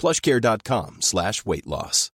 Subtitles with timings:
[0.00, 2.10] plushcare.com slash weight loss.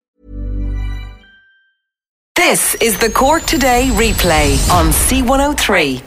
[2.35, 6.01] This is the Cork Today replay on C103.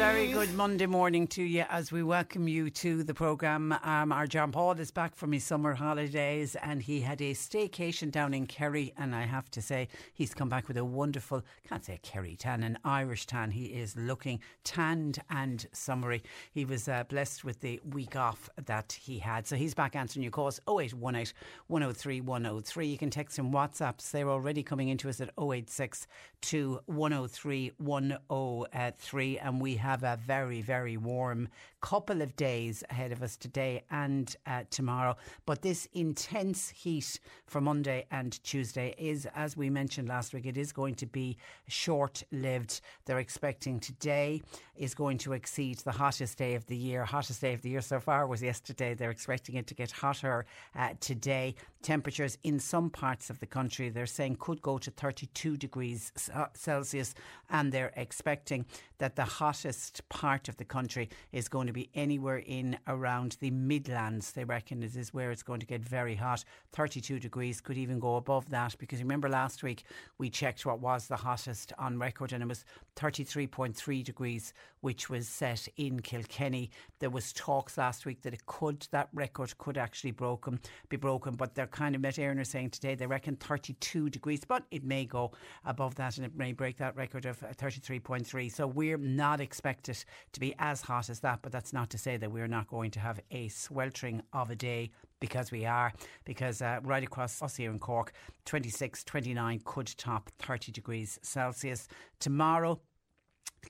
[0.00, 3.72] Very good Monday morning to you as we welcome you to the programme.
[3.82, 8.10] Um, our John Paul is back from his summer holidays and he had a staycation
[8.10, 8.94] down in Kerry.
[8.96, 12.62] And I have to say, he's come back with a wonderful, can't say Kerry tan,
[12.62, 13.50] an Irish tan.
[13.50, 16.22] He is looking tanned and summery.
[16.50, 19.46] He was uh, blessed with the week off that he had.
[19.46, 21.34] So he's back answering your calls 0818
[21.66, 22.86] 103 103.
[22.86, 24.10] You can text him WhatsApps.
[24.10, 26.06] They're already coming into us at 086
[26.40, 29.38] to 103 103.
[29.38, 31.48] And we have a very, very warm
[31.80, 35.16] couple of days ahead of us today and uh, tomorrow.
[35.46, 40.56] But this intense heat for Monday and Tuesday is, as we mentioned last week, it
[40.56, 41.36] is going to be
[41.68, 42.80] short lived.
[43.06, 44.42] They're expecting today
[44.76, 47.04] is going to exceed the hottest day of the year.
[47.04, 48.94] Hottest day of the year so far was yesterday.
[48.94, 51.54] They're expecting it to get hotter uh, today.
[51.82, 56.12] Temperatures in some parts of the country, they're saying, could go to 32 degrees
[56.54, 57.14] Celsius,
[57.50, 58.64] and they're expecting
[58.98, 63.50] that the hottest part of the country is going to be anywhere in around the
[63.50, 64.32] Midlands.
[64.32, 66.44] They reckon this is where it's going to get very hot.
[66.72, 69.84] 32 degrees could even go above that because remember last week
[70.18, 72.64] we checked what was the hottest on record and it was
[72.96, 76.70] 33.3 degrees, which was set in Kilkenny.
[76.98, 81.34] There was talks last week that it could that record could actually broken be broken,
[81.34, 85.04] but they're kind of Met are saying today they reckon 32 degrees, but it may
[85.04, 85.32] go
[85.64, 88.52] above that and it may break that record of 33.3.
[88.52, 92.16] So we're not expected to be as hot as that, but that's not to say
[92.16, 94.90] that we're not going to have a sweltering of a day
[95.20, 95.92] because we are,
[96.24, 98.12] because uh, right across us here in Cork,
[98.46, 101.88] 26, 29 could top 30 degrees Celsius.
[102.20, 102.80] Tomorrow,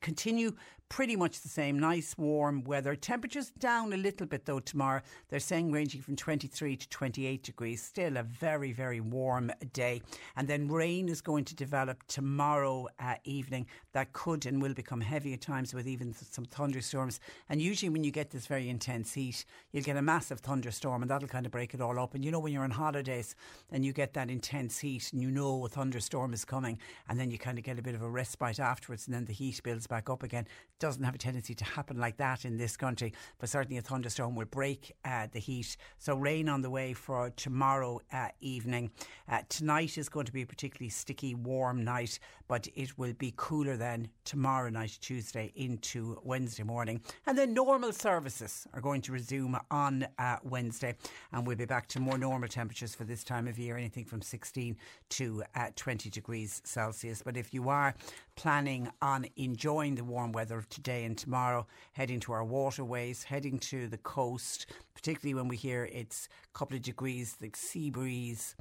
[0.01, 0.53] continue
[0.91, 1.79] pretty much the same.
[1.79, 2.95] Nice warm weather.
[2.97, 5.01] Temperatures down a little bit though tomorrow.
[5.29, 7.83] They're saying ranging from 23 to 28 degrees.
[7.83, 10.03] Still a very, very warm day.
[10.37, 13.67] And then rain is going to develop tomorrow uh, evening.
[13.93, 17.21] That could and will become heavy at times with even some thunderstorms.
[17.49, 21.11] And usually when you get this very intense heat, you'll get a massive thunderstorm and
[21.11, 22.15] that'll kind of break it all up.
[22.15, 23.37] And you know when you're on holidays
[23.71, 27.31] and you get that intense heat and you know a thunderstorm is coming and then
[27.31, 29.87] you kind of get a bit of a respite afterwards and then the heat builds
[29.87, 30.49] back up again
[30.81, 34.35] doesn't have a tendency to happen like that in this country, but certainly a thunderstorm
[34.35, 35.77] will break uh, the heat.
[35.99, 38.91] So rain on the way for tomorrow uh, evening.
[39.29, 42.19] Uh, tonight is going to be a particularly sticky, warm night,
[42.49, 47.01] but it will be cooler then tomorrow night, Tuesday into Wednesday morning.
[47.27, 50.97] And then normal services are going to resume on uh, Wednesday,
[51.33, 54.23] and we'll be back to more normal temperatures for this time of year, anything from
[54.23, 54.77] 16
[55.11, 57.23] to uh, 20 degrees Celsius.
[57.23, 57.95] But if you are
[58.35, 63.89] planning on enjoying the warm weather today and tomorrow, heading to our waterways, heading to
[63.89, 68.55] the coast, particularly when we hear it's a couple of degrees, the sea breeze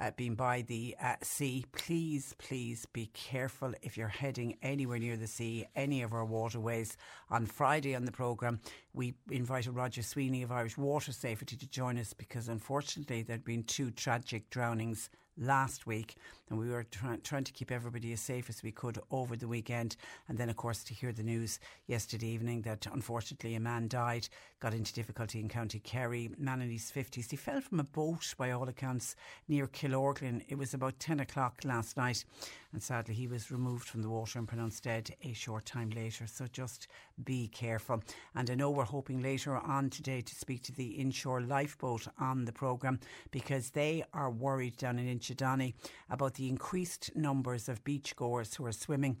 [0.00, 1.64] uh, being by the uh, sea.
[1.72, 6.96] Please, please be careful if you're heading anywhere near the sea, any of our waterways.
[7.30, 8.60] On Friday on the programme,
[8.92, 13.64] we invited Roger Sweeney of Irish Water Safety to join us because unfortunately there'd been
[13.64, 16.16] two tragic drownings last week,
[16.50, 19.48] and we were try- trying to keep everybody as safe as we could over the
[19.48, 19.96] weekend.
[20.28, 24.28] And then, of course, to hear the news yesterday evening that unfortunately a man died,
[24.60, 27.30] got into difficulty in County Kerry, man in his 50s.
[27.30, 29.16] He fell from a boat, by all accounts,
[29.48, 30.42] near Killorglin.
[30.48, 32.24] It was about 10 o'clock last night,
[32.72, 36.26] and sadly, he was removed from the water and pronounced dead a short time later.
[36.26, 36.88] So just
[37.24, 38.02] be careful.
[38.34, 42.44] And I know we're hoping later on today to speak to the inshore lifeboat on
[42.44, 42.98] the programme
[43.30, 45.74] because they are worried down in Inchydoney
[46.10, 49.18] about the increased numbers of beachgoers who are swimming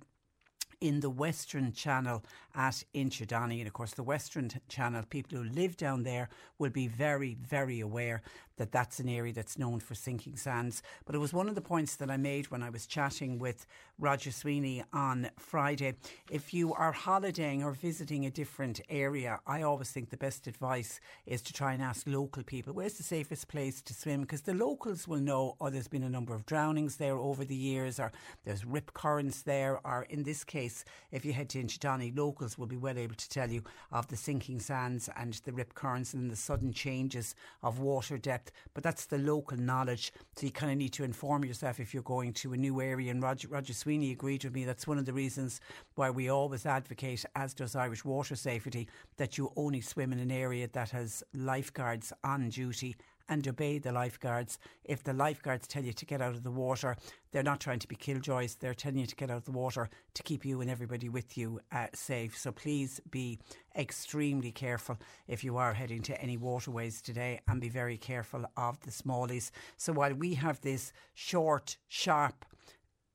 [0.80, 2.22] in the Western Channel
[2.54, 3.58] at Inchydoney.
[3.58, 6.28] And of course, the Western Channel, people who live down there
[6.58, 8.22] will be very, very aware
[8.56, 10.82] that that's an area that's known for sinking sands.
[11.04, 13.66] But it was one of the points that I made when I was chatting with
[13.98, 15.94] Roger Sweeney on Friday.
[16.30, 21.00] If you are holidaying or visiting a different area, I always think the best advice
[21.26, 24.54] is to try and ask local people where's the safest place to swim because the
[24.54, 28.12] locals will know, oh, there's been a number of drownings there over the years, or
[28.44, 32.66] there's rip currents there, or in this case, if you head to Inchydoney, locals will
[32.66, 33.62] be well able to tell you
[33.92, 38.43] of the sinking sands and the rip currents and the sudden changes of water depth
[38.44, 40.12] depth, but that's the local knowledge.
[40.36, 43.10] So you kind of need to inform yourself if you're going to a new area.
[43.10, 44.64] And Roger, Roger Sweeney agreed with me.
[44.64, 45.60] That's one of the reasons
[45.94, 50.30] why we always advocate, as does Irish Water Safety, that you only swim in an
[50.30, 52.96] area that has lifeguards on duty
[53.28, 54.58] and obey the lifeguards.
[54.84, 56.96] If the lifeguards tell you to get out of the water,
[57.32, 58.56] they're not trying to be killjoys.
[58.56, 61.36] They're telling you to get out of the water to keep you and everybody with
[61.36, 62.36] you uh, safe.
[62.36, 63.38] So please be
[63.76, 68.80] extremely careful if you are heading to any waterways today and be very careful of
[68.80, 69.50] the smallies.
[69.76, 72.44] So while we have this short, sharp,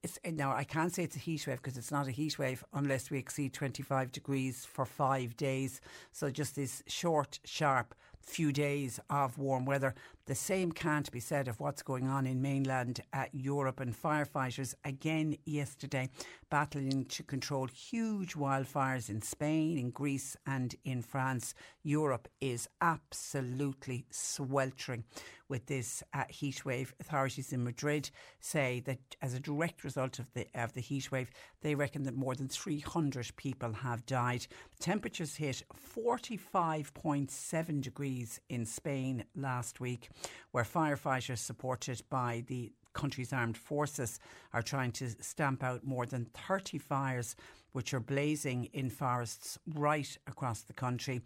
[0.01, 2.63] it's, now I can't say it's a heat wave because it's not a heat wave
[2.73, 5.81] unless we exceed 25 degrees for five days.
[6.11, 7.93] So just this short, sharp
[8.29, 9.95] few days of warm weather.
[10.29, 14.75] The same can't be said of what's going on in mainland uh, Europe and firefighters
[14.85, 16.07] again yesterday
[16.51, 21.55] battling to control huge wildfires in Spain, in Greece, and in France.
[21.83, 25.03] Europe is absolutely sweltering
[25.47, 26.93] with this uh, heat wave.
[26.99, 31.31] Authorities in Madrid say that as a direct result of the of the heat wave,
[31.61, 34.45] they reckon that more than 300 people have died.
[34.79, 35.63] Temperatures hit
[35.95, 40.09] 45.7 degrees in Spain last week,
[40.51, 44.19] where firefighters supported by the country's armed forces
[44.53, 47.35] are trying to stamp out more than 30 fires
[47.71, 51.21] which are blazing in forests right across the country.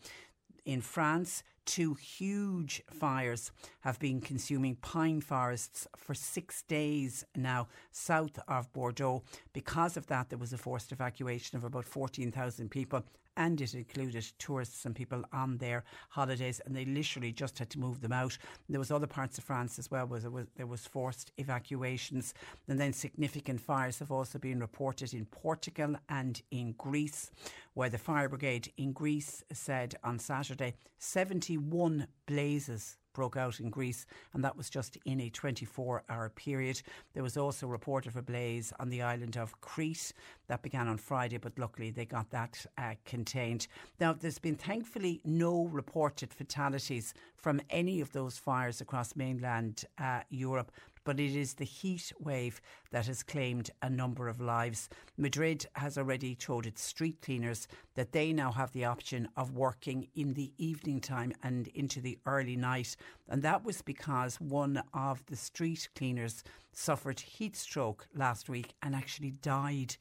[0.65, 3.51] In France, two huge fires
[3.81, 9.23] have been consuming pine forests for six days now south of Bordeaux.
[9.53, 13.03] Because of that, there was a forced evacuation of about 14,000 people
[13.37, 17.79] and it included tourists and people on their holidays, and they literally just had to
[17.79, 18.37] move them out.
[18.69, 22.33] There was other parts of France as well where there was, there was forced evacuations,
[22.67, 27.31] and then significant fires have also been reported in Portugal and in Greece,
[27.73, 34.05] where the fire brigade in Greece said on Saturday 71 blazes broke out in Greece,
[34.33, 36.81] and that was just in a 24 hour period.
[37.13, 40.13] There was also report of a blaze on the island of Crete
[40.47, 43.67] that began on Friday, but luckily they got that uh, contained.
[43.99, 50.21] Now, there's been thankfully no reported fatalities from any of those fires across mainland uh,
[50.29, 50.71] Europe
[51.03, 52.61] but it is the heat wave
[52.91, 54.89] that has claimed a number of lives.
[55.17, 60.07] Madrid has already told its street cleaners that they now have the option of working
[60.15, 62.95] in the evening time and into the early night.
[63.29, 68.95] And that was because one of the street cleaners suffered heat stroke last week and
[68.95, 69.95] actually died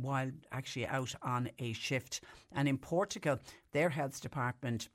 [0.00, 2.20] while actually out on a shift.
[2.52, 3.38] And in Portugal,
[3.72, 4.88] their health department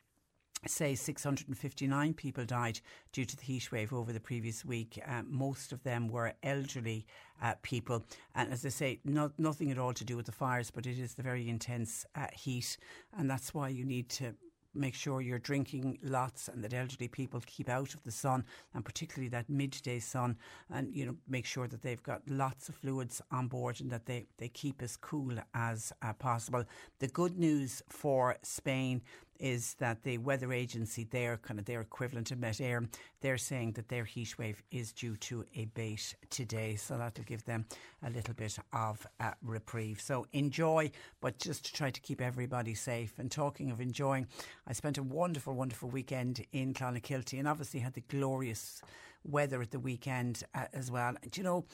[0.68, 2.80] say 659 people died
[3.14, 5.02] due to the heat wave over the previous week.
[5.08, 7.06] Uh, most of them were elderly
[7.42, 8.04] uh, people.
[8.36, 11.00] And as I say, not, nothing at all to do with the fires, but it
[11.00, 12.78] is the very intense uh, heat.
[13.18, 14.36] And that's why you need to
[14.76, 18.86] make sure you're drinking lots and that elderly people keep out of the sun and
[18.86, 20.38] particularly that midday sun
[20.70, 24.06] and you know make sure that they've got lots of fluids on board and that
[24.06, 26.64] they, they keep as cool as uh, possible.
[27.00, 29.02] The good news for Spain
[29.40, 32.90] is that the weather agency there, kind of their equivalent of Met Éireann,
[33.22, 36.76] they're saying that their heat wave is due to abate today.
[36.76, 37.66] So that'll give them
[38.04, 39.08] a little bit of
[39.42, 40.02] reprieve.
[40.02, 40.92] So enjoy,
[41.22, 43.18] but just to try to keep everybody safe.
[43.18, 44.28] And talking of enjoying,
[44.68, 48.82] I spent a wonderful, wonderful weekend in Clonakilty and obviously had the glorious
[49.24, 51.16] weather at the weekend uh, as well.
[51.22, 51.66] And you know,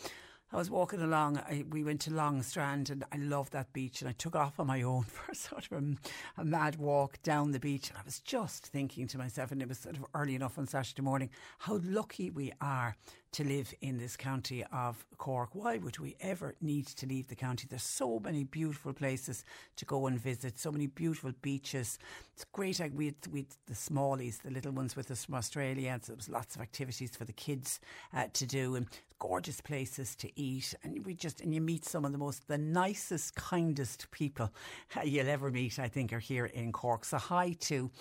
[0.52, 1.38] I was walking along.
[1.38, 4.02] I, we went to Long Strand, and I love that beach.
[4.02, 7.52] And I took off on my own for sort of a, a, mad walk down
[7.52, 7.90] the beach.
[7.90, 10.68] And I was just thinking to myself, and it was sort of early enough on
[10.68, 12.96] Saturday morning, how lucky we are
[13.36, 15.50] to live in this county of Cork.
[15.52, 17.68] Why would we ever need to leave the county?
[17.70, 19.44] There's so many beautiful places
[19.76, 22.00] to go and visit, so many beautiful beaches.
[22.34, 22.80] It's great.
[22.94, 26.00] We had, we had the smallies, the little ones with us from Australia.
[26.02, 27.82] So there was lots of activities for the kids
[28.14, 28.88] uh, to do and
[29.20, 30.74] gorgeous places to eat.
[30.84, 34.54] And we just, and you meet some of the most, the nicest, kindest people
[35.04, 37.04] you'll ever meet, I think, are here in Cork.
[37.04, 37.92] So hi to,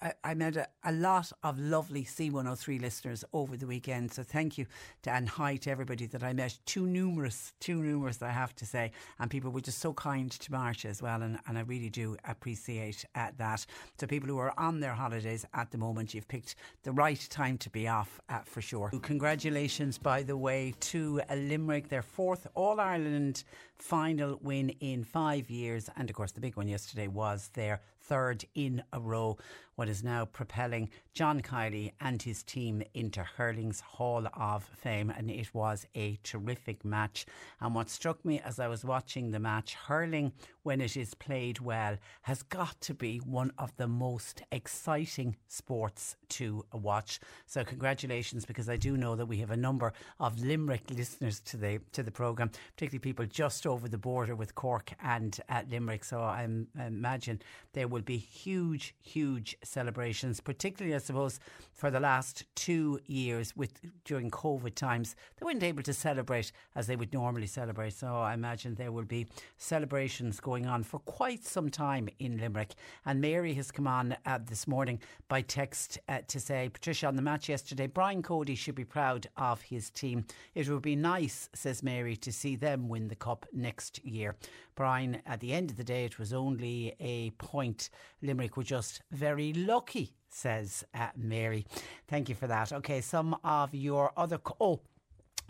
[0.00, 4.12] I, I met a, a lot of lovely C103 listeners over the weekend.
[4.12, 4.66] So thank you
[5.02, 6.58] to, and hi to everybody that I met.
[6.66, 8.92] Too numerous, too numerous, I have to say.
[9.18, 11.22] And people were just so kind to Marcia as well.
[11.22, 13.66] And, and I really do appreciate uh, that.
[13.98, 17.58] So, people who are on their holidays at the moment, you've picked the right time
[17.58, 18.90] to be off uh, for sure.
[19.02, 23.44] Congratulations, by the way, to Limerick, their fourth All Ireland
[23.78, 25.90] final win in five years.
[25.96, 29.36] And of course, the big one yesterday was their third in a row
[29.74, 35.10] what is now propelling John Kiely and his team into hurling's Hall of Fame.
[35.10, 37.26] And it was a terrific match.
[37.60, 40.32] And what struck me as I was watching the match, hurling,
[40.62, 46.16] when it is played well, has got to be one of the most exciting sports
[46.28, 47.18] to watch.
[47.46, 51.56] So congratulations, because I do know that we have a number of Limerick listeners to
[51.56, 56.04] the to the programme, particularly people just over the border with Cork and at Limerick.
[56.04, 56.46] So I
[56.78, 57.40] imagine
[57.72, 61.38] there will be huge, huge celebrations, particularly, I suppose,
[61.72, 65.14] for the last two years with during COVID times.
[65.38, 67.92] They weren't able to celebrate as they would normally celebrate.
[67.92, 69.26] So I imagine there will be
[69.58, 72.74] celebrations going on for quite some time in Limerick.
[73.04, 77.16] And Mary has come on uh, this morning by text uh, to say, Patricia, on
[77.16, 80.24] the match yesterday, Brian Cody should be proud of his team.
[80.54, 84.36] It would be nice, says Mary, to see them win the cup next year.
[84.74, 87.81] Brian, at the end of the day, it was only a point.
[88.22, 91.66] Limerick were just very lucky, says uh, Mary.
[92.08, 92.72] Thank you for that.
[92.72, 94.38] Okay, some of your other.
[94.38, 94.80] Co- oh,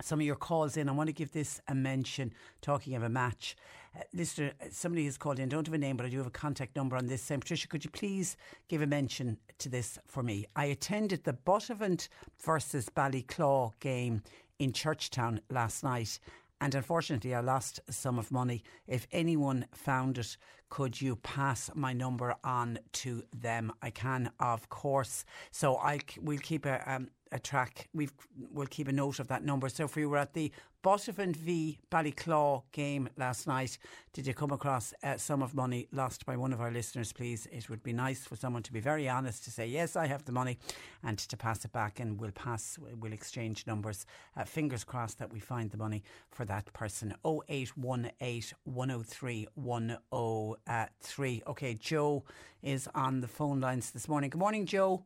[0.01, 0.89] some of your calls in.
[0.89, 2.33] I want to give this a mention.
[2.61, 3.57] Talking of a match,
[3.97, 5.49] uh, listener, somebody has called in.
[5.49, 7.23] Don't have a name, but I do have a contact number on this.
[7.23, 8.37] Saying, Patricia, could you please
[8.69, 10.47] give a mention to this for me?
[10.57, 12.09] I attended the Buttevant
[12.43, 14.23] versus Ballyclough game
[14.59, 16.21] in Churchtown last night,
[16.63, 18.63] and unfortunately, I lost some of money.
[18.87, 20.37] If anyone found it,
[20.69, 23.73] could you pass my number on to them?
[23.83, 25.25] I can, of course.
[25.51, 27.89] So I will keep a, um, a track.
[27.93, 28.09] we
[28.53, 29.69] will keep a note of that number.
[29.69, 33.79] So if you were at the Buttevant v Ballyclough game last night,
[34.13, 37.47] did you come across uh, sum of money lost by one of our listeners, please?
[37.53, 40.25] It would be nice for someone to be very honest to say, yes, I have
[40.25, 40.59] the money,
[41.05, 44.07] and to pass it back, and we'll pass, we'll exchange numbers.
[44.37, 47.15] Uh, fingers crossed that we find the money for that person.
[47.25, 51.43] 0818 103 103.
[51.47, 52.25] Okay, Joe
[52.61, 54.31] is on the phone lines this morning.
[54.31, 55.05] Good morning, Joe.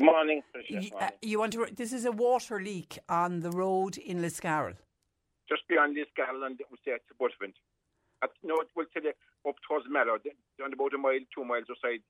[0.00, 1.66] Morning, you, uh, you, want to?
[1.76, 4.76] This is a water leak on the road in Liscarroll.
[5.46, 7.52] Just beyond Liscarroll, and we say to Buttevant.
[8.22, 9.12] At, no, it will tell you
[9.46, 12.00] up towards Mallow, down about a mile, two miles outside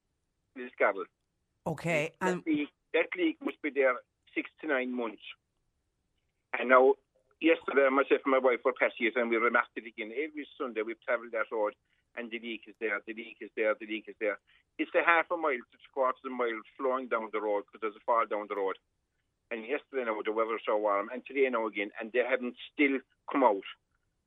[0.57, 1.11] Liscarroll.
[1.67, 3.95] Okay, that, and leak, that leak must be there
[4.37, 5.23] six to nine months.
[6.57, 6.95] And now,
[7.41, 10.15] yesterday, myself and my wife were it, and we remarked it again.
[10.15, 11.75] Every Sunday, we've travelled that road,
[12.17, 14.39] and the leak is there, the leak is there, the leak is there.
[14.79, 17.83] It's a half a mile to quarters of a mile flowing down the road because
[17.83, 18.79] there's a fall down the road.
[19.51, 22.55] And yesterday now the weather was so warm, and today now again, and they haven't
[22.73, 23.67] still come out.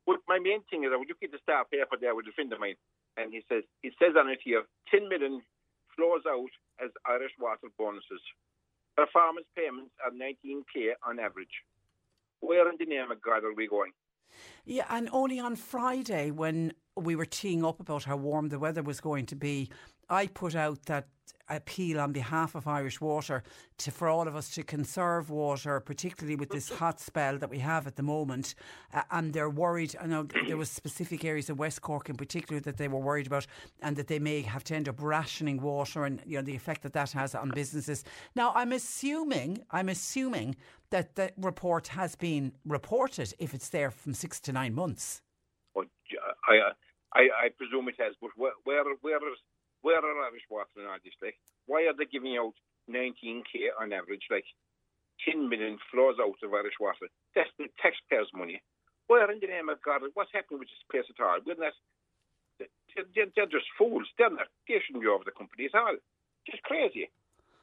[0.06, 2.36] But my main thing is I was looking at the star paper there with a
[2.36, 2.76] friend of mine,
[3.16, 5.40] and he says it says on it here, 10 million
[5.96, 8.20] flows out as Irish water bonuses.
[8.96, 11.64] Performance payments are 19k on average.
[12.40, 13.92] Where in the name of God are we going?
[14.64, 18.82] Yeah, and only on Friday when we were teeing up about how warm the weather
[18.82, 19.70] was going to be,
[20.08, 21.08] I put out that
[21.48, 23.42] appeal on behalf of Irish Water
[23.78, 27.58] to for all of us to conserve water, particularly with this hot spell that we
[27.58, 28.54] have at the moment.
[28.92, 29.94] Uh, and they're worried.
[30.00, 33.26] I know there was specific areas of West Cork in particular that they were worried
[33.26, 33.46] about,
[33.82, 36.82] and that they may have to end up rationing water, and you know the effect
[36.82, 38.04] that that has on businesses.
[38.34, 40.56] Now, I'm assuming, I'm assuming
[40.90, 45.20] that the report has been reported if it's there from six to nine months.
[45.74, 45.86] Well,
[46.48, 46.74] I, uh,
[47.14, 49.38] I, I presume it has, but where, where, where is
[49.84, 51.12] where are Irish Water and all this?
[51.20, 51.36] Like,
[51.68, 52.56] why are they giving out
[52.88, 54.24] 19k on average?
[54.32, 54.48] Like,
[55.28, 57.12] 10 million flows out of Irish Water.
[57.36, 58.64] That's the taxpayers' money.
[59.06, 61.36] Where in the name of God, what's happening with this place at all?
[61.44, 61.76] We're not,
[62.56, 64.08] they're, they're just fools.
[64.16, 66.00] They're not, they shouldn't be over the company at all.
[66.48, 67.12] Just crazy.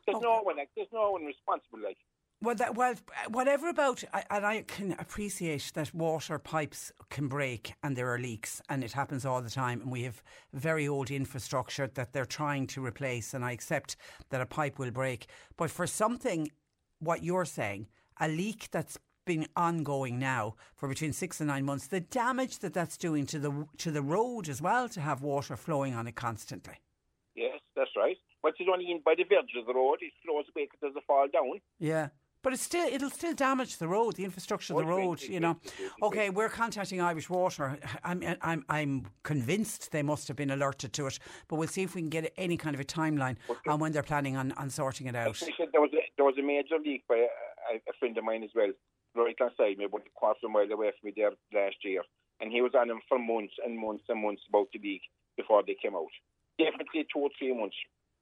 [0.06, 0.26] There's okay.
[0.26, 1.98] no one like, there's no one responsible like.
[2.44, 2.96] Well, that, well,
[3.30, 8.62] whatever about, and I can appreciate that water pipes can break and there are leaks,
[8.68, 9.82] and it happens all the time.
[9.82, 13.96] And we have very old infrastructure that they're trying to replace, and I accept
[14.32, 15.28] that a pipe will break.
[15.56, 16.50] But for something,
[16.98, 17.88] what you're saying,
[18.20, 22.74] a leak that's been ongoing now for between six and nine months, the damage that
[22.74, 26.16] that's doing to the to the road as well to have water flowing on it
[26.16, 26.82] constantly.
[27.36, 28.18] Yes, that's right.
[28.42, 29.98] But it's only in by the verge of the road.
[30.02, 31.62] It flows away because there's a fall down.
[31.80, 32.10] Yeah.
[32.44, 35.22] But it's still it'll still damage the road, the infrastructure of the oh, road.
[35.22, 35.58] You know.
[36.02, 37.78] Okay, we're contacting Irish Water.
[38.04, 41.94] I'm I'm I'm convinced they must have been alerted to it, but we'll see if
[41.94, 45.08] we can get any kind of a timeline on when they're planning on, on sorting
[45.08, 45.40] it out.
[45.72, 48.50] There was a, there was a major leak by a, a friend of mine as
[48.56, 48.72] well,
[49.16, 52.02] right outside me, about a quarter of a mile away from me there last year.
[52.40, 55.02] And he was on them for months and months and months about the leak
[55.38, 56.10] before they came out.
[56.58, 57.76] Definitely two or three months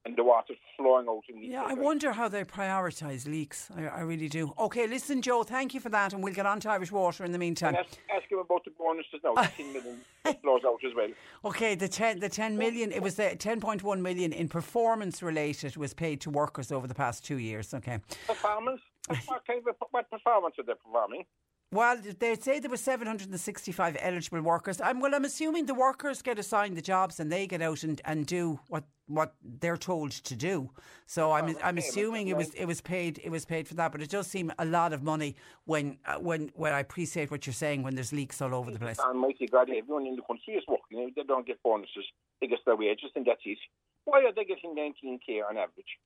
[0.04, 1.22] and the water flowing out.
[1.28, 3.68] In yeah, I wonder how they prioritise leaks.
[3.76, 4.52] I, I, really do.
[4.58, 7.32] Okay, listen, Joe, thank you for that, and we'll get on to Irish Water in
[7.32, 7.74] the meantime.
[7.74, 9.34] And ask, ask him about the bonuses now.
[9.56, 10.00] 10 million
[10.42, 11.10] flows out as well.
[11.44, 15.92] Okay, the 10, the 10 million, it was the 10.1 million in performance related was
[15.92, 17.74] paid to workers over the past two years.
[17.74, 17.98] Okay.
[18.26, 18.80] Performance?
[19.26, 21.24] what, kind of, what performance are they performing?
[21.72, 24.80] Well, they say there were 765 eligible workers.
[24.80, 28.00] I'm, well, I'm assuming the workers get assigned the jobs and they get out and,
[28.04, 30.70] and do what what they're told to do.
[31.06, 33.92] So I'm I'm assuming it was it was paid it was paid for that.
[33.92, 37.46] But it does seem a lot of money when uh, when when I appreciate what
[37.46, 38.98] you're saying when there's leaks all over the place.
[38.98, 41.12] Almighty God, everyone in the country is working.
[41.14, 42.06] They don't get bonuses.
[42.40, 43.58] They get their wages, and that's it.
[44.06, 45.98] Why are they getting 19k on average?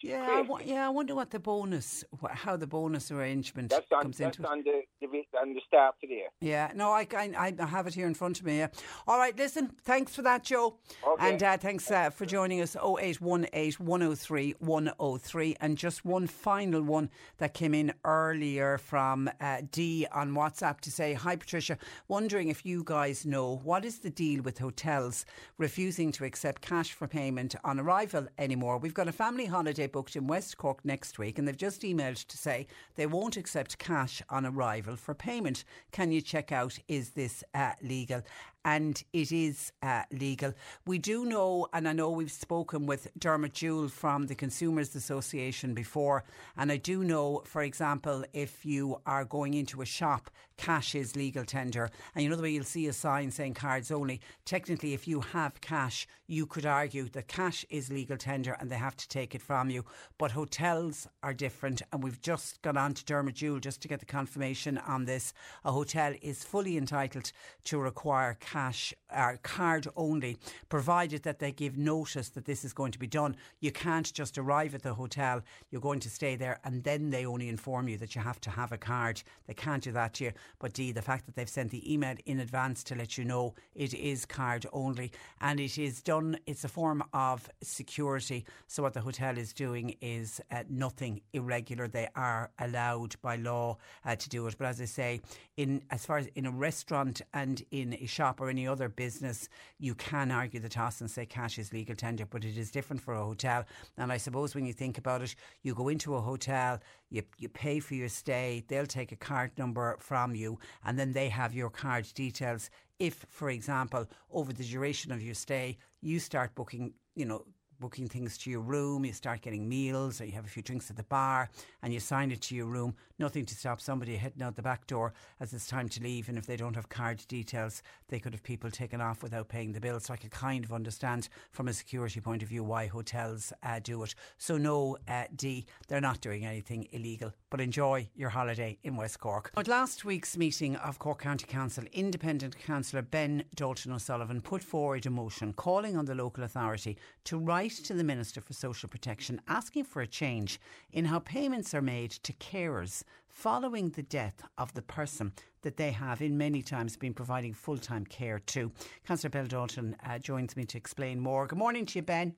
[0.00, 0.86] Yeah, I w- yeah.
[0.86, 4.62] I wonder what the bonus, how the bonus arrangement that's on, comes that's into on
[4.62, 5.06] the, the
[5.40, 6.24] on the start today.
[6.40, 8.58] Yeah, no, I, I, I have it here in front of me.
[8.58, 8.68] Yeah.
[9.08, 9.72] All right, listen.
[9.82, 10.76] Thanks for that, Joe.
[11.06, 11.30] Okay.
[11.30, 12.76] And uh, thanks uh, for joining us.
[12.76, 15.56] 0818 103 103.
[15.60, 20.92] And just one final one that came in earlier from uh, D on WhatsApp to
[20.92, 21.76] say, Hi, Patricia.
[22.06, 25.26] Wondering if you guys know what is the deal with hotels
[25.56, 28.78] refusing to accept cash for payment on arrival anymore?
[28.78, 32.24] We've got a family holiday booked in West Cork next week, and they've just emailed
[32.26, 35.64] to say they won't accept cash on arrival for payment.
[35.90, 38.22] Can you check out is this uh, legal?
[38.64, 40.52] And it is uh, legal.
[40.86, 45.74] We do know, and I know we've spoken with Dermot Jewell from the Consumers Association
[45.74, 46.24] before,
[46.56, 51.16] and I do know, for example, if you are going into a shop, cash is
[51.16, 54.20] legal tender, and you know the way you'll see a sign saying cards only.
[54.44, 58.76] Technically, if you have cash, you could argue that cash is legal tender and they
[58.76, 59.84] have to take it from you.
[60.18, 64.00] But hotels are different, and we've just gone on to Dermot Jewell just to get
[64.00, 65.32] the confirmation on this.
[65.64, 67.32] A hotel is fully entitled
[67.64, 70.36] to require cash cash or card only,
[70.68, 73.36] provided that they give notice that this is going to be done.
[73.60, 77.24] You can't just arrive at the hotel, you're going to stay there, and then they
[77.24, 79.22] only inform you that you have to have a card.
[79.46, 80.32] They can't do that to you.
[80.58, 83.54] But D, the fact that they've sent the email in advance to let you know
[83.76, 88.44] it is card only, and it is done, it's a form of security.
[88.66, 91.86] So, what the hotel is doing is uh, nothing irregular.
[91.86, 94.56] They are allowed by law uh, to do it.
[94.58, 95.20] But as I say,
[95.56, 99.48] in as far as in a restaurant and in a shop or any other business,
[99.78, 103.02] you can argue the toss and say cash is legal tender, but it is different
[103.02, 103.64] for a hotel.
[103.96, 107.48] And I suppose when you think about it, you go into a hotel, you, you
[107.48, 111.54] pay for your stay, they'll take a card number from you, and then they have
[111.54, 112.70] your card details.
[112.98, 117.44] If, for example, over the duration of your stay, you start booking, you know,
[117.80, 120.90] booking things to your room, you start getting meals, or you have a few drinks
[120.90, 121.48] at the bar,
[121.82, 122.94] and you sign it to your room.
[123.18, 126.28] Nothing to stop somebody heading out the back door as it's time to leave.
[126.28, 129.72] And if they don't have card details, they could have people taken off without paying
[129.72, 129.98] the bill.
[129.98, 133.80] So I could kind of understand from a security point of view why hotels uh,
[133.80, 134.14] do it.
[134.36, 137.32] So no, uh, D, they're not doing anything illegal.
[137.50, 139.50] But enjoy your holiday in West Cork.
[139.56, 145.06] At last week's meeting of Cork County Council, Independent Councillor Ben Dalton O'Sullivan put forward
[145.06, 148.88] a motion calling on the local authority to write write to the Minister for Social
[148.88, 150.58] Protection asking for a change
[150.90, 155.90] in how payments are made to carers following the death of the person that they
[155.90, 158.72] have in many times been providing full time care to.
[159.06, 161.46] Councillor Ben Dalton uh, joins me to explain more.
[161.46, 162.36] Good morning to you, Ben.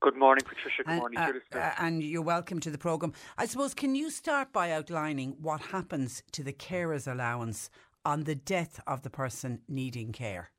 [0.00, 0.82] Good morning, Patricia.
[0.82, 3.12] Good and, morning, uh, uh, and you're welcome to the programme.
[3.38, 7.70] I suppose, can you start by outlining what happens to the carer's allowance
[8.04, 10.50] on the death of the person needing care?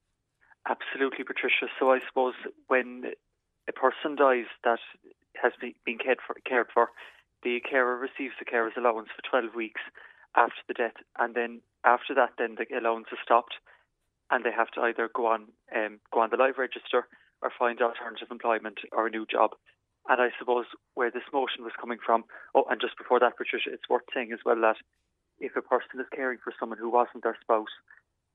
[0.70, 1.68] Absolutely, Patricia.
[1.78, 2.36] So I suppose
[2.68, 3.12] when
[3.68, 4.80] a person dies that
[5.42, 6.90] has been cared for, cared for,
[7.44, 9.82] the carer receives the carer's allowance for 12 weeks
[10.36, 13.56] after the death, and then after that, then the allowance is stopped,
[14.32, 17.08] and they have to either go on um, go on the live register
[17.42, 19.52] or find alternative employment or a new job.
[20.10, 22.24] And I suppose where this motion was coming from,
[22.56, 24.78] oh, and just before that, Patricia, it's worth saying as well that
[25.40, 27.72] if a person is caring for someone who wasn't their spouse,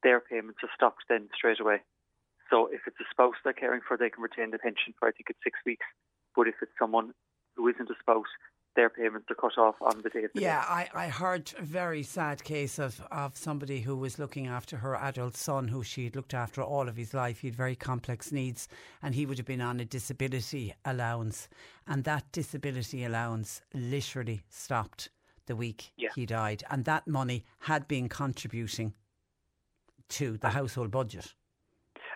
[0.03, 1.81] their payments are stopped then straight away.
[2.51, 5.13] So if it's a spouse they're caring for, they can retain the pension for I
[5.13, 5.87] think it's six weeks.
[6.35, 7.13] But if it's someone
[7.57, 8.27] who isn't a spouse,
[8.77, 11.63] their payments are cut off on the day of the Yeah, I, I heard a
[11.63, 16.05] very sad case of, of somebody who was looking after her adult son who she
[16.05, 17.41] had looked after all of his life.
[17.41, 18.69] He had very complex needs
[19.03, 21.49] and he would have been on a disability allowance.
[21.89, 25.09] And that disability allowance literally stopped
[25.47, 26.11] the week yeah.
[26.15, 26.63] he died.
[26.71, 28.95] And that money had been contributing
[30.11, 31.35] to the household budget.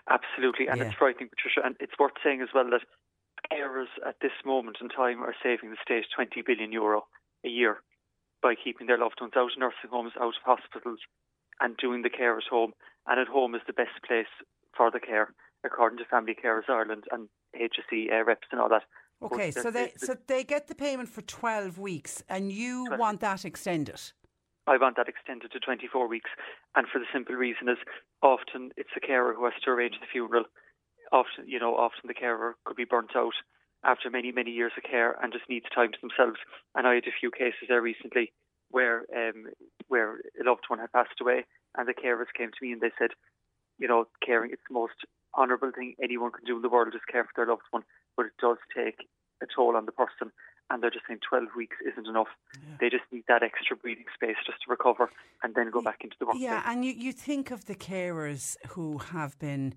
[0.09, 0.87] Absolutely, and yeah.
[0.87, 1.65] it's frightening, Patricia.
[1.65, 2.81] And it's worth saying as well that
[3.51, 7.05] carers at this moment in time are saving the state 20 billion euro
[7.45, 7.77] a year.
[8.41, 10.99] by keeping their loved ones out of nursing homes, out of hospitals,
[11.61, 12.73] and doing the care at home.
[13.07, 14.27] And at home is the best place
[14.75, 18.83] for the care, according to Family Carers Ireland and HSE uh, reps and all that.
[19.21, 23.45] Okay, so they so they get the payment for twelve weeks, and you want that
[23.45, 24.01] extended.
[24.65, 26.29] I want that extended to 24 weeks,
[26.75, 27.77] and for the simple reason is
[28.21, 30.45] often it's the carer who has to arrange the funeral.
[31.11, 33.35] Often, you know, often the carer could be burnt out
[33.83, 36.39] after many, many years of care and just needs time to themselves.
[36.75, 38.31] And I had a few cases there recently
[38.71, 39.51] where um,
[39.89, 41.45] where a loved one had passed away,
[41.77, 43.11] and the carers came to me and they said,
[43.77, 44.95] you know, caring it's the most
[45.37, 47.83] honourable thing anyone can do in the world is care for their loved one,
[48.15, 49.07] but it does take
[49.41, 50.31] a toll on the person.
[50.69, 52.29] And they're just saying 12 weeks isn't enough.
[52.55, 52.75] Yeah.
[52.79, 55.09] They just need that extra breathing space just to recover
[55.43, 56.43] and then go back into the workplace.
[56.43, 59.75] Yeah, and you, you think of the carers who have been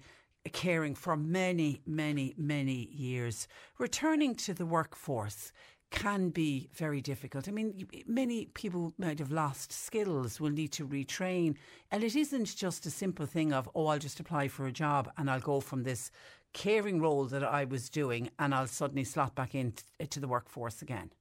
[0.52, 5.52] caring for many, many, many years, returning to the workforce
[5.90, 7.48] can be very difficult.
[7.48, 11.56] I mean, many people might have lost skills, will need to retrain.
[11.90, 15.10] And it isn't just a simple thing of, oh, I'll just apply for a job
[15.16, 16.10] and I'll go from this
[16.52, 20.82] caring role that I was doing and I'll suddenly slot back into eh, the workforce
[20.82, 21.12] again.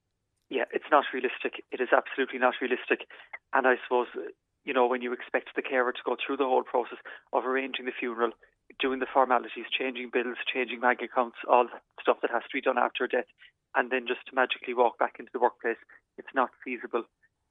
[0.49, 1.63] Yeah, it's not realistic.
[1.71, 3.07] It is absolutely not realistic.
[3.53, 4.31] And I suppose, eh,
[4.63, 6.97] you know, when you expect the carer to go through the whole process
[7.33, 8.31] of arranging the funeral,
[8.79, 12.61] doing the formalities, changing bills, changing bank accounts, all the stuff that has to be
[12.61, 13.29] done after a death,
[13.75, 15.77] and then just to magically walk back into the workplace,
[16.17, 17.03] it's not feasible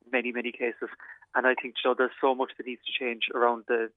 [0.05, 0.89] in many, many cases.
[1.35, 3.91] And I think, you know, there's so much that needs to change around the,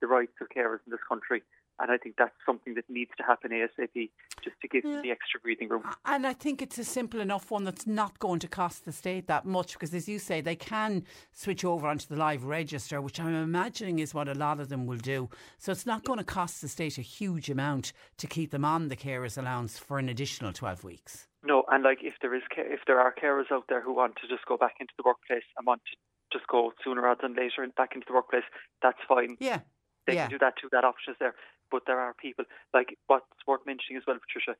[0.00, 1.42] the rights of carers in this country.
[1.78, 4.10] And I think that's something that needs to happen ASAP
[4.44, 4.96] just to give yeah.
[4.96, 5.82] them the extra breathing room.
[6.04, 9.28] And I think it's a simple enough one that's not going to cost the state
[9.28, 13.18] that much because, as you say, they can switch over onto the live register, which
[13.18, 15.30] I'm imagining is what a lot of them will do.
[15.56, 18.88] So it's not going to cost the state a huge amount to keep them on
[18.88, 21.28] the carers allowance for an additional 12 weeks.
[21.42, 24.28] No, and like if there is if there are carers out there who want to
[24.28, 25.96] just go back into the workplace and want to
[26.32, 28.44] just go sooner rather than later back into the workplace,
[28.82, 29.36] that's fine.
[29.40, 29.60] Yeah,
[30.06, 30.22] they yeah.
[30.22, 30.68] can do that too.
[30.70, 31.34] That option is there.
[31.70, 34.58] But there are people like what's worth mentioning as well, Patricia.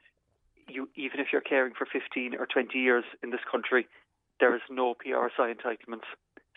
[0.69, 3.87] You even if you're caring for 15 or 20 years in this country,
[4.39, 6.09] there is no PRSI entitlements.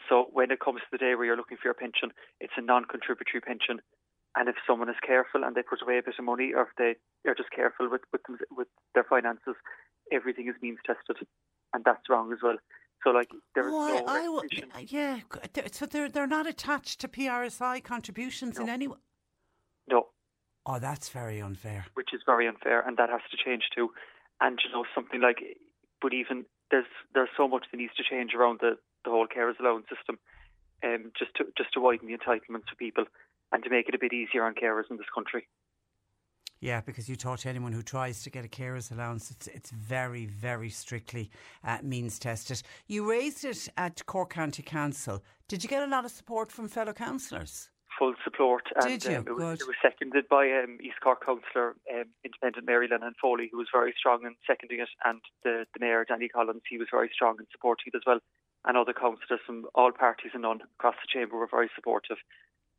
[0.08, 2.62] So when it comes to the day where you're looking for your pension, it's a
[2.62, 3.80] non-contributory pension.
[4.36, 6.74] And if someone is careful and they put away a bit of money, or if
[6.78, 6.96] they
[7.30, 9.56] are just careful with with, them, with their finances,
[10.14, 11.28] everything is means tested,
[11.74, 12.58] and that's wrong as well.
[13.04, 15.20] So like there is oh, no I, I, yeah.
[15.72, 18.64] So they're they're not attached to PRSI contributions no.
[18.64, 18.98] in any way.
[19.90, 20.08] No.
[20.66, 21.86] Oh, that's very unfair.
[21.96, 23.92] Which is very unfair, and that has to change too.
[24.40, 25.38] And you know something like,
[26.02, 29.60] but even there's there's so much that needs to change around the the whole carers
[29.60, 30.18] allowance system,
[30.84, 33.06] um, just to just to widen the entitlements for people
[33.52, 35.48] and to make it a bit easier on carers in this country.
[36.64, 39.70] Yeah, because you talk to anyone who tries to get a carer's allowance, it's it's
[39.70, 41.30] very, very strictly
[41.66, 42.64] uh, means tested.
[42.88, 45.22] You raised it at Cork County Council.
[45.50, 47.70] Did you get a lot of support from fellow councillors?
[48.00, 48.64] Full support.
[48.82, 49.18] Did you?
[49.18, 53.12] Um, it, was, it, was, seconded by um, East Cork councillor, um, independent Mary Linehan
[53.22, 56.78] Foley, who was very strong in seconding it, and the, the mayor, Danny Collins, he
[56.78, 58.20] was very strong in supporting it as well.
[58.64, 62.20] And other councillors from all parties and none across the chamber were very supportive.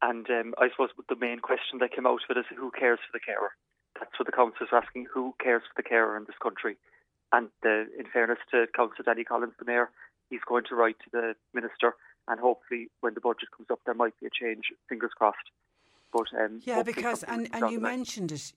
[0.01, 2.99] And um, I suppose the main question that came out of it is who cares
[3.05, 3.53] for the carer?
[3.99, 6.77] That's what the council is asking: who cares for the carer in this country?
[7.33, 9.91] And uh, in fairness to Councillor Danny Collins, the mayor,
[10.31, 11.95] he's going to write to the minister,
[12.29, 14.73] and hopefully, when the budget comes up, there might be a change.
[14.89, 15.51] Fingers crossed.
[16.13, 18.53] But um, yeah, because and, and you mentioned it.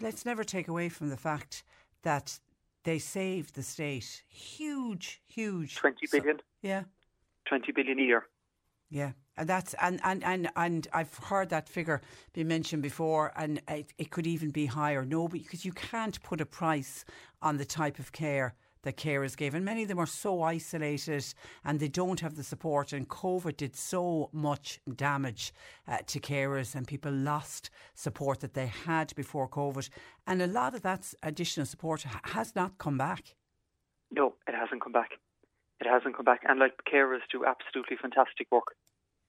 [0.00, 1.64] Let's never take away from the fact
[2.02, 2.38] that
[2.84, 6.38] they saved the state huge, huge twenty billion.
[6.38, 6.82] So, yeah,
[7.46, 8.26] twenty billion a year.
[8.94, 12.00] Yeah, and that's and and and and I've heard that figure
[12.32, 15.04] be mentioned before, and it, it could even be higher.
[15.04, 17.04] No, because you can't put a price
[17.42, 21.24] on the type of care that carers give, and many of them are so isolated
[21.64, 22.92] and they don't have the support.
[22.92, 25.52] And COVID did so much damage
[25.88, 29.88] uh, to carers, and people lost support that they had before COVID,
[30.28, 33.34] and a lot of that additional support has not come back.
[34.12, 35.14] No, it hasn't come back.
[35.80, 38.76] It hasn't come back, and like carers do absolutely fantastic work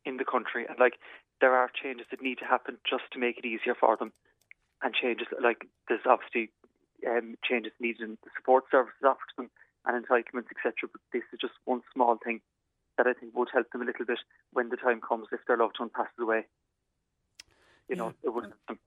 [0.06, 1.00] in the country, and like
[1.41, 4.12] there are changes that need to happen just to make it easier for them,
[4.82, 6.50] and changes like there's obviously
[7.08, 9.50] um, changes needed in the support services offered to them
[9.86, 10.89] and entitlements, etc.
[10.91, 12.41] But this is just one small thing
[12.98, 14.20] that I think would help them a little bit
[14.54, 16.46] when the time comes if their loved one passes away.
[17.89, 18.80] You know, it would help them.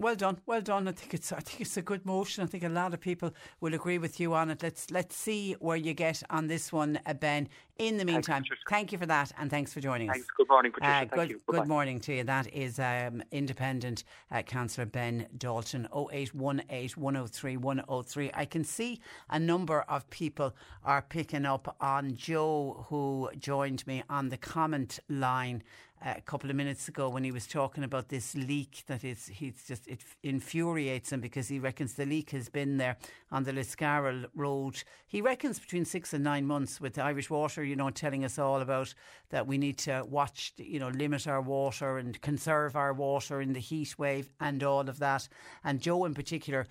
[0.00, 0.88] Well done, well done.
[0.88, 2.42] I think it's I think it's a good motion.
[2.42, 4.62] I think a lot of people will agree with you on it.
[4.62, 7.50] Let's let's see where you get on this one, uh, Ben.
[7.76, 10.26] In the meantime, Thanks, thank you for that, and thanks for joining Thanks.
[10.26, 10.30] us.
[10.36, 10.92] Good morning, Patricia.
[10.92, 11.40] Uh, Thank good, you.
[11.46, 12.24] good morning to you.
[12.24, 18.30] That is um, independent uh, councillor Ben Dalton, 0818 103 103.
[18.34, 24.02] I can see a number of people are picking up on Joe, who joined me
[24.10, 25.62] on the comment line
[26.02, 29.64] a couple of minutes ago when he was talking about this leak that is he's
[29.66, 32.96] just it infuriates him because he reckons the leak has been there
[33.30, 34.82] on the Liscarroll road.
[35.06, 38.60] He reckons between six and nine months with Irish Water, you know, telling us all
[38.60, 38.94] about
[39.28, 43.52] that we need to watch, you know, limit our water and conserve our water in
[43.52, 45.28] the heat wave and all of that.
[45.64, 46.66] And Joe in particular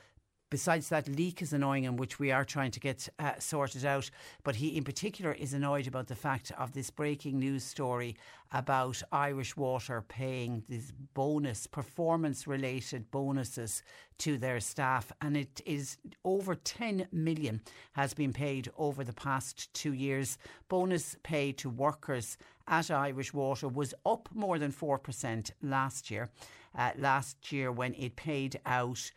[0.49, 4.09] besides that leak is annoying him, which we are trying to get uh, sorted out.
[4.43, 8.15] But he, in particular, is annoyed about the fact of this breaking news story
[8.51, 13.83] about Irish Water paying these bonus, performance related bonuses
[14.19, 15.11] to their staff.
[15.21, 17.61] And it is over 10 million
[17.93, 20.37] has been paid over the past two years.
[20.67, 26.29] Bonus pay to workers at Irish Water was up more than 4% last year.
[26.77, 29.11] Uh, last year, when it paid out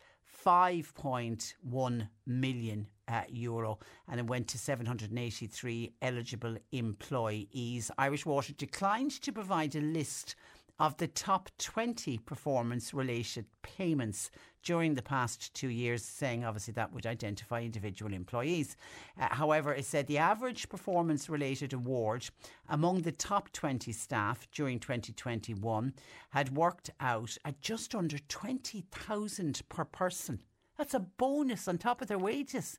[0.45, 7.91] 5.1 million uh, euro and it went to 783 eligible employees.
[7.97, 10.35] Irish Water declined to provide a list
[10.79, 14.31] of the top 20 performance related payments
[14.63, 18.75] during the past two years, saying obviously that would identify individual employees.
[19.19, 22.29] Uh, however, it said the average performance related award
[22.69, 25.93] among the top 20 staff during 2021
[26.29, 30.39] had worked out at just under 20,000 per person.
[30.77, 32.77] That's a bonus on top of their wages.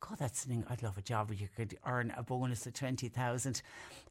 [0.00, 3.62] God, that's something I'd love a job where you could earn a bonus of 20,000.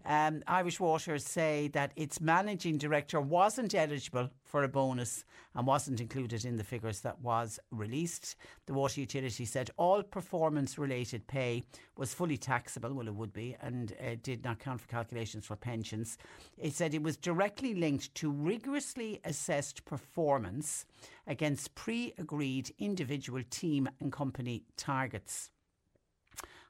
[0.06, 5.24] Um, Irish Water say that its managing director wasn't eligible for a bonus
[5.56, 8.36] and wasn't included in the figures that was released.
[8.66, 11.64] The water utility said all performance related pay
[11.96, 15.56] was fully taxable, well, it would be, and uh, did not count for calculations for
[15.56, 16.18] pensions.
[16.58, 20.86] It said it was directly linked to rigorously assessed performance
[21.26, 25.50] against pre agreed individual team and company targets.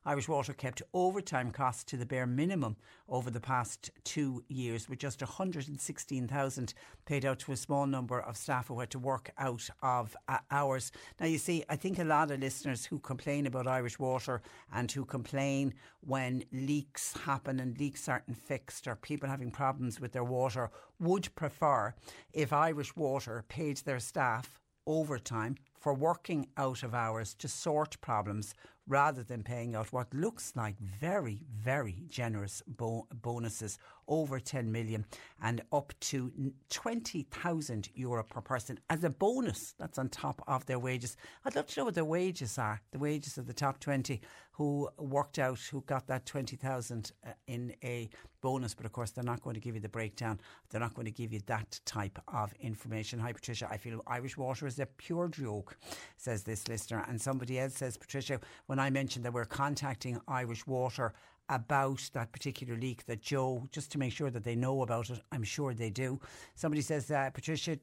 [0.07, 2.77] Irish Water kept overtime costs to the bare minimum
[3.09, 6.73] over the past two years, with just 116,000
[7.05, 10.37] paid out to a small number of staff who had to work out of uh,
[10.49, 10.93] hours.
[11.19, 14.41] Now, you see, I think a lot of listeners who complain about Irish Water
[14.73, 20.13] and who complain when leaks happen and leaks aren't fixed or people having problems with
[20.13, 21.93] their water would prefer
[22.31, 28.55] if Irish Water paid their staff overtime for working out of hours to sort problems
[28.87, 35.05] rather than paying out what looks like very, very generous bo- bonuses over 10 million
[35.41, 36.31] and up to
[36.69, 39.75] 20,000 euro per person as a bonus.
[39.77, 41.17] That's on top of their wages.
[41.45, 44.21] I'd love to know what their wages are, the wages of the top 20
[44.57, 48.09] who worked out, who got that 20,000 uh, in a
[48.41, 48.73] bonus.
[48.73, 50.39] But of course, they're not going to give you the breakdown.
[50.69, 53.19] They're not going to give you that type of information.
[53.19, 53.67] Hi, Patricia.
[53.69, 55.77] I feel Irish water is a pure joke,
[56.17, 57.05] says this listener.
[57.07, 61.13] And somebody else says, Patricia, when I mentioned that we're contacting Irish water
[61.49, 65.19] about that particular leak that Joe, just to make sure that they know about it,
[65.31, 66.19] I'm sure they do.
[66.55, 67.77] Somebody says, uh, Patricia,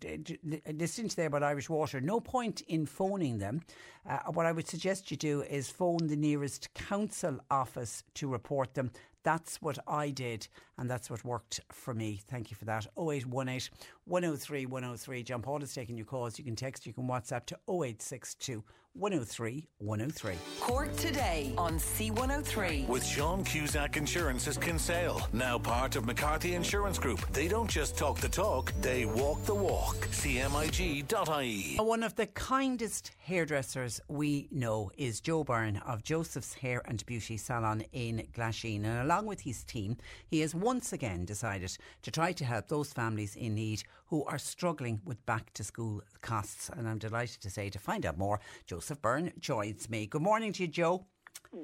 [0.73, 3.63] listening there about Irish Water, no point in phoning them.
[4.09, 8.75] Uh, what I would suggest you do is phone the nearest council office to report
[8.75, 8.91] them.
[9.23, 12.21] That's what I did, and that's what worked for me.
[12.29, 12.87] Thank you for that.
[12.99, 13.71] 0818
[14.05, 15.23] 103 103.
[15.23, 16.39] John Paul is taking your calls.
[16.39, 18.63] You can text, you can WhatsApp to 0862
[18.95, 20.35] 103 103.
[20.61, 22.87] Cork today on C103.
[22.87, 27.21] With Sean Cusack Insurance's Kinsale, now part of McCarthy Insurance Group.
[27.33, 29.97] They don't just talk the talk, they walk the walk.
[29.97, 31.77] CMIG.ie.
[31.77, 37.37] One of the kindest hairdressers we know is Joe Byrne of Joseph's Hair and Beauty
[37.37, 38.85] Salon in Glasheen.
[38.85, 39.97] And along with his team,
[40.29, 44.39] he has once again decided to try to help those families in need who are
[44.39, 46.71] struggling with back to school costs.
[46.71, 50.07] And I'm delighted to say to find out more, Joseph Byrne joins me.
[50.07, 51.07] Good morning to you, Joe.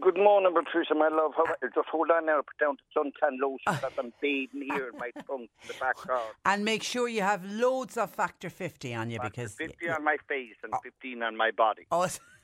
[0.00, 1.32] Good morning, Patricia, my love.
[1.36, 4.98] How, just hold on now, put down the suntan lotion because I'm bathing here in
[4.98, 5.96] my trunk in the back.
[6.44, 9.54] And make sure you have loads of Factor 50 on you because.
[9.54, 11.86] 50 on my face and 15 on my body.
[11.90, 12.06] Oh,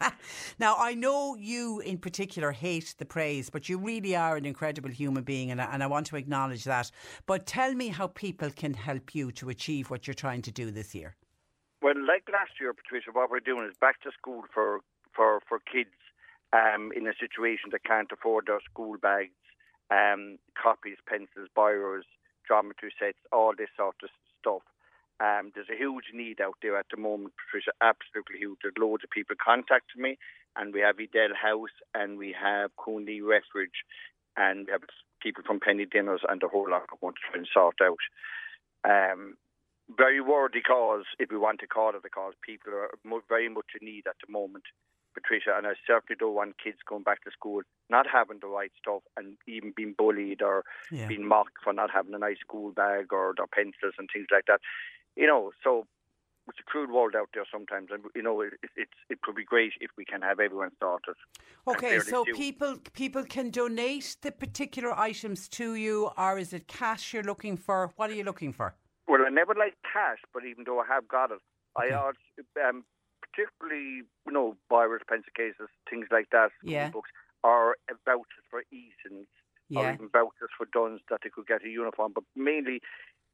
[0.58, 4.90] now, I know you in particular hate the praise, but you really are an incredible
[4.90, 6.90] human being, and I, and I want to acknowledge that.
[7.26, 10.70] But tell me how people can help you to achieve what you're trying to do
[10.70, 11.16] this year.
[11.82, 14.80] Well, like last year, Patricia, what we're doing is back to school for,
[15.14, 15.96] for, for kids
[16.52, 19.32] um, in a situation that can't afford their school bags,
[19.90, 22.04] um, copies, pencils, biros,
[22.46, 24.10] geometry sets, all this sort of
[24.40, 24.62] stuff.
[25.20, 28.58] Um, there's a huge need out there at the moment, Patricia, absolutely huge.
[28.62, 30.16] There's loads of people contacting me,
[30.56, 33.84] and we have Edel House, and we have Cuanlee Refuge,
[34.36, 34.82] and we have
[35.22, 38.00] people from Penny Dinners, and the whole lot of want to try and sort out.
[38.88, 39.36] Um,
[39.96, 42.34] very worthy cause, if we want to call it a cause.
[42.46, 42.90] People are
[43.28, 44.64] very much in need at the moment,
[45.14, 48.70] Patricia, and I certainly don't want kids going back to school not having the right
[48.80, 51.06] stuff and even being bullied or yeah.
[51.06, 54.46] being mocked for not having a nice school bag or their pencils and things like
[54.46, 54.60] that.
[55.16, 55.86] You know, so
[56.48, 59.44] it's a crude world out there sometimes, and you know it, it, it could be
[59.44, 61.14] great if we can have everyone started.
[61.66, 67.12] Okay, so people people can donate the particular items to you, or is it cash
[67.12, 67.92] you're looking for?
[67.96, 68.74] What are you looking for?
[69.06, 71.40] Well, I never like cash, but even though I have got it.
[71.76, 72.18] I also,
[72.68, 72.84] um,
[73.22, 76.90] particularly you know Byres pencil cases, things like that, yeah.
[76.90, 77.10] books,
[77.44, 79.28] or vouchers for Easons,
[79.68, 79.80] yeah.
[79.80, 82.80] or even vouchers for Dunnes that they could get a uniform, but mainly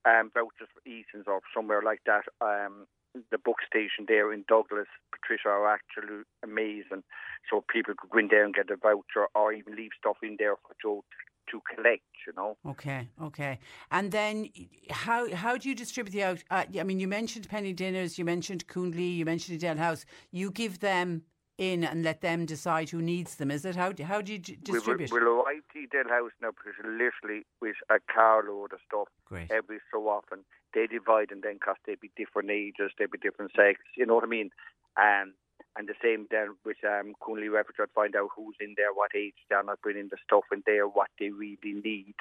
[0.06, 2.24] um, vouchers for Easons or somewhere like that.
[2.40, 2.86] Um,
[3.30, 7.02] the book station there in Douglas, Patricia, are actually amazing.
[7.50, 10.36] So people could go in there and get a voucher or even leave stuff in
[10.38, 11.04] there for Joe
[11.50, 12.56] to collect, you know.
[12.66, 13.58] Okay, okay.
[13.90, 14.48] And then
[14.90, 16.44] how how do you distribute the out?
[16.50, 20.04] Uh, I mean, you mentioned Penny Dinners, you mentioned Cuanlee, you mentioned Edel House.
[20.30, 21.22] You give them
[21.58, 23.50] in and let them decide who needs them.
[23.50, 25.10] Is it how how do you d- distribute?
[25.10, 29.08] We will, we'll arrive to Edel House now because literally with a carload of stuff
[29.24, 29.50] Great.
[29.50, 30.44] every so often.
[30.74, 33.80] They divide and then because they be different ages, they be different sex.
[33.96, 34.50] You know what I mean?
[34.96, 35.32] And
[35.78, 39.12] and the same then with um, Cuanlee Refuge, I'd find out who's in there, what
[39.14, 42.14] age they're not bringing the stuff in there, what they really need.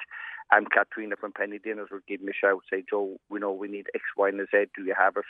[0.51, 3.67] And Katrina from Penny Dinners would give me a shout, say, Joe, we know we
[3.67, 4.65] need X, Y, and Z.
[4.75, 5.25] Do you have it?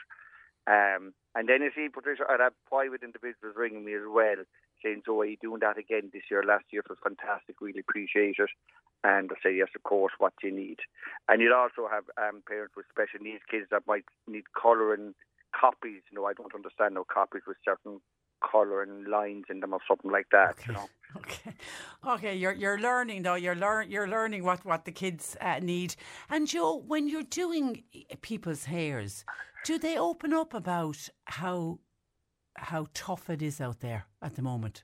[0.67, 4.43] Um, and then you see, Patricia, I'd have private individuals ringing me as well,
[4.81, 6.43] saying, "So are you doing that again this year?
[6.43, 8.49] Last year was fantastic, really appreciate it.
[9.03, 10.79] And I say, yes, of course, what do you need?
[11.27, 15.13] And you'd also have um, parents with special needs kids that might need colouring
[15.53, 16.01] copies.
[16.09, 18.01] You know, I don't understand no copies with certain
[18.51, 20.51] colour and lines in them or something like that.
[20.51, 20.63] Okay.
[20.67, 20.89] You know.
[21.15, 21.53] Okay,
[22.05, 22.35] okay.
[22.35, 23.35] You're you're learning though.
[23.35, 25.95] You're learn you're learning what what the kids uh, need.
[26.29, 27.83] And Joe, when you're doing
[28.21, 29.23] people's hairs,
[29.65, 31.79] do they open up about how
[32.57, 34.81] how tough it is out there at the moment?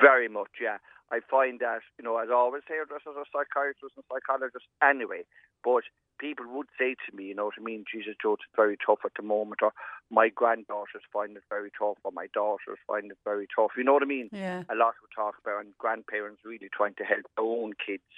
[0.00, 0.76] Very much, yeah.
[1.10, 5.22] I find that you know, as always, hairdressers are psychiatrists and psychologists anyway.
[5.64, 5.84] But
[6.20, 9.00] people would say to me, you know what I mean, Jesus, Joe, it's very tough
[9.04, 9.72] at the moment, or
[10.10, 13.72] my granddaughters find it very tough, or my daughters find it very tough.
[13.76, 14.28] You know what I mean?
[14.32, 14.62] Yeah.
[14.68, 18.12] A lot we talk about, and grandparents really trying to help their own kids,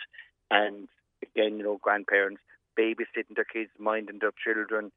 [0.51, 0.89] and
[1.23, 2.43] again, you know, grandparents
[2.79, 4.91] babysitting their kids, minding their children,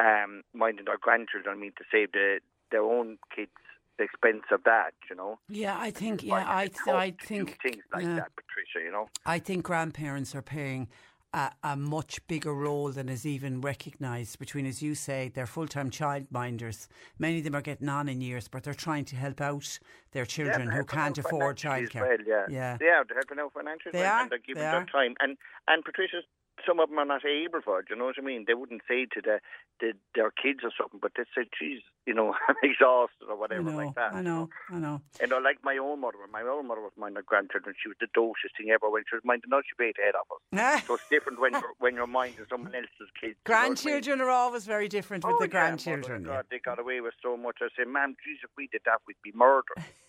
[0.00, 1.56] um, minding our grandchildren.
[1.56, 3.50] I mean, to save the their own kids
[3.98, 5.38] the expense of that, you know.
[5.48, 6.22] Yeah, I think.
[6.22, 8.14] Yeah, I, th- I think things like yeah.
[8.14, 8.84] that, Patricia.
[8.84, 9.08] You know.
[9.26, 10.88] I think grandparents are paying
[11.34, 15.68] a, a, much bigger role than is even recognised between, as you say, they're full
[15.68, 16.88] time childminders.
[17.18, 19.78] Many of them are getting on in years, but they're trying to help out
[20.12, 22.00] their children yeah, who can't afford childcare.
[22.08, 22.46] Well, yeah.
[22.48, 23.92] yeah, yeah, they're helping out financially.
[23.92, 24.22] They are.
[24.22, 25.14] And they're giving they their time.
[25.20, 25.36] And
[25.68, 26.24] and Patricia's
[26.66, 27.86] some of them are not able for it.
[27.90, 28.44] You know what I mean?
[28.46, 29.40] They wouldn't say to the,
[29.80, 33.70] the their kids or something, but they say, "Geez, you know, I'm exhausted" or whatever
[33.70, 34.14] know, like that.
[34.14, 35.02] I know, I know.
[35.20, 36.18] You know, like my own mother.
[36.32, 37.74] My own mother was minding her grandchildren.
[37.80, 38.90] She was the dociest thing ever.
[38.90, 40.40] When she was minding us, she beat head of us.
[40.86, 43.36] so it's different when you're when you're minding someone else's kids.
[43.44, 46.24] Grandchildren you know are always very different with oh, the yeah, grandchildren.
[46.24, 47.58] God, they got away with so much.
[47.60, 49.60] I say, "Ma'am, geez, if we did that, we'd be murdered."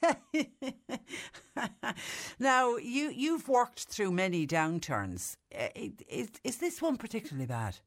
[2.39, 5.37] now you you've worked through many downturns.
[5.51, 7.77] Eh, is is this one particularly bad?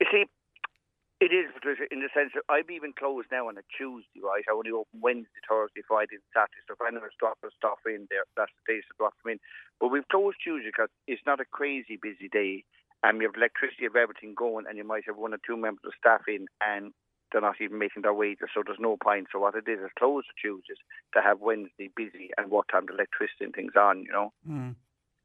[0.00, 0.24] You see,
[1.20, 4.46] it is Patricia, in the sense that I'm even closed now on a Tuesday, right?
[4.46, 6.62] I only open Wednesday, Thursday, Friday, and Saturday.
[6.66, 9.38] So if anyone's dropping stuff in there, that's the day to drop them in.
[9.82, 12.62] But we've closed Tuesday because it's not a crazy busy day.
[13.02, 15.56] And you have electricity, you have everything going, and you might have one or two
[15.58, 16.90] members of staff in, and
[17.30, 19.28] they're not even making their wages, so there's no point.
[19.30, 20.82] So what it is is close the Tuesdays
[21.14, 24.32] to have Wednesday busy and what time the electricity and things on, you know.
[24.48, 24.74] Mm.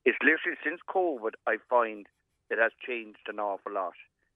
[0.06, 2.06] It's literally since COVID, I find
[2.49, 3.93] it has changed an awful lot.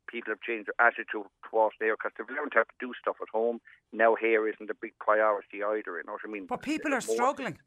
[0.08, 3.30] People have changed their attitude towards hair because they've learned how to do stuff at
[3.30, 3.60] home.
[3.92, 6.48] Now hair isn't a big priority either, you know what I mean?
[6.48, 7.58] But people are struggling.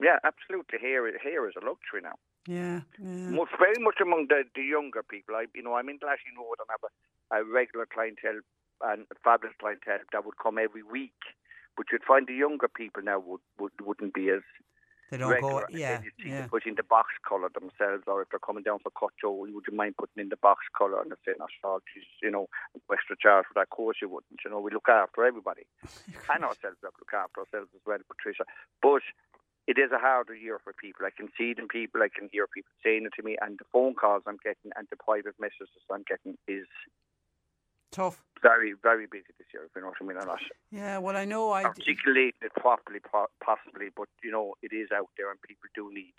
[0.00, 0.78] Yeah, absolutely.
[0.80, 2.18] Hair, hair is a luxury now.
[2.46, 3.30] Yeah, yeah.
[3.30, 5.34] Much, very much among the, the younger people.
[5.34, 8.40] I, you know, I'm in Glasheen Road and have a, a regular clientele
[8.82, 11.16] and a fabulous clientele that would come every week.
[11.76, 14.42] But you'd find the younger people now would, would wouldn't be as
[15.10, 15.62] they don't regular.
[15.62, 15.66] go.
[15.70, 16.46] Yeah, you yeah.
[16.46, 19.64] Put in the box colour themselves, or if they're coming down for cut, Joe, would
[19.68, 21.00] you mind putting in the box colour?
[21.00, 22.48] And they're saying, "Oh, geez, you know,
[22.92, 24.40] extra charge for that." Course, you wouldn't.
[24.44, 25.66] You know, we look after everybody,
[26.34, 26.78] and ourselves.
[26.82, 28.44] We look after ourselves as well, Patricia.
[28.82, 29.02] But
[29.66, 31.06] it is a harder year for people.
[31.06, 32.02] I can see it in people.
[32.02, 34.86] I can hear people saying it to me, and the phone calls I'm getting and
[34.90, 36.68] the private messages I'm getting is
[37.94, 38.20] Tough.
[38.42, 40.40] Very, very busy this year, if you know what I mean or not.
[40.70, 41.64] Yeah, well, I know I.
[41.64, 42.98] Articulating it properly,
[43.42, 46.12] possibly, but, you know, it is out there and people do need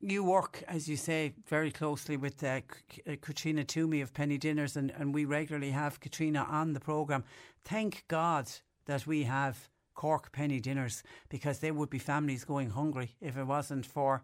[0.00, 2.60] you work, as you say, very closely with uh,
[3.06, 7.24] uh, Katrina Toomey of Penny Dinners, and, and we regularly have Katrina on the programme.
[7.64, 8.50] Thank God
[8.86, 13.44] that we have Cork Penny Dinners because there would be families going hungry if it
[13.44, 14.22] wasn't for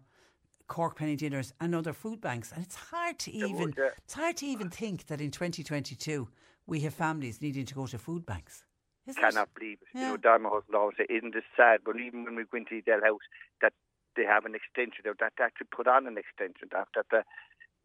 [0.67, 2.51] Cork Penny Dinners and other food banks.
[2.51, 3.89] And it's hard to even would, yeah.
[3.97, 6.27] it's hard to even think that in 2022
[6.65, 8.63] we have families needing to go to food banks.
[9.07, 9.59] Isn't Cannot it?
[9.59, 9.87] believe it.
[9.93, 10.01] Yeah.
[10.01, 12.81] You know, Dharma husband always say, "Isn't this sad?" But even when we go into
[12.85, 13.23] the House,
[13.61, 13.71] that
[14.17, 17.21] they have an extension that they actually put on an extension, that, that they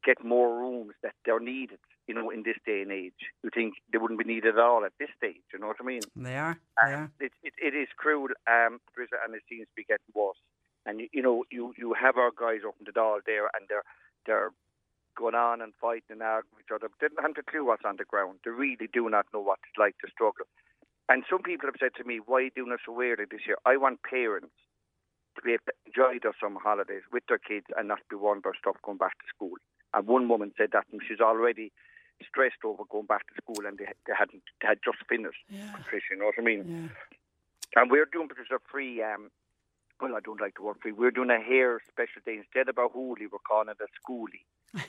[0.05, 1.79] get more rooms, that they're needed,
[2.09, 3.31] you know, in this day and age.
[3.45, 5.85] You think they wouldn't be needed at all at this stage, you know what I
[5.85, 6.01] mean?
[6.17, 6.59] They are.
[6.83, 7.13] They are.
[7.21, 10.41] It, it, it is cruel, um, and it seems to be getting worse.
[10.85, 13.69] And, you, you know, you, you have our guys up in the Dáil there, and
[13.69, 13.85] they're,
[14.27, 14.51] they're
[15.17, 16.89] going on and fighting and arguing with each other.
[17.01, 18.41] They don't have a clue what's on the ground.
[18.45, 20.47] They really do not know what it's like to struggle.
[21.09, 23.47] And some people have said to me, why are you doing it so early this
[23.47, 23.59] year?
[23.67, 24.55] I want parents
[25.37, 28.41] to be able to enjoy their summer holidays with their kids and not be worried
[28.41, 29.57] about stuff going back to school.
[29.93, 31.73] And one woman said that, and she's already
[32.27, 35.43] stressed over going back to school, and they, they hadn't they had just finished.
[35.49, 35.73] Yeah.
[35.77, 36.65] Patricia, you know what I mean?
[36.65, 37.83] Yeah.
[37.83, 39.03] And we're doing Patricia free.
[39.03, 39.31] Um,
[40.03, 40.93] well, I don't like the word free.
[40.93, 43.27] We're doing a hair special day instead of a holy.
[43.31, 44.45] We're calling it a schoolie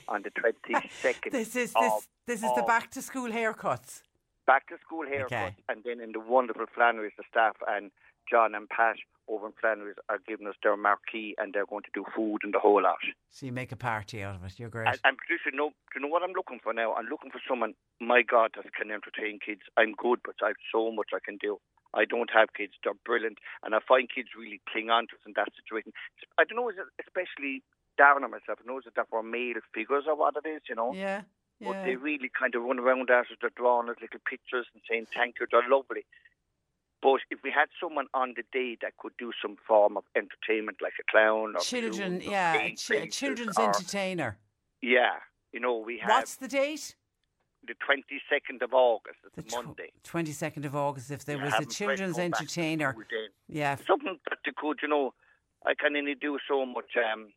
[0.08, 1.32] on the twenty second.
[1.38, 4.02] this is this this is the back to school haircuts.
[4.46, 5.54] Back to school haircuts, okay.
[5.70, 7.90] and then in the wonderful Flannery's, the staff and
[8.30, 8.96] John and Pat
[9.28, 12.52] over in Flannery's are giving us their marquee and they're going to do food and
[12.52, 12.98] the whole lot.
[13.30, 14.58] So you make a party out of it.
[14.58, 14.88] You're great.
[14.88, 16.92] And, and producer, you know, you know what I'm looking for now?
[16.94, 19.62] I'm looking for someone, my God, that can entertain kids.
[19.76, 21.58] I'm good, but I've so much I can do.
[21.94, 22.74] I don't have kids.
[22.82, 23.38] They're brilliant.
[23.62, 25.92] And I find kids really cling on to us in that situation.
[26.38, 26.70] I don't know,
[27.00, 27.62] especially
[27.96, 28.58] down on myself.
[28.62, 30.92] I know that we're male figures or what it is, you know?
[30.92, 31.22] Yeah.
[31.60, 31.68] Yeah.
[31.68, 35.06] But they really kind of run around as they're drawing us little pictures and saying
[35.14, 35.46] thank you.
[35.50, 36.04] They're lovely.
[37.00, 40.78] But if we had someone on the day that could do some form of entertainment,
[40.82, 44.38] like a clown or children, yeah, a ch- children's or, entertainer.
[44.80, 45.16] Yeah,
[45.52, 46.08] you know we have.
[46.08, 46.96] What's the date?
[47.66, 49.18] The twenty second of August.
[49.36, 49.90] It's the Monday.
[50.02, 51.10] Twenty second of August.
[51.10, 52.96] If there was a children's entertainer,
[53.48, 55.14] yeah, something that they could, you know,
[55.64, 56.92] I can only do so much.
[56.96, 57.32] Um,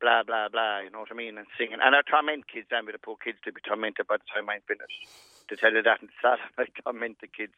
[0.00, 0.80] blah blah blah.
[0.80, 1.38] You know what I mean?
[1.38, 2.68] And singing, and I torment kids.
[2.72, 5.06] I'm with the poor kids to be tormented by the time I'm finished.
[5.48, 7.54] To tell you that, and sad, I torment the kids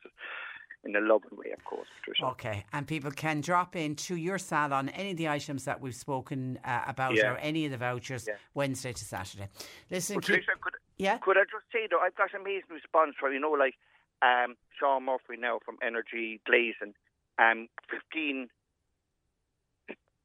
[0.85, 2.25] in a loving way, of course, Patricia.
[2.33, 5.95] Okay, and people can drop in to your salon any of the items that we've
[5.95, 7.33] spoken uh, about yeah.
[7.33, 8.35] or any of the vouchers yeah.
[8.55, 9.49] Wednesday to Saturday.
[9.91, 11.19] Listen, Patricia, keep, could, yeah?
[11.19, 13.75] could I just say though, I've got amazing response from, you know, like
[14.23, 16.95] um, Sean Murphy now from Energy Glazing,
[17.39, 18.49] um, 15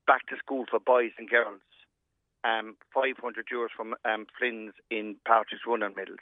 [0.07, 1.61] back to school for boys and girls,
[2.43, 6.19] um, 500 euros from um, Flynn's in Partridge Run and Mills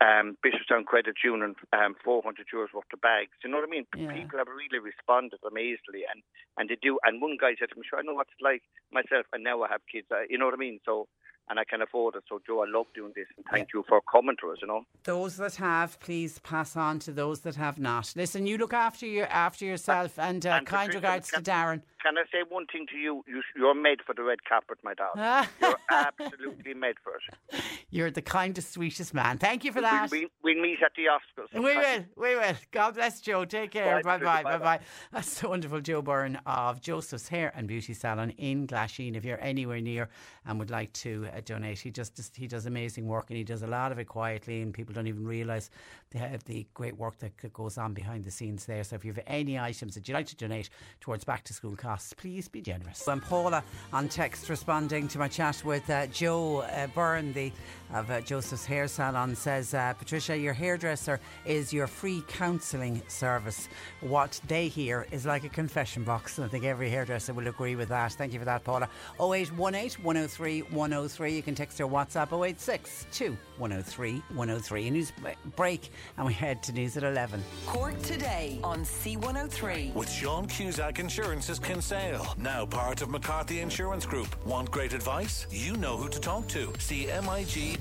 [0.00, 3.36] um, Bishopstown Credit Union um, 400 euros worth of bags.
[3.42, 3.86] You know what I mean?
[3.96, 4.12] Yeah.
[4.12, 6.22] People have really responded amazingly, and,
[6.56, 6.98] and they do.
[7.04, 9.62] And one guy said to me, "Sure, I know what it's like myself, and now
[9.62, 10.80] I have kids." Uh, you know what I mean?
[10.84, 11.08] So
[11.50, 12.22] and I can afford it.
[12.28, 13.80] So, Joe, I love doing this, and thank yeah.
[13.80, 14.58] you for coming to us.
[14.62, 18.12] You know, those that have, please pass on to those that have not.
[18.16, 21.82] Listen, you look after your after yourself, and, uh, and kind regards can, to Darren.
[22.02, 23.22] Can I say one thing to you?
[23.56, 25.48] you are made for the red carpet, my darling.
[25.60, 27.62] you're absolutely made for it.
[27.90, 29.38] You're the kindest, sweetest man.
[29.38, 30.10] Thank you for that.
[30.10, 31.52] We, we, we meet at the Oscars.
[31.52, 32.04] We will.
[32.16, 32.54] We will.
[32.70, 33.44] God bless Joe.
[33.44, 34.02] Take care.
[34.02, 34.42] Bye bye.
[34.42, 34.80] Bye bye.
[35.12, 39.16] That's the wonderful Joe Byrne of Joseph's Hair and Beauty Salon in Glasheen.
[39.16, 40.08] If you're anywhere near
[40.46, 43.44] and would like to uh, donate, he just, just he does amazing work and he
[43.44, 45.70] does a lot of it quietly, and people don't even realise
[46.10, 48.82] the the great work that goes on behind the scenes there.
[48.84, 51.76] So if you have any items that you'd like to donate towards back to school
[51.76, 53.06] costs, please be generous.
[53.06, 57.52] I'm Paula on text responding to my chat with uh, Joe uh, Byrne, the
[57.92, 63.68] of uh, Joseph's Hair Salon, says uh, Patricia, your hairdresser is your free counselling service.
[64.00, 67.74] What they hear is like a confession box, and I think every hairdresser will agree
[67.74, 68.12] with that.
[68.12, 68.88] Thank you for that, Paula.
[69.20, 71.34] 0818 103 103.
[71.34, 74.86] You can text or WhatsApp 086 2 103 103.
[74.86, 75.12] A news
[75.56, 77.42] break, and we head to news at 11.
[77.66, 79.94] Cork today on C103.
[79.94, 84.28] With Sean Cusack Insurance's Kinsale, now part of McCarthy Insurance Group.
[84.46, 85.46] Want great advice?
[85.50, 86.68] You know who to talk to.
[86.68, 87.80] CMIG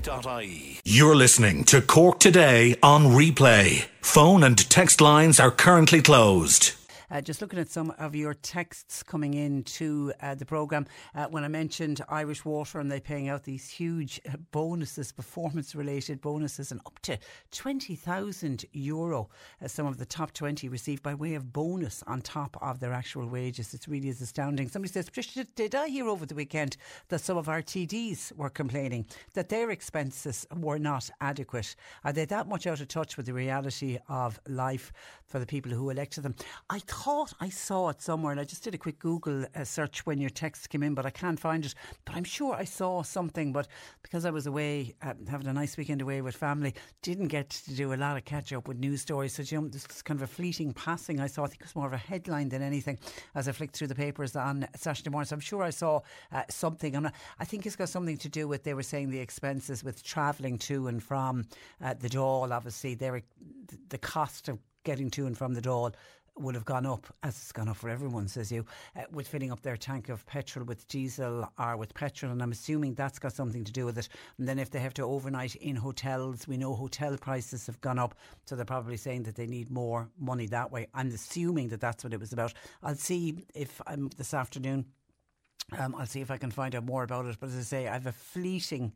[0.86, 3.86] you're listening to Cork Today on replay.
[4.02, 6.79] Phone and text lines are currently closed.
[7.12, 10.86] Uh, just looking at some of your texts coming into uh, the programme.
[11.16, 15.74] Uh, when I mentioned Irish Water and they're paying out these huge uh, bonuses, performance
[15.74, 17.18] related bonuses, and up to
[17.52, 19.28] 20,000 euro,
[19.64, 22.94] uh, some of the top 20 received by way of bonus on top of their
[22.94, 23.74] actual wages.
[23.74, 24.70] It really is astounding.
[24.70, 28.52] Somebody says, Patricia, did I hear over the weekend that some of our TDs were
[28.52, 31.76] complaining that their expenses were not adequate?
[32.04, 34.92] Are they that much out of touch with the reality of life
[35.26, 36.36] for the people who elected them?
[36.70, 40.06] I thought I saw it somewhere and I just did a quick Google uh, search
[40.06, 41.74] when your text came in, but I can't find it.
[42.04, 43.68] But I'm sure I saw something, but
[44.02, 47.74] because I was away, uh, having a nice weekend away with family, didn't get to
[47.74, 49.34] do a lot of catch up with news stories.
[49.34, 51.44] So, you know, this is kind of a fleeting passing I saw.
[51.44, 53.00] I think it was more of a headline than anything
[53.36, 55.28] as I flicked through the papers on Saturday morning.
[55.28, 56.96] So I'm sure I saw uh, something.
[56.96, 60.04] I'm I think it's got something to do with, they were saying the expenses with
[60.04, 61.46] travelling to and from
[61.82, 63.24] uh, the Dáil, obviously, they
[63.90, 65.94] the cost of getting to and from the Dáil
[66.38, 68.66] would have gone up, as it's gone up for everyone, says you,
[68.96, 72.32] uh, with filling up their tank of petrol with diesel or with petrol.
[72.32, 74.10] And I'm assuming that's got something to do with it.
[74.38, 78.00] And then if they have to overnight in hotels, we know hotel prices have gone
[78.00, 78.16] up.
[78.46, 80.88] So they're probably saying that they need more money that way.
[80.94, 82.54] I'm assuming that that's what it was about.
[82.84, 84.86] I'll see if I'm this afternoon.
[85.78, 87.38] Um, I'll see if I can find out more about it.
[87.40, 88.94] But as I say, I have a fleeting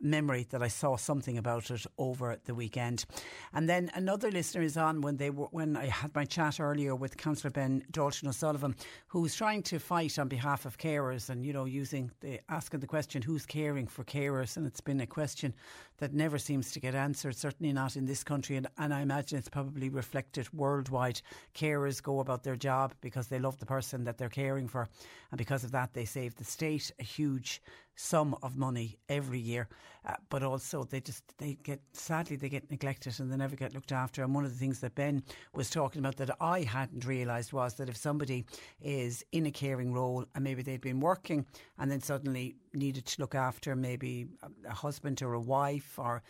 [0.00, 3.04] memory that I saw something about it over the weekend.
[3.52, 6.94] And then another listener is on when they were, when I had my chat earlier
[6.94, 8.74] with Councillor Ben Dalton O'Sullivan,
[9.08, 12.80] who was trying to fight on behalf of carers and you know using the asking
[12.80, 15.54] the question who's caring for carers, and it's been a question
[15.98, 17.36] that never seems to get answered.
[17.36, 21.20] Certainly not in this country, and, and I imagine it's probably reflected worldwide.
[21.54, 24.88] Carers go about their job because they love the person that they're caring for,
[25.30, 27.62] and because of that, they save the state a huge
[27.96, 29.68] sum of money every year,
[30.06, 33.74] uh, but also they just they get sadly they get neglected and they never get
[33.74, 34.22] looked after.
[34.22, 35.22] And one of the things that Ben
[35.54, 38.44] was talking about that I hadn't realised was that if somebody
[38.80, 41.46] is in a caring role and maybe they'd been working
[41.78, 44.26] and then suddenly needed to look after maybe
[44.68, 46.22] a husband or a wife or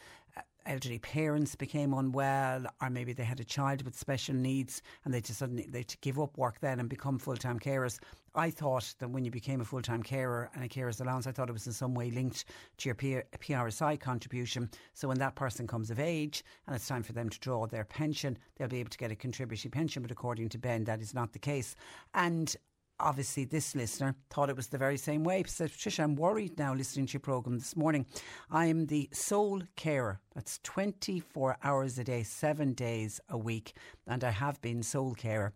[0.66, 5.20] elderly parents became unwell, or maybe they had a child with special needs and they
[5.20, 7.98] just suddenly they to give up work then and become full time carers.
[8.34, 11.32] I thought that when you became a full time carer and a carer's allowance, I
[11.32, 12.46] thought it was in some way linked
[12.78, 14.70] to your PRSI contribution.
[14.92, 17.84] So when that person comes of age and it's time for them to draw their
[17.84, 20.02] pension, they'll be able to get a contributory pension.
[20.02, 21.76] But according to Ben, that is not the case.
[22.14, 22.54] And
[23.00, 25.42] obviously this listener thought it was the very same way.
[25.46, 28.06] Said, Patricia, I'm worried now listening to your programme this morning.
[28.50, 30.20] I am the sole carer.
[30.34, 33.74] That's 24 hours a day, seven days a week.
[34.06, 35.52] And I have been sole carer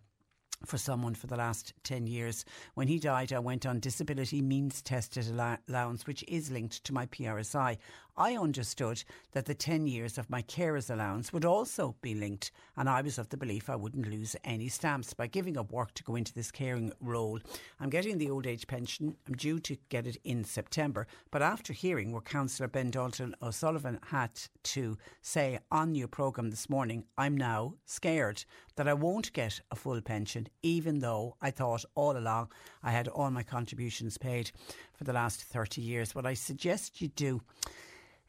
[0.67, 2.45] for someone for the last 10 years.
[2.75, 7.07] When he died, I went on disability means tested allowance, which is linked to my
[7.07, 7.79] PRSI.
[8.19, 12.89] I understood that the 10 years of my carer's allowance would also be linked, and
[12.89, 16.03] I was of the belief I wouldn't lose any stamps by giving up work to
[16.03, 17.39] go into this caring role.
[17.79, 19.15] I'm getting the old age pension.
[19.29, 24.01] I'm due to get it in September, but after hearing what Councillor Ben Dalton O'Sullivan
[24.09, 24.33] had
[24.65, 28.45] to say on your programme this morning, I'm now scared
[28.75, 32.51] that I won't get a full pension, even though I thought all along
[32.83, 34.51] I had all my contributions paid
[34.97, 36.17] for the last 30 years.
[36.17, 37.43] What I suggest you do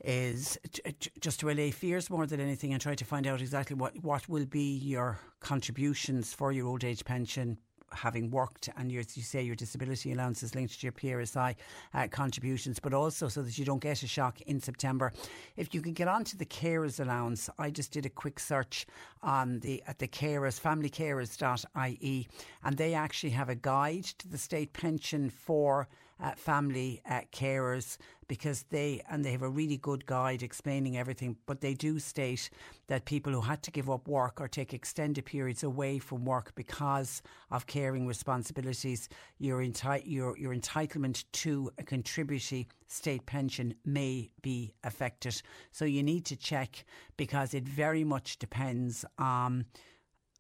[0.03, 0.57] is
[1.19, 4.27] just to allay fears more than anything and try to find out exactly what, what
[4.29, 7.57] will be your contributions for your old age pension
[7.91, 11.55] having worked and you say your disability allowance is linked to your PRSI
[11.93, 15.11] uh, contributions, but also so that you don't get a shock in September.
[15.57, 18.85] If you can get onto the carers allowance, I just did a quick search
[19.21, 22.27] on the at the carers, familycarers.ie,
[22.63, 25.87] and they actually have a guide to the state pension for
[26.21, 27.97] uh, family uh, carers
[28.27, 31.35] because they and they have a really good guide explaining everything.
[31.45, 32.49] But they do state
[32.87, 36.53] that people who had to give up work or take extended periods away from work
[36.55, 39.09] because of caring responsibilities
[39.39, 45.41] your, enti- your, your entitlement to a contributory state pension may be affected.
[45.71, 46.85] So you need to check
[47.17, 49.65] because it very much depends on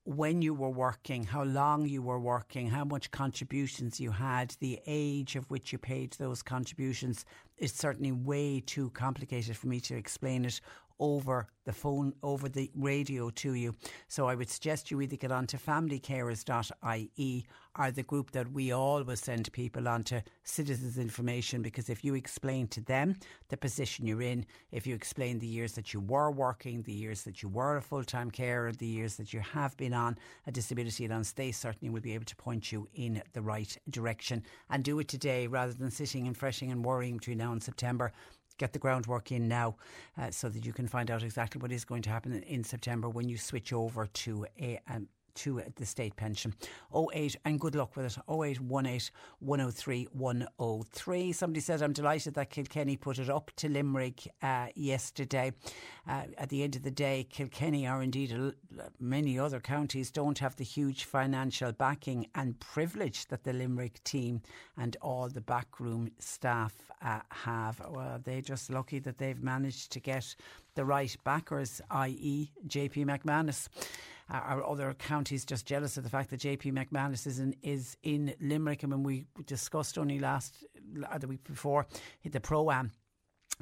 [0.09, 4.79] when you were working, how long you were working, how much contributions you had, the
[4.87, 7.25] age of which you paid those contributions.
[7.59, 10.61] It's certainly way too complicated for me to explain it
[10.99, 13.75] over the phone, over the radio to you.
[14.07, 17.45] So I would suggest you either get on onto familycarers.ie
[17.77, 22.67] or the group that we always send people onto Citizens Information because if you explain
[22.67, 23.15] to them
[23.47, 27.23] the position you're in, if you explain the years that you were working, the years
[27.23, 30.51] that you were a full time carer, the years that you have been on a
[30.51, 34.83] disability allowance, they certainly will be able to point you in the right direction and
[34.83, 38.11] do it today rather than sitting and fretting and worrying between now and September
[38.59, 39.75] get the groundwork in now
[40.21, 43.09] uh, so that you can find out exactly what is going to happen in, September
[43.09, 46.53] when you switch over to a, um, to the state pension.
[46.95, 48.17] 08 and good luck with it.
[48.29, 49.09] 0818
[49.39, 51.31] 103 103.
[51.31, 55.53] Somebody said, I'm delighted that Kilkenny put it up to Limerick uh, yesterday.
[56.07, 58.35] Uh, at the end of the day, Kilkenny are indeed
[58.99, 64.41] many other counties don't have the huge financial backing and privilege that the Limerick team
[64.77, 67.81] and all the backroom staff uh, have.
[67.89, 70.35] Well, they're just lucky that they've managed to get
[70.79, 73.67] the right backers, i.e., JP McManus.
[74.29, 78.33] Are other counties just jealous of the fact that JP McManus is in, is in
[78.39, 78.85] Limerick?
[78.85, 80.63] I mean, we discussed only last,
[81.19, 81.85] the week before,
[82.23, 82.91] the Pro Am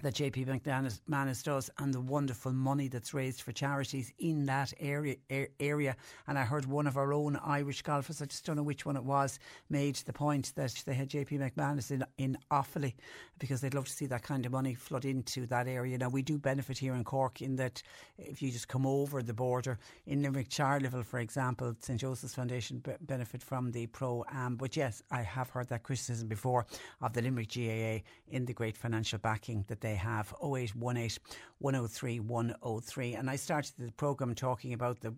[0.04, 5.16] that JP McManus does and the wonderful money that's raised for charities in that area
[5.60, 5.96] area.
[6.28, 8.96] And I heard one of our own Irish golfers I just don't know which one
[8.96, 9.40] it was
[9.72, 12.94] made the point that they had JP McManus in in Offaly
[13.40, 15.98] because they'd love to see that kind of money flood into that area.
[15.98, 17.82] Now we do benefit here in Cork in that
[18.20, 22.84] if you just come over the border in Limerick Charleville for example St Joseph's Foundation
[23.02, 24.58] benefit from the pro am.
[24.58, 26.68] But yes I have heard that criticism before
[27.02, 31.20] of the Limerick GAA in the great financial backing that they have 0818
[31.60, 33.14] 103 103.
[33.16, 35.14] And I started the programme talking about the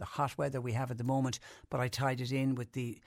[0.00, 1.38] the hot weather we have at the moment,
[1.68, 2.98] but I tied it in with the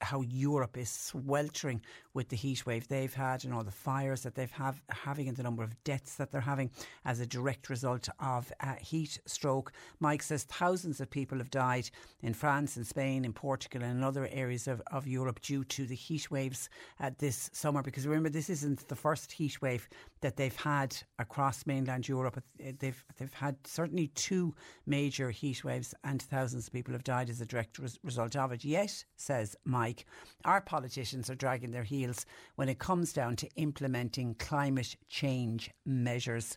[0.00, 1.82] how Europe is sweltering
[2.14, 5.36] with the heat wave they've had and all the fires that they've have having and
[5.36, 6.70] the number of deaths that they're having
[7.04, 9.72] as a direct result of uh, heat stroke.
[10.00, 11.90] Mike says thousands of people have died
[12.22, 15.86] in France and Spain, in Portugal, and in other areas of, of Europe due to
[15.86, 17.82] the heat waves uh, this summer.
[17.82, 19.88] Because remember, this isn't the first heat wave
[20.22, 22.42] that they've had across mainland Europe.
[22.58, 24.54] They've they've had certainly two
[24.86, 28.52] major heat waves and thousands of people have died as a direct res- result of
[28.52, 28.64] it.
[28.64, 30.06] Yet, says Mike,
[30.44, 32.24] our politicians are dragging their heels
[32.54, 36.56] when it comes down to implementing climate change measures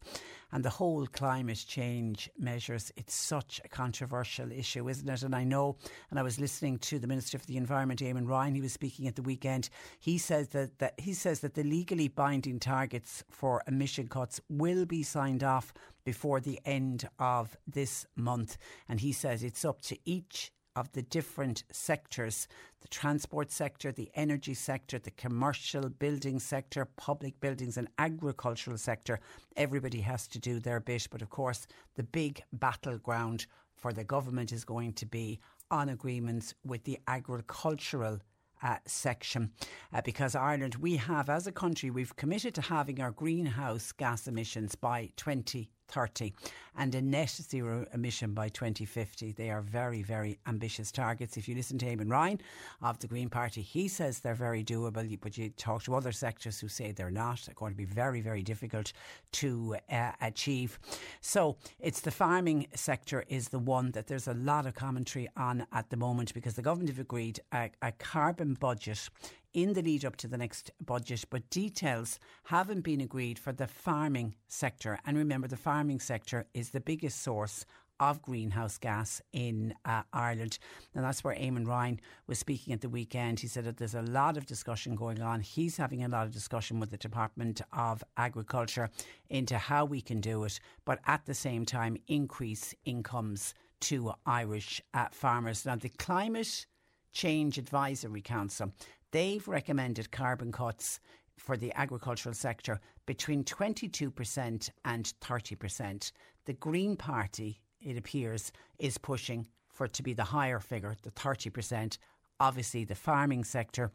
[0.53, 2.91] and the whole climate change measures.
[2.95, 5.23] It's such a controversial issue, isn't it?
[5.23, 5.77] And I know,
[6.11, 9.07] and I was listening to the Minister for the Environment, Eamon Ryan, he was speaking
[9.07, 9.69] at the weekend.
[9.99, 14.85] He says that, that he says that the legally binding targets for emission cuts will
[14.85, 15.73] be signed off
[16.05, 18.57] before the end of this month.
[18.87, 22.47] And he says it's up to each of the different sectors
[22.83, 29.21] the transport sector, the energy sector, the commercial building sector, public buildings, and agricultural sector.
[29.55, 31.07] Everybody has to do their bit.
[31.09, 31.65] But of course,
[31.95, 33.45] the big battleground
[33.77, 35.39] for the government is going to be
[35.71, 38.19] on agreements with the agricultural
[38.61, 39.51] uh, section
[39.93, 44.27] uh, because Ireland, we have, as a country, we've committed to having our greenhouse gas
[44.27, 46.33] emissions by 20 2030
[46.75, 49.31] and a net zero emission by 2050.
[49.33, 51.37] They are very, very ambitious targets.
[51.37, 52.41] If you listen to Eamon Ryan
[52.81, 56.59] of the Green Party, he says they're very doable, but you talk to other sectors
[56.59, 57.41] who say they're not.
[57.45, 58.91] They're going to be very, very difficult
[59.33, 60.79] to uh, achieve.
[61.21, 65.67] So it's the farming sector is the one that there's a lot of commentary on
[65.71, 69.09] at the moment because the government have agreed a, a carbon budget
[69.53, 73.67] in the lead up to the next budget, but details haven't been agreed for the
[73.67, 74.99] farming sector.
[75.05, 77.65] And remember, the farming sector is the biggest source
[77.99, 80.57] of greenhouse gas in uh, Ireland.
[80.93, 83.39] And that's where Eamon Ryan was speaking at the weekend.
[83.39, 85.41] He said that there's a lot of discussion going on.
[85.41, 88.89] He's having a lot of discussion with the Department of Agriculture
[89.29, 94.81] into how we can do it, but at the same time, increase incomes to Irish
[94.93, 95.65] uh, farmers.
[95.65, 96.65] Now, the Climate
[97.11, 98.73] Change Advisory Council
[99.13, 100.99] They've recommended carbon cuts
[101.37, 106.11] for the agricultural sector between 22% and 30%.
[106.45, 111.11] The Green Party, it appears, is pushing for it to be the higher figure, the
[111.11, 111.99] 30%.
[112.39, 113.91] Obviously, the farming sector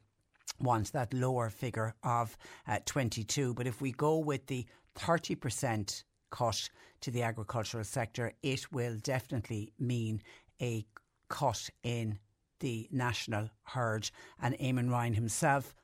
[0.61, 2.37] wants that lower figure of
[2.69, 3.55] uh, 22.
[3.55, 4.67] But if we go with the
[5.01, 10.23] 30% cut to the agricultural sector, it will definitely mean
[10.63, 10.87] a
[11.29, 12.21] cut in
[12.61, 14.11] the national herd.
[14.41, 15.75] And Eamon Ryan himself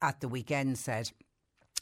[0.00, 1.10] at the weekend said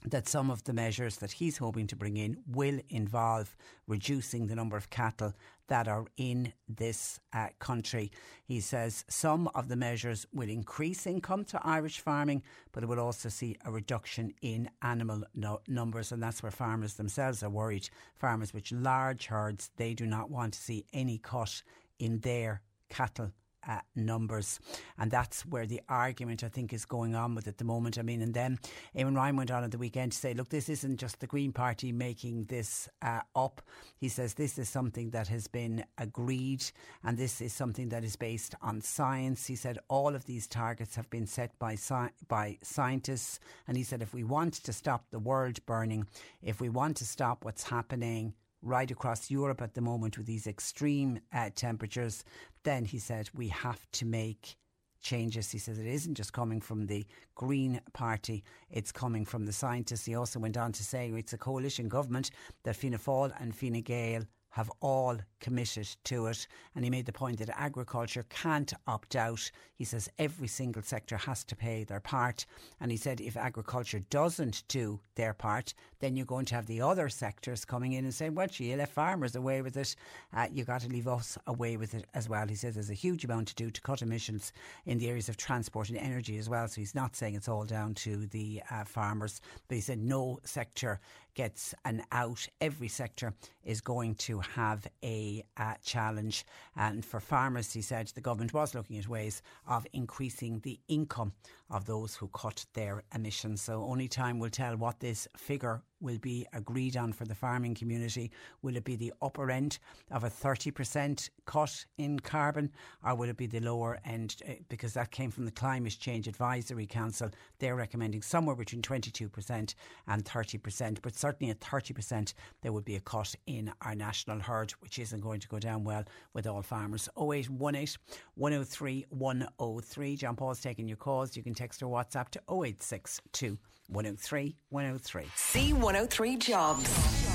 [0.05, 3.55] that some of the measures that he's hoping to bring in will involve
[3.87, 5.35] reducing the number of cattle
[5.69, 8.11] that are in this uh, country.
[8.45, 12.43] He says some of the measures will increase income to Irish farming,
[12.73, 16.95] but it will also see a reduction in animal no- numbers, and that's where farmers
[16.95, 17.89] themselves are worried.
[18.17, 21.63] Farmers with large herds, they do not want to see any cut
[21.99, 23.33] in their cattle
[23.69, 24.61] uh, numbers.
[24.99, 27.99] And that's where the argument, I think, is going on with at the moment.
[27.99, 28.59] I mean, and then
[28.97, 31.53] Eamon Ryan went on at the weekend to say, look, this isn't just the Green
[31.53, 33.63] Party making this uh, up.
[33.99, 36.65] He says this is something that has been agreed
[37.05, 39.47] and this is something that is based on science.
[39.47, 43.41] He said all of these targets have been set by, sci- by scientists.
[43.67, 46.07] And he said if we want to stop the world burning,
[46.43, 50.47] if we want to stop what's happening right across Europe at the moment with these
[50.47, 52.25] extreme uh, temperatures,
[52.63, 54.57] then he said we have to make
[55.01, 55.51] changes.
[55.51, 60.05] He says it isn't just coming from the Green Party, it's coming from the scientists.
[60.05, 62.31] He also went on to say it's a coalition government
[62.65, 66.47] that Fianna Fáil and Fine Gael have all committed to it.
[66.75, 69.51] And he made the point that agriculture can't opt out.
[69.75, 72.47] He says every single sector has to pay their part.
[72.81, 76.83] And he said if agriculture doesn't do their part, then you're going to have the
[76.83, 79.95] other sectors coming in and saying, well, gee, you left farmers away with it.
[80.35, 82.47] Uh, you got to leave us away with it as well.
[82.47, 84.53] He says there's a huge amount to do to cut emissions
[84.85, 86.69] in the areas of transport and energy as well.
[86.69, 90.39] So he's not saying it's all down to the uh, farmers, but he said no
[90.45, 91.01] sector
[91.35, 92.47] gets an out.
[92.61, 96.45] Every sector is going to have a uh, challenge.
[96.77, 101.33] And for farmers, he said the government was looking at ways of increasing the income
[101.71, 103.63] of those who cut their emissions.
[103.63, 107.75] So only time will tell what this figure will be agreed on for the farming
[107.75, 108.31] community?
[108.63, 109.79] Will it be the upper end
[110.11, 112.71] of a 30% cut in carbon
[113.05, 114.37] or will it be the lower end?
[114.49, 117.31] Uh, because that came from the Climate Change Advisory Council.
[117.59, 119.75] They're recommending somewhere between 22%
[120.09, 124.73] and 30%, but certainly at 30% there would be a cut in our national herd,
[124.81, 127.09] which isn't going to go down well with all farmers.
[127.17, 127.97] 0818
[128.35, 130.17] 103 103.
[130.17, 131.37] John Paul's taking your calls.
[131.37, 133.59] You can text or WhatsApp to 0862
[133.91, 135.25] 103 103.
[135.25, 137.31] C103 Jobs.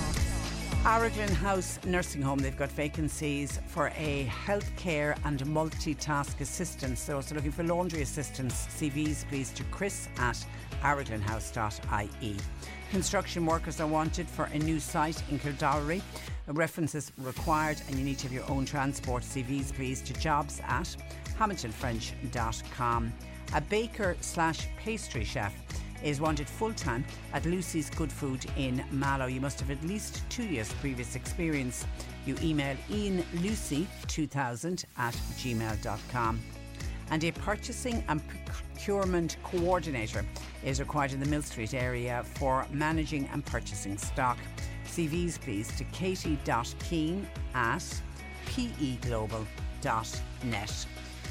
[0.85, 6.99] Araglin House Nursing Home, they've got vacancies for a healthcare and multitask assistant.
[6.99, 8.67] So, also looking for laundry assistants.
[8.67, 10.45] CVs, please, to chris at
[10.83, 12.37] araglinhouse.ie.
[12.91, 16.03] Construction workers are wanted for a new site in Kildorrery.
[16.45, 19.23] References required, and you need to have your own transport.
[19.23, 20.95] CVs, please, to jobs at
[21.39, 23.11] hamiltonfrench.com.
[23.55, 25.55] A baker slash pastry chef
[26.03, 29.27] is wanted full time at Lucy's Good Food in Mallow.
[29.27, 31.85] You must have at least two years' previous experience.
[32.25, 36.39] You email ianlucy2000 at gmail.com.
[37.11, 40.25] And a purchasing and procurement coordinator
[40.63, 44.37] is required in the Millstreet area for managing and purchasing stock.
[44.85, 48.01] CVs, please, to katie.keen at
[48.47, 49.45] peglobal.net.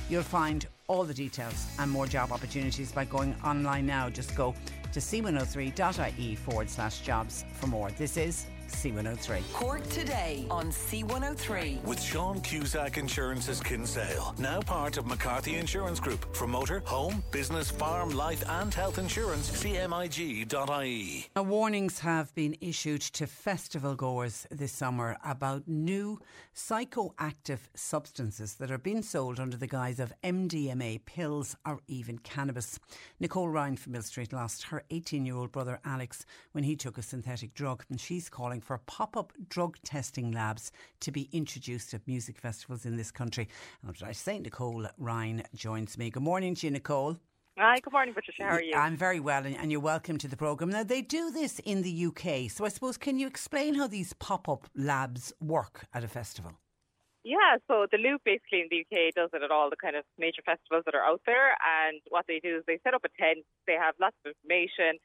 [0.09, 4.09] You'll find all the details and more job opportunities by going online now.
[4.09, 4.55] Just go
[4.93, 7.91] to c103.ie forward slash jobs for more.
[7.93, 9.53] This is C103.
[9.53, 11.83] Cork today on C103.
[11.85, 16.35] With Sean Cusack Insurance's Kinsale, now part of McCarthy Insurance Group.
[16.35, 21.27] For motor, home, business, farm, life, and health insurance, cmig.ie.
[21.37, 26.21] Now, warnings have been issued to festival goers this summer about new
[26.55, 32.79] psychoactive substances that are being sold under the guise of MDMA pills or even cannabis.
[33.19, 37.03] Nicole Ryan from Millstreet lost her 18 year old brother Alex when he took a
[37.03, 42.07] synthetic drug, and she's calling for pop up drug testing labs to be introduced at
[42.07, 43.49] music festivals in this country.
[43.83, 46.11] And I say Nicole Ryan joins me.
[46.11, 47.19] Good morning to you, Nicole.
[47.57, 48.43] Hi, good morning, Patricia.
[48.43, 48.75] How are you?
[48.75, 50.71] I'm very well, and you're welcome to the programme.
[50.71, 54.13] Now, they do this in the UK, so I suppose, can you explain how these
[54.15, 56.59] pop up labs work at a festival?
[57.23, 60.03] Yeah, so the Loop basically in the UK does it at all the kind of
[60.19, 61.55] major festivals that are out there.
[61.63, 64.99] And what they do is they set up a tent, they have lots of information,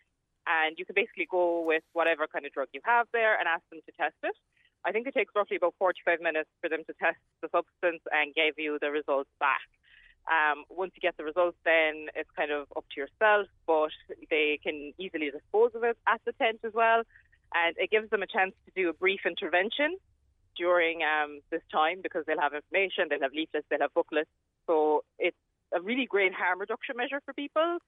[0.50, 3.62] and you can basically go with whatever kind of drug you have there and ask
[3.70, 4.34] them to test it.
[4.84, 8.34] I think it takes roughly about 45 minutes for them to test the substance and
[8.34, 9.70] give you the results back.
[10.30, 13.92] Um, once you get the results, then it's kind of up to yourself, but
[14.30, 17.02] they can easily dispose of it at the tent as well.
[17.54, 19.98] And it gives them a chance to do a brief intervention
[20.56, 24.30] during um, this time because they'll have information, they'll have leaflets, they'll have booklets.
[24.68, 25.38] So it's
[25.74, 27.80] a really great harm reduction measure for people.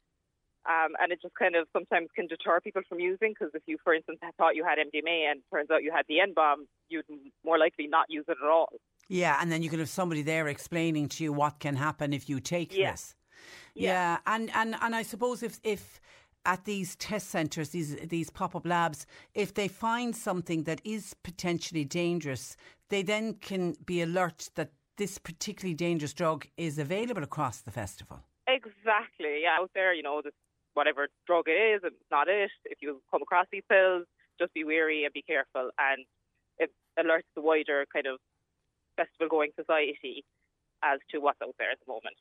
[0.65, 3.77] Um, and it just kind of sometimes can deter people from using because if you,
[3.83, 7.05] for instance, thought you had MDMA and turns out you had the N bomb, you'd
[7.43, 8.69] more likely not use it at all.
[9.11, 12.29] Yeah, and then you can have somebody there explaining to you what can happen if
[12.29, 12.91] you take yeah.
[12.91, 13.13] this.
[13.75, 13.91] Yeah.
[13.91, 15.99] yeah, and, and and I suppose if if
[16.45, 21.13] at these test centres, these these pop up labs, if they find something that is
[21.23, 22.55] potentially dangerous,
[22.87, 28.21] they then can be alert that this particularly dangerous drug is available across the festival.
[28.47, 29.41] Exactly.
[29.43, 30.33] Yeah, out there, you know, this
[30.73, 32.51] whatever drug it is, it's not it.
[32.63, 34.05] If you come across these pills,
[34.39, 35.69] just be wary and be careful.
[35.77, 36.05] And
[36.59, 38.19] it alerts the wider kind of
[39.01, 40.23] festival going society
[40.83, 42.17] as to what's out there at the moment.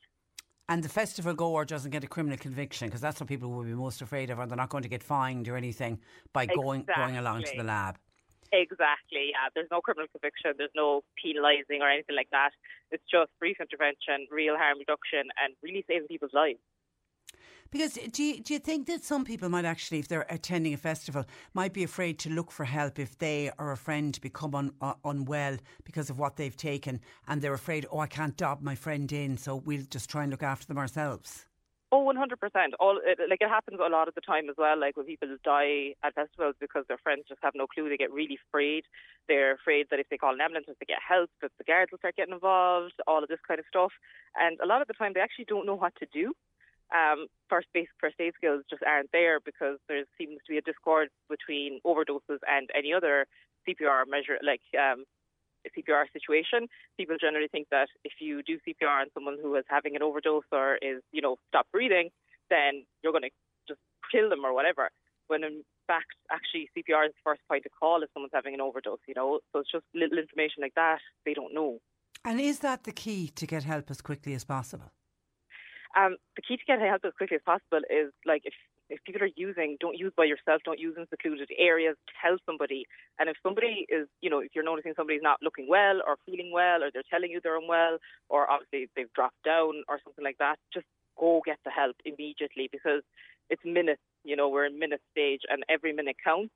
[0.69, 3.73] And the festival goer doesn't get a criminal conviction because that's what people will be
[3.73, 5.99] most afraid of, and they're not going to get fined or anything
[6.31, 7.03] by going exactly.
[7.03, 7.97] going along to the lab.
[8.53, 9.31] Exactly.
[9.31, 10.53] Yeah, there's no criminal conviction.
[10.57, 12.51] There's no penalising or anything like that.
[12.91, 16.59] It's just brief intervention, real harm reduction, and really saving people's lives.
[17.71, 20.77] Because do you, do you think that some people might actually, if they're attending a
[20.77, 24.73] festival, might be afraid to look for help if they or a friend become un,
[24.81, 25.55] uh, unwell
[25.85, 26.99] because of what they've taken
[27.29, 30.31] and they're afraid, oh, I can't dob my friend in, so we'll just try and
[30.31, 31.45] look after them ourselves?
[31.93, 32.35] Oh, 100%.
[32.79, 34.79] All it, like it happens a lot of the time as well.
[34.79, 38.11] Like when people die at festivals because their friends just have no clue, they get
[38.11, 38.83] really afraid.
[39.27, 41.91] They're afraid that if they call an ambulance, if they get help, that the guards
[41.91, 42.93] will start getting involved.
[43.07, 43.91] All of this kind of stuff.
[44.35, 46.33] And a lot of the time, they actually don't know what to do.
[46.91, 50.61] Um, first basic first aid skills just aren't there because there seems to be a
[50.61, 53.25] discord between overdoses and any other
[53.67, 55.05] CPR measure, like um,
[55.69, 56.67] CPR situation,
[56.97, 60.43] people generally think that if you do CPR on someone who is having an overdose
[60.51, 62.09] or is, you know, stop breathing,
[62.49, 63.29] then you're going to
[63.67, 63.79] just
[64.11, 64.89] kill them or whatever.
[65.27, 68.61] When in fact, actually, CPR is the first point of call if someone's having an
[68.61, 69.39] overdose, you know.
[69.53, 71.79] So it's just little information like that they don't know.
[72.25, 74.91] And is that the key to get help as quickly as possible?
[75.97, 78.53] Um, the key to get help as quickly as possible is like if
[78.91, 82.85] if people are using, don't use by yourself, don't use in secluded areas, tell somebody.
[83.19, 86.51] And if somebody is, you know, if you're noticing somebody's not looking well or feeling
[86.53, 90.37] well or they're telling you they're unwell or obviously they've dropped down or something like
[90.39, 90.85] that, just
[91.17, 93.01] go get the help immediately because
[93.49, 96.51] it's minutes, you know, we're in minute stage and every minute counts.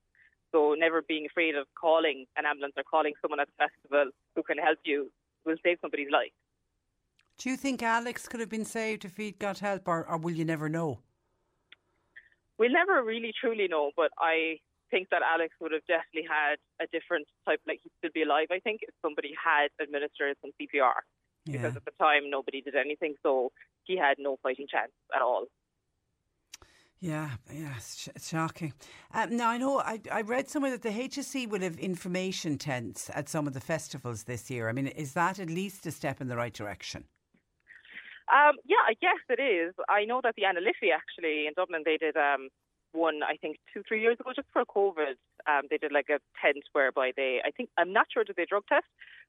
[0.51, 4.43] So never being afraid of calling an ambulance or calling someone at the festival who
[4.43, 5.09] can help you
[5.45, 6.35] will save somebody's life.
[7.37, 10.31] Do you think Alex could have been saved if he'd got help, or, or will
[10.31, 10.99] you never know?
[12.57, 14.59] We'll never really truly know, but I
[14.89, 18.47] think that Alex would have definitely had a different type, like he'd still be alive,
[18.51, 21.03] I think, if somebody had administered some CPR.
[21.45, 21.51] Yeah.
[21.51, 23.51] Because at the time, nobody did anything, so
[23.83, 25.45] he had no fighting chance at all.
[27.01, 28.73] Yeah, yeah, it's, it's shocking.
[29.13, 33.11] Um, now I know I, I read somewhere that the HSE will have information tents
[33.13, 34.69] at some of the festivals this year.
[34.69, 37.03] I mean, is that at least a step in the right direction?
[38.31, 39.73] Um, yeah, guess it is.
[39.87, 40.61] I know that the Anna
[40.93, 42.49] actually in Dublin they did um,
[42.91, 45.15] one I think two three years ago just for COVID.
[45.47, 48.45] Um, they did like a tent whereby they I think I'm not sure did they
[48.45, 48.87] drug test,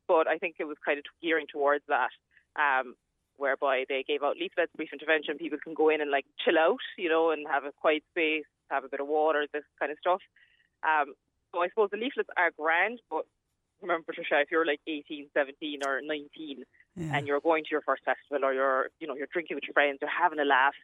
[0.09, 2.11] but I think it was kind of gearing towards that.
[2.57, 2.95] Um,
[3.37, 5.37] whereby they gave out leaflets, brief intervention.
[5.37, 8.47] People can go in and like chill out, you know, and have a quiet space,
[8.71, 10.21] have a bit of water, this kind of stuff.
[10.83, 11.13] Um,
[11.53, 13.25] so I suppose the leaflets are grand, but
[13.83, 16.65] remember, Patricia, if you're like 18, 17 or 19
[16.97, 17.17] yeah.
[17.17, 19.75] and you're going to your first festival or you're, you know, you're drinking with your
[19.75, 20.75] friends, you're having a laugh,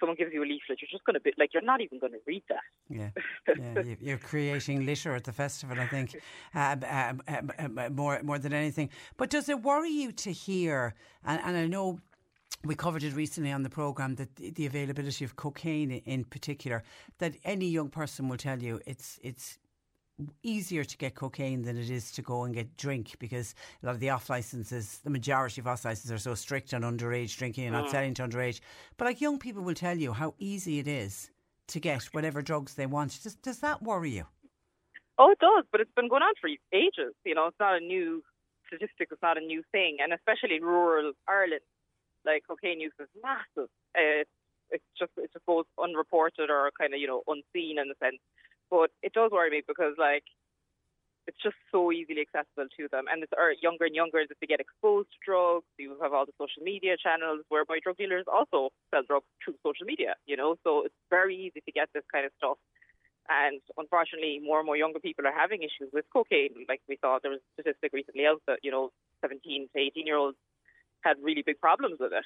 [0.00, 2.12] someone gives you a leaflet, you're just going to be like, you're not even going
[2.12, 2.66] to read that.
[2.88, 3.10] Yeah,
[3.84, 6.16] yeah you're creating litter at the festival, I think,
[6.54, 8.90] uh, uh, uh, more more than anything.
[9.16, 10.94] But does it worry you to hear?
[11.24, 12.00] And, and I know
[12.64, 16.82] we covered it recently on the programme that the availability of cocaine in particular,
[17.18, 19.58] that any young person will tell you it's it's
[20.42, 23.94] easier to get cocaine than it is to go and get drink because a lot
[23.94, 27.64] of the off licenses, the majority of off licenses are so strict on underage drinking
[27.64, 27.90] and not mm.
[27.90, 28.60] selling to underage.
[28.96, 31.30] But like young people will tell you how easy it is
[31.68, 33.22] to get whatever drugs they want.
[33.22, 34.26] Does, does that worry you?
[35.18, 37.14] Oh, it does, but it's been going on for ages.
[37.24, 38.22] You know, it's not a new
[38.66, 39.98] statistic, it's not a new thing.
[40.00, 41.62] And especially in rural Ireland,
[42.24, 43.70] like cocaine use is massive.
[43.94, 44.30] It's,
[44.70, 48.20] it's just, it just goes unreported or kind of, you know, unseen in a sense.
[48.70, 50.24] But it does worry me because like
[51.28, 54.48] it's just so easily accessible to them, and it's are younger and younger that they
[54.48, 55.68] get exposed to drugs.
[55.76, 59.84] You have all the social media channels whereby drug dealers also sell drugs through social
[59.84, 60.16] media.
[60.24, 62.56] You know, so it's very easy to get this kind of stuff.
[63.28, 66.64] And unfortunately, more and more younger people are having issues with cocaine.
[66.66, 68.88] Like we saw, there was a statistic recently out that you know,
[69.20, 70.38] 17 to 18 year olds
[71.04, 72.24] had really big problems with it.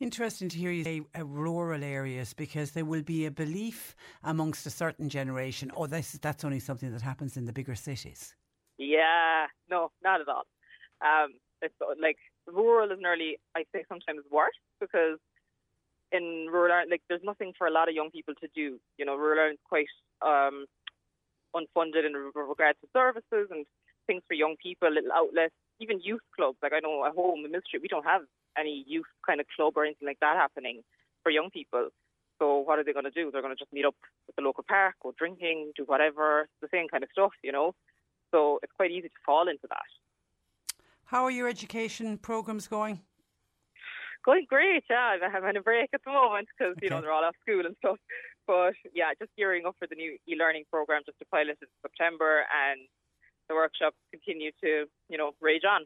[0.00, 4.66] Interesting to hear you say uh, rural areas because there will be a belief amongst
[4.66, 8.34] a certain generation, oh, this, that's only something that happens in the bigger cities.
[8.76, 10.44] Yeah, no, not at all.
[11.00, 12.16] Um, it's like
[12.46, 15.18] rural is nearly, I say, sometimes worse because
[16.10, 18.80] in rural Ireland, like there's nothing for a lot of young people to do.
[18.98, 19.86] You know, rural Ireland's quite
[20.22, 20.66] um,
[21.54, 23.64] unfunded in regards to services and
[24.06, 26.58] things for young people, little outlets, even youth clubs.
[26.62, 28.22] Like I know at home in Millstreet, we don't have
[28.58, 30.82] any youth kind of club or anything like that happening
[31.22, 31.88] for young people.
[32.38, 33.30] So what are they going to do?
[33.30, 33.94] They're going to just meet up
[34.28, 37.74] at the local park, go drinking, do whatever, the same kind of stuff, you know.
[38.32, 39.88] So it's quite easy to fall into that.
[41.04, 43.00] How are your education programs going?
[44.24, 45.16] Going great, yeah.
[45.22, 46.86] I'm having a break at the moment because okay.
[46.86, 47.98] you know they're all off school and stuff.
[48.46, 52.44] But yeah, just gearing up for the new e-learning program, just to pilot in September,
[52.48, 52.80] and
[53.48, 55.84] the workshops continue to you know rage on.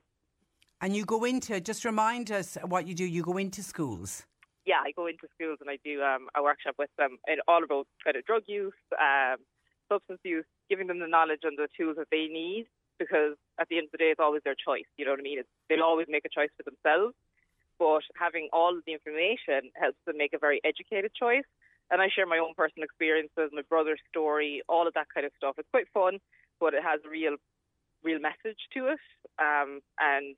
[0.80, 3.04] And you go into, just remind us what you do.
[3.04, 4.24] You go into schools.
[4.64, 7.64] Yeah, I go into schools and I do um, a workshop with them in all
[7.64, 9.36] about kind of drug use, um,
[9.88, 12.66] substance use, giving them the knowledge and the tools that they need.
[12.98, 14.86] Because at the end of the day, it's always their choice.
[14.96, 15.38] You know what I mean?
[15.38, 17.14] It's, they'll always make a choice for themselves.
[17.78, 21.46] but having all of the information helps them make a very educated choice.
[21.90, 25.32] And I share my own personal experiences, my brother's story, all of that kind of
[25.36, 25.54] stuff.
[25.58, 26.18] It's quite fun,
[26.60, 27.36] but it has a real,
[28.04, 29.00] real message to it.
[29.38, 30.36] Um, and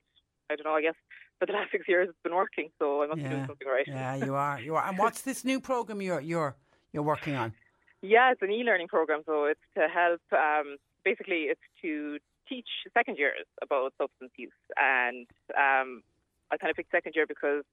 [0.51, 0.75] I don't know.
[0.75, 0.95] I guess
[1.39, 3.29] for the last six years it's been working, so I must yeah.
[3.29, 3.87] be doing something right.
[3.87, 4.59] Yeah, you are.
[4.59, 4.87] You are.
[4.87, 6.55] And what's this new program you're you're
[6.93, 7.53] you're working on?
[8.01, 10.21] Yeah, it's an e-learning program, so it's to help.
[10.33, 12.17] Um, basically, it's to
[12.49, 16.01] teach second years about substance use, and um,
[16.51, 17.63] I kind of picked second year because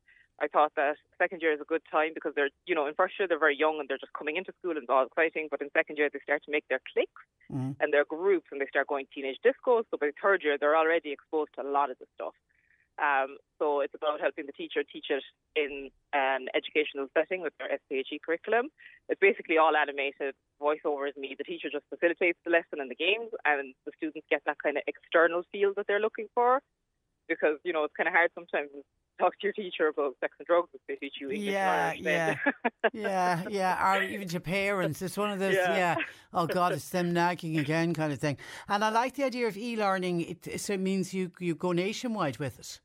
[0.41, 3.15] I thought that second year is a good time because they're, you know, in first
[3.19, 5.49] year they're very young and they're just coming into school and it's all exciting.
[5.51, 7.75] But in second year they start to make their cliques mm.
[7.81, 9.83] and their groups and they start going teenage discos.
[9.91, 12.35] So by third year they're already exposed to a lot of the stuff.
[12.99, 15.23] Um, so it's about helping the teacher teach it
[15.55, 18.69] in an educational setting with their SPHE curriculum.
[19.09, 20.35] It's basically all animated.
[20.61, 21.35] Voiceover is me.
[21.39, 24.77] The teacher just facilitates the lesson and the games, and the students get that kind
[24.77, 26.61] of external feel that they're looking for.
[27.29, 28.83] Because you know it's kind of hard sometimes to
[29.19, 31.53] talk to your teacher about sex and drugs if they teach you English.
[31.53, 32.35] Yeah, yeah,
[32.95, 33.93] yeah, yeah.
[33.93, 35.03] Or even to parents.
[35.03, 35.55] It's one of those.
[35.55, 35.77] Yeah.
[35.77, 35.97] yeah.
[36.33, 38.39] Oh God, it's them nagging again kind of thing.
[38.67, 40.21] And I like the idea of e-learning.
[40.23, 42.81] It, so it means you you go nationwide with it.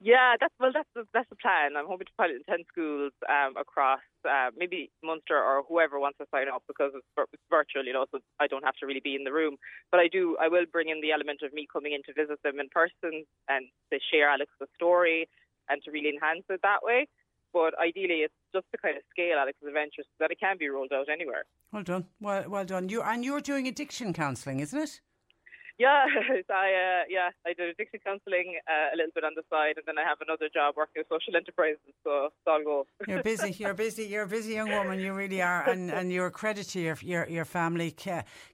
[0.00, 1.76] Yeah, that's well, that's the, that's the plan.
[1.76, 6.18] I'm hoping to pilot in ten schools um, across uh, maybe Munster or whoever wants
[6.18, 9.02] to sign up because it's, it's virtual, you know, so I don't have to really
[9.02, 9.56] be in the room.
[9.90, 12.42] But I do, I will bring in the element of me coming in to visit
[12.42, 15.28] them in person and to share Alex's story
[15.68, 17.06] and to really enhance it that way.
[17.52, 20.68] But ideally, it's just to kind of scale Alex's adventures so that it can be
[20.68, 21.44] rolled out anywhere.
[21.72, 22.88] Well done, well, well done.
[22.88, 25.00] You and you're doing addiction counselling, isn't it?
[25.78, 26.04] Yeah,
[26.50, 29.84] I uh, yeah I do addiction counselling uh, a little bit on the side, and
[29.86, 31.80] then I have another job working with social enterprises.
[32.04, 32.86] So it's all go.
[33.08, 33.50] You're busy.
[33.58, 34.04] You're busy.
[34.04, 35.00] You're a busy young woman.
[35.00, 37.90] You really are, and and you're a credit to your your, your family.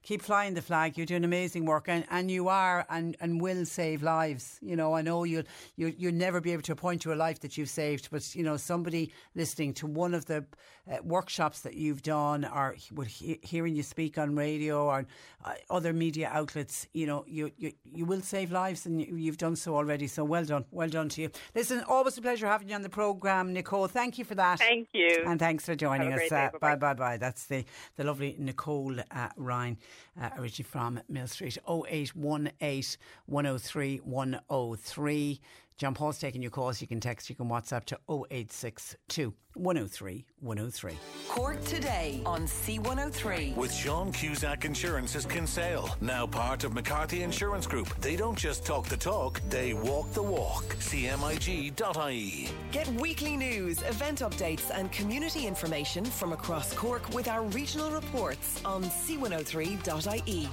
[0.01, 0.97] Keep flying the flag.
[0.97, 4.57] You're doing amazing work, and, and you are and, and will save lives.
[4.61, 5.43] You know, I know you'll
[5.75, 8.43] you you'll never be able to point to a life that you've saved, but you
[8.43, 10.43] know somebody listening to one of the
[10.89, 12.75] uh, workshops that you've done, or
[13.07, 15.05] he, hearing you speak on radio or
[15.45, 19.37] uh, other media outlets, you know, you, you, you will save lives and you, you've
[19.37, 20.07] done so already.
[20.07, 20.65] So well done.
[20.71, 21.29] Well done to you.
[21.55, 23.87] Listen, always a pleasure having you on the programme, Nicole.
[23.87, 24.59] Thank you for that.
[24.59, 25.23] Thank you.
[25.25, 26.31] And thanks for joining us.
[26.31, 27.17] Uh, bye bye bye.
[27.17, 27.65] That's the,
[27.97, 29.77] the lovely Nicole uh, Ryan,
[30.21, 31.57] uh, originally from Millstreet.
[31.67, 35.41] 0818 103 103.
[35.81, 36.79] John Paul's taking your calls.
[36.79, 40.93] You can text, you can WhatsApp to 0862 103 103.
[41.27, 43.55] Cork today on C103.
[43.55, 47.89] With Sean Cusack Insurance's Kinsale, now part of McCarthy Insurance Group.
[47.99, 50.65] They don't just talk the talk, they walk the walk.
[50.75, 52.49] CMIG.ie.
[52.71, 58.61] Get weekly news, event updates, and community information from across Cork with our regional reports
[58.63, 60.47] on C103.ie.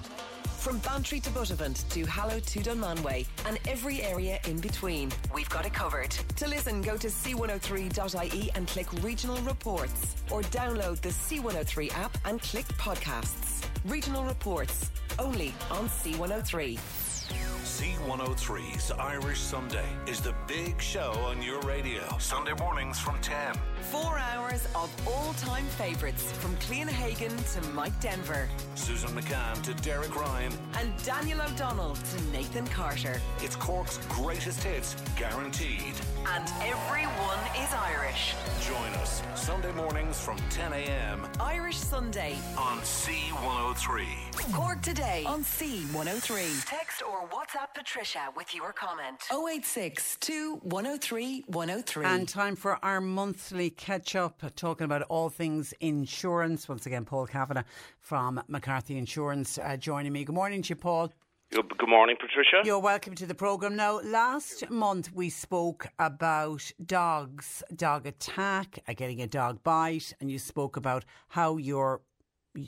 [0.59, 5.65] From Bantry to Buttevant to Mallow to Dunmanway and every area in between, we've got
[5.65, 6.11] it covered.
[6.11, 12.43] To listen, go to c103.ie and click regional reports or download the C103 app and
[12.43, 13.65] click podcasts.
[13.87, 14.91] Regional reports
[15.21, 17.58] only on C103.
[17.79, 22.03] C103's Irish Sunday is the big show on your radio.
[22.19, 23.55] Sunday mornings from 10.
[23.93, 28.49] Four hours of all time favourites from Cliona Hagan to Mike Denver.
[28.75, 30.53] Susan McCann to Derek Ryan.
[30.77, 33.21] And Daniel O'Donnell to Nathan Carter.
[33.43, 35.95] It's Cork's greatest hits, guaranteed.
[36.35, 38.35] And everyone is Irish.
[38.67, 41.27] Join us Sunday mornings from 10 a.m.
[41.41, 44.53] Irish Sunday on C103.
[44.53, 46.65] Cork today on C103.
[46.67, 49.23] Text or WhatsApp Patricia with your comment.
[49.33, 50.19] 086
[50.63, 52.05] 103 103.
[52.05, 56.69] And time for our monthly catch up, talking about all things insurance.
[56.69, 57.65] Once again, Paul Kavanagh
[58.01, 60.25] from McCarthy Insurance uh, joining me.
[60.25, 61.13] Good morning to you, Paul.
[61.51, 62.61] Good morning, Patricia.
[62.63, 63.75] You're welcome to the programme.
[63.75, 70.31] Now, last month we spoke about dogs, dog attack, uh, getting a dog bite, and
[70.31, 72.03] you spoke about how your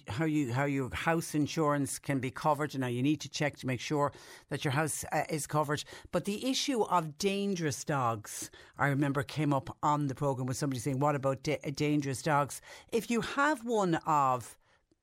[0.09, 2.76] how you how your house insurance can be covered.
[2.78, 4.12] Now you need to check to make sure
[4.49, 5.85] that your house uh, is covered.
[6.11, 10.81] But the issue of dangerous dogs, I remember, came up on the program with somebody
[10.81, 14.57] saying, "What about da- dangerous dogs?" If you have one of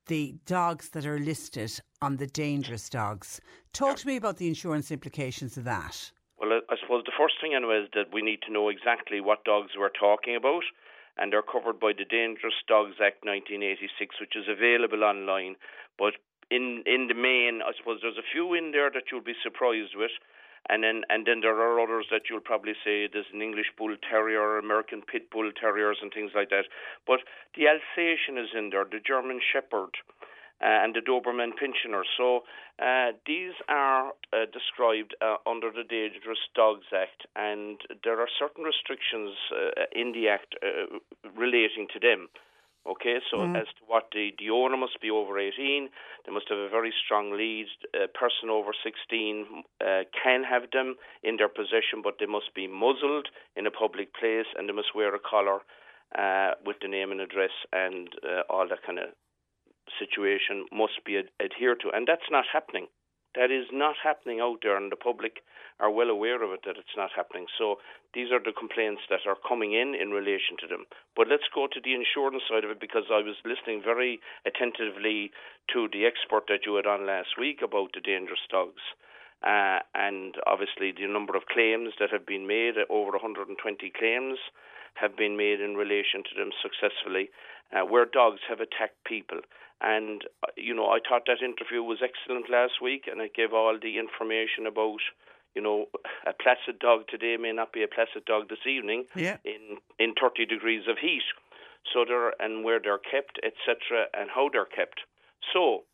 [0.08, 3.40] the dogs that are listed on the dangerous dogs.
[3.72, 6.10] Talk to me about the insurance implications of that.
[6.38, 9.44] Well, I suppose the first thing, anyway, is that we need to know exactly what
[9.44, 10.62] dogs we're talking about,
[11.16, 15.56] and they're covered by the Dangerous Dogs Act 1986, which is available online.
[15.98, 16.14] But
[16.50, 19.96] in in the main, I suppose there's a few in there that you'll be surprised
[19.96, 20.14] with.
[20.68, 23.96] And then, and then there are others that you'll probably say there's an English Bull
[24.10, 26.64] Terrier, American Pit Bull Terriers, and things like that.
[27.06, 27.20] But
[27.56, 29.96] the Alsatian is in there, the German Shepherd,
[30.60, 32.10] uh, and the Doberman pinschers.
[32.16, 32.42] So
[32.82, 38.64] uh, these are uh, described uh, under the Dangerous Dogs Act, and there are certain
[38.64, 40.98] restrictions uh, in the Act uh,
[41.36, 42.28] relating to them.
[42.88, 43.54] Okay, so Mm.
[43.60, 45.90] as to what the, the owner must be over 18,
[46.24, 47.66] they must have a very strong lead.
[47.94, 52.66] A person over 16 uh, can have them in their possession, but they must be
[52.66, 55.60] muzzled in a public place and they must wear a collar
[56.16, 59.10] uh, with the name and address and uh, all that kind of
[59.98, 61.90] situation must be ad- adhered to.
[61.90, 62.86] And that's not happening.
[63.34, 65.44] That is not happening out there, and the public
[65.80, 67.46] are well aware of it that it's not happening.
[67.56, 67.76] So
[68.14, 70.86] these are the complaints that are coming in in relation to them.
[71.14, 75.30] But let's go to the insurance side of it because I was listening very attentively
[75.72, 78.82] to the expert that you had on last week about the dangerous dogs.
[79.42, 83.54] Uh, and obviously, the number of claims that have been made, over 120
[83.94, 84.38] claims,
[84.94, 87.30] have been made in relation to them successfully,
[87.74, 89.40] uh, where dogs have attacked people.
[89.80, 93.52] And, uh, you know, I thought that interview was excellent last week, and it gave
[93.52, 94.98] all the information about,
[95.54, 95.86] you know,
[96.26, 99.36] a placid dog today may not be a placid dog this evening Yeah.
[99.44, 101.22] in, in 30 degrees of heat.
[101.92, 105.00] So they're, and where they're kept, etc., and how they're kept.
[105.52, 105.84] So,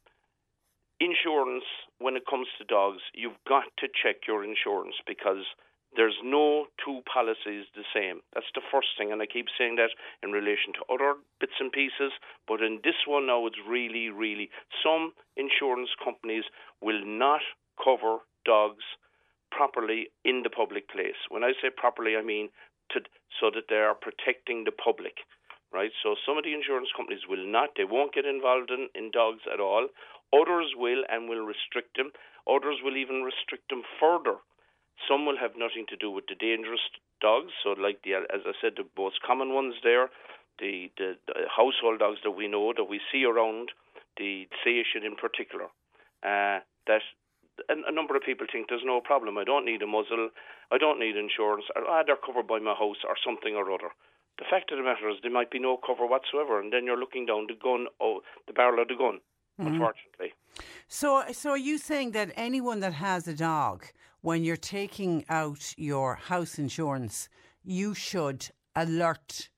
[0.99, 1.64] insurance,
[1.99, 5.45] when it comes to dogs, you've got to check your insurance because
[5.97, 8.20] there's no two policies the same.
[8.34, 9.90] That's the first thing, and I keep saying that
[10.22, 12.12] in relation to other bits and pieces,
[12.47, 14.51] but in this one now, it's really, really.
[14.82, 16.45] Some insurance companies
[16.80, 17.40] will not
[17.82, 18.84] cover dogs
[19.51, 21.18] properly in the public place.
[21.28, 22.51] When I say properly, I mean
[22.90, 23.01] to,
[23.40, 25.22] so that they are protecting the public
[25.74, 25.90] right?
[26.07, 29.42] So some of the insurance companies will not, they won't get involved in, in dogs
[29.53, 29.90] at all.
[30.32, 32.14] Others will and will restrict them.
[32.47, 34.38] Others will even restrict them further.
[35.09, 36.80] Some will have nothing to do with the dangerous
[37.20, 37.53] dogs.
[37.62, 40.09] So, like the, as I said, the most common ones there,
[40.59, 43.70] the, the, the household dogs that we know that we see around,
[44.16, 45.66] the Sation in particular,
[46.22, 47.03] uh, that
[47.68, 49.36] a, a number of people think there's no problem.
[49.38, 50.30] I don't need a muzzle.
[50.70, 51.64] I don't need insurance.
[51.76, 53.90] Or, ah, they're covered by my house or something or other.
[54.38, 56.99] The fact of the matter is there might be no cover whatsoever, and then you're
[56.99, 59.20] looking down the gun, oh, the barrel of the gun.
[59.57, 60.32] Unfortunately,
[60.88, 63.84] So, so are you saying that anyone that has a dog,
[64.25, 67.29] when you're taking out your house insurance,
[67.62, 69.51] you should alert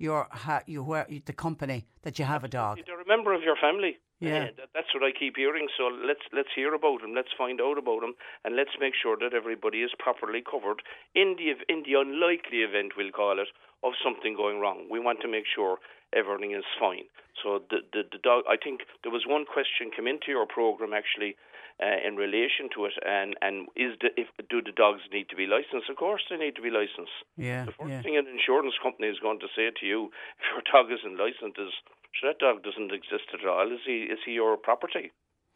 [0.00, 2.80] your ha- you, where, the company that you have a dog?
[2.84, 3.98] they're a member of your family.
[4.18, 4.50] Yeah.
[4.50, 5.68] Uh, that's what I keep hearing.
[5.78, 7.14] So let's let's hear about them.
[7.14, 10.82] Let's find out about them, and let's make sure that everybody is properly covered
[11.14, 13.50] in the in the unlikely event we'll call it
[13.84, 14.86] of something going wrong.
[14.90, 15.78] We want to make sure
[16.12, 17.06] everything is fine.
[17.42, 18.42] So the the, the dog.
[18.50, 21.34] I think there was one question come into your program actually.
[21.80, 25.36] Uh, in relation to it, and and is the if do the dogs need to
[25.36, 25.88] be licensed?
[25.90, 27.16] Of course, they need to be licensed.
[27.36, 28.02] Yeah, The first yeah.
[28.02, 31.58] thing an insurance company is going to say to you, if your dog isn't licensed,
[31.58, 31.72] is
[32.12, 33.66] sure that dog doesn't exist at all.
[33.72, 35.10] Is he is he your property?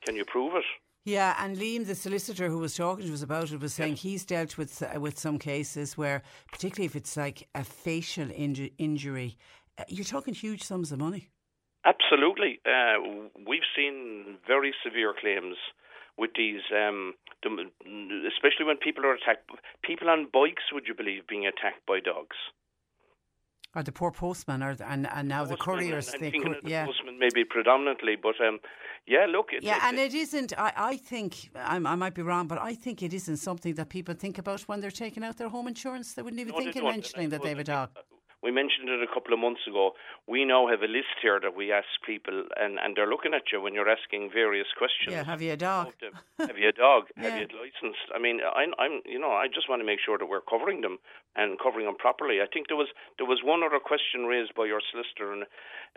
[0.05, 0.65] Can you prove it?
[1.05, 4.25] Yeah, and Liam, the solicitor who was talking to us about it, was saying he's
[4.25, 9.37] dealt with uh, with some cases where, particularly if it's like a facial inju- injury,
[9.79, 11.29] uh, you're talking huge sums of money.
[11.85, 12.59] Absolutely.
[12.67, 15.57] Uh, we've seen very severe claims
[16.19, 17.15] with these, um,
[18.27, 19.51] especially when people are attacked.
[19.83, 22.37] People on bikes, would you believe, being attacked by dogs?
[23.75, 26.09] Or the poor postman, or the, and and now the couriers.
[26.15, 26.87] I'm they thinking could- of the yeah.
[26.87, 28.59] postman maybe predominantly, but um,
[29.07, 30.59] yeah, look, it, Yeah, it- and it isn't.
[30.59, 33.91] I, I think I'm, I might be wrong, but I think it isn't something that
[33.91, 36.15] people think about when they're taking out their home insurance.
[36.15, 37.91] They wouldn't even No, think of and mentioning that they have a dog.
[38.43, 39.93] We mentioned it a couple of months ago.
[40.29, 43.51] We now have a list here that we ask people, and, and they're looking at
[43.53, 45.13] you when you're asking various questions.
[45.15, 45.93] Yeah, have you a dog?
[46.39, 47.05] have you a dog?
[47.17, 47.41] Have Yeah.
[47.41, 48.07] you licensed?
[48.15, 50.83] I mean, I'm, I'm, you know, I just want to make sure that we're covering
[50.83, 50.99] them
[51.35, 52.41] and covering them properly.
[52.43, 55.43] I think there was there was one other question raised by your solicitor in,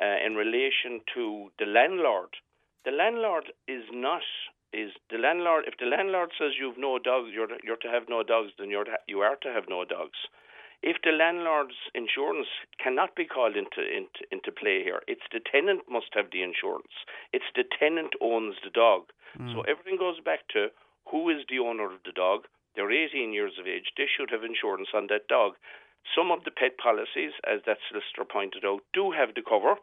[0.02, 2.30] uh, in relation to the landlord.
[2.86, 4.22] The landlord is not
[4.72, 5.66] is the landlord.
[5.68, 8.70] If the landlord says you've no dogs, you're to- you're to have no dogs, then
[8.70, 10.18] you're to, you are to have no dogs.
[10.82, 12.48] If the landlord's insurance
[12.82, 16.94] cannot be called into, into into play here, it's the tenant must have the insurance.
[17.34, 19.12] It's the tenant owns the dog.
[19.54, 20.72] So everything goes back to
[21.12, 22.48] who is the owner of the dog.
[22.76, 23.92] They're 18 years of age.
[23.98, 25.54] They should have insurance on that dog.
[26.16, 29.76] Some of the pet policies, as that solicitor pointed out, do have the cover.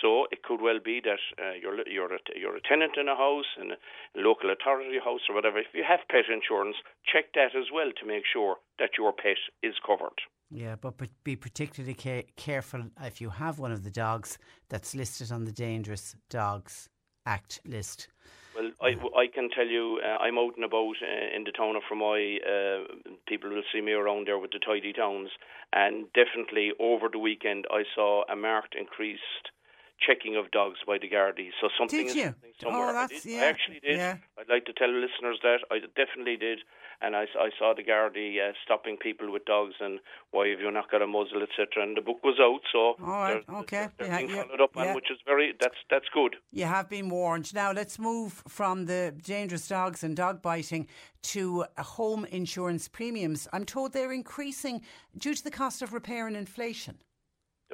[0.00, 3.16] So it could well be that uh, you're you're a, you're a tenant in a
[3.16, 3.78] house, in a
[4.14, 5.58] local authority house or whatever.
[5.58, 6.76] If you have pet insurance,
[7.06, 10.18] check that as well to make sure that your pet is covered.
[10.54, 10.94] Yeah, but,
[11.24, 14.38] be particularly ca- careful if you have one of the dogs
[14.68, 16.88] that's listed on the Dangerous Dogs
[17.26, 18.06] Act list.
[18.54, 21.74] Well, I, I can tell you, uh, I'm out and about uh, in the town
[21.74, 22.36] of Fermoy.
[22.36, 22.84] Uh,
[23.26, 25.30] people will see me around there with the tidy towns,
[25.72, 29.50] and definitely over the weekend I saw a marked increased
[29.98, 31.50] checking of dogs by the Gardaí.
[31.60, 32.34] So something did you?
[32.62, 32.90] somewhere.
[32.90, 33.24] Oh, that's I, did.
[33.24, 33.40] yeah.
[33.40, 33.96] I actually did.
[33.96, 34.16] Yeah.
[34.38, 36.60] I'd like to tell listeners that I definitely did,
[37.00, 40.00] and I, I saw the Gardaí uh, stopping people with dogs and
[40.30, 41.82] why have you not got a muzzle, etc.
[41.82, 43.44] And the book was out, so All right.
[43.46, 43.88] they're, Okay.
[43.98, 44.88] they're Yeah, being yeah, followed up yeah.
[44.88, 46.36] on, which is very that's that's good.
[46.52, 47.52] You have been warned.
[47.54, 50.86] Now let's move from the dangerous dogs and dog biting
[51.34, 53.48] to home insurance premiums.
[53.52, 54.82] I'm told they're increasing
[55.16, 56.98] due to the cost of repair and inflation.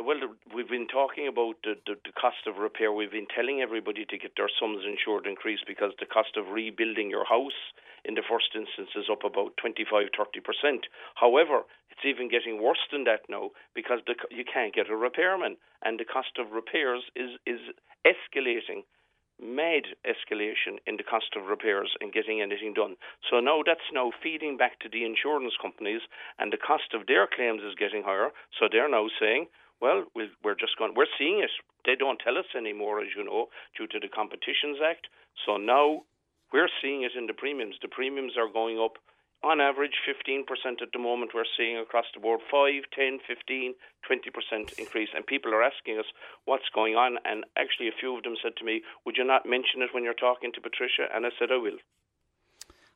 [0.01, 2.91] Well, we've been talking about the, the, the cost of repair.
[2.91, 7.11] We've been telling everybody to get their sums insured increased because the cost of rebuilding
[7.11, 10.89] your house in the first instance is up about 25 30%.
[11.17, 15.59] However, it's even getting worse than that now because the, you can't get a repairman
[15.85, 17.61] and the cost of repairs is, is
[18.09, 18.89] escalating.
[19.37, 22.97] Mad escalation in the cost of repairs and getting anything done.
[23.29, 26.03] So now that's now feeding back to the insurance companies,
[26.39, 28.37] and the cost of their claims is getting higher.
[28.59, 29.49] So they're now saying,
[29.81, 31.51] well, we- we're just going, we're seeing it.
[31.85, 35.09] They don't tell us anymore, as you know, due to the Competitions Act.
[35.47, 36.05] So now
[36.53, 37.77] we're seeing it in the premiums.
[37.81, 38.99] The premiums are going up
[39.43, 41.33] on average 15% at the moment.
[41.35, 43.75] We're seeing across the board 5, 10, 15,
[44.05, 45.09] 20% increase.
[45.15, 46.05] And people are asking us
[46.45, 47.19] what's going on.
[47.25, 50.05] And actually, a few of them said to me, Would you not mention it when
[50.05, 51.09] you're talking to Patricia?
[51.15, 51.79] And I said, I will.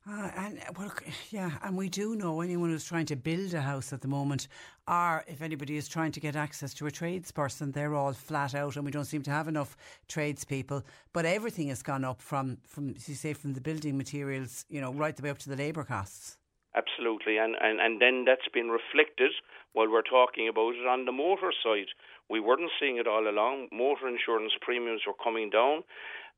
[0.06, 0.93] Uh, and well,
[1.31, 4.48] yeah, and we do know anyone who's trying to build a house at the moment,
[4.86, 8.76] or if anybody is trying to get access to a tradesperson, they're all flat out,
[8.76, 10.85] and we don't seem to have enough tradespeople.
[11.14, 14.82] But everything has gone up from, from as you say, from the building materials, you
[14.82, 16.36] know, right the way up to the labour costs.
[16.75, 19.31] Absolutely, and, and, and then that's been reflected
[19.75, 21.87] while we're talking about it on the motor side.
[22.29, 23.69] We weren't seeing it all along.
[23.71, 25.85] Motor insurance premiums were coming down,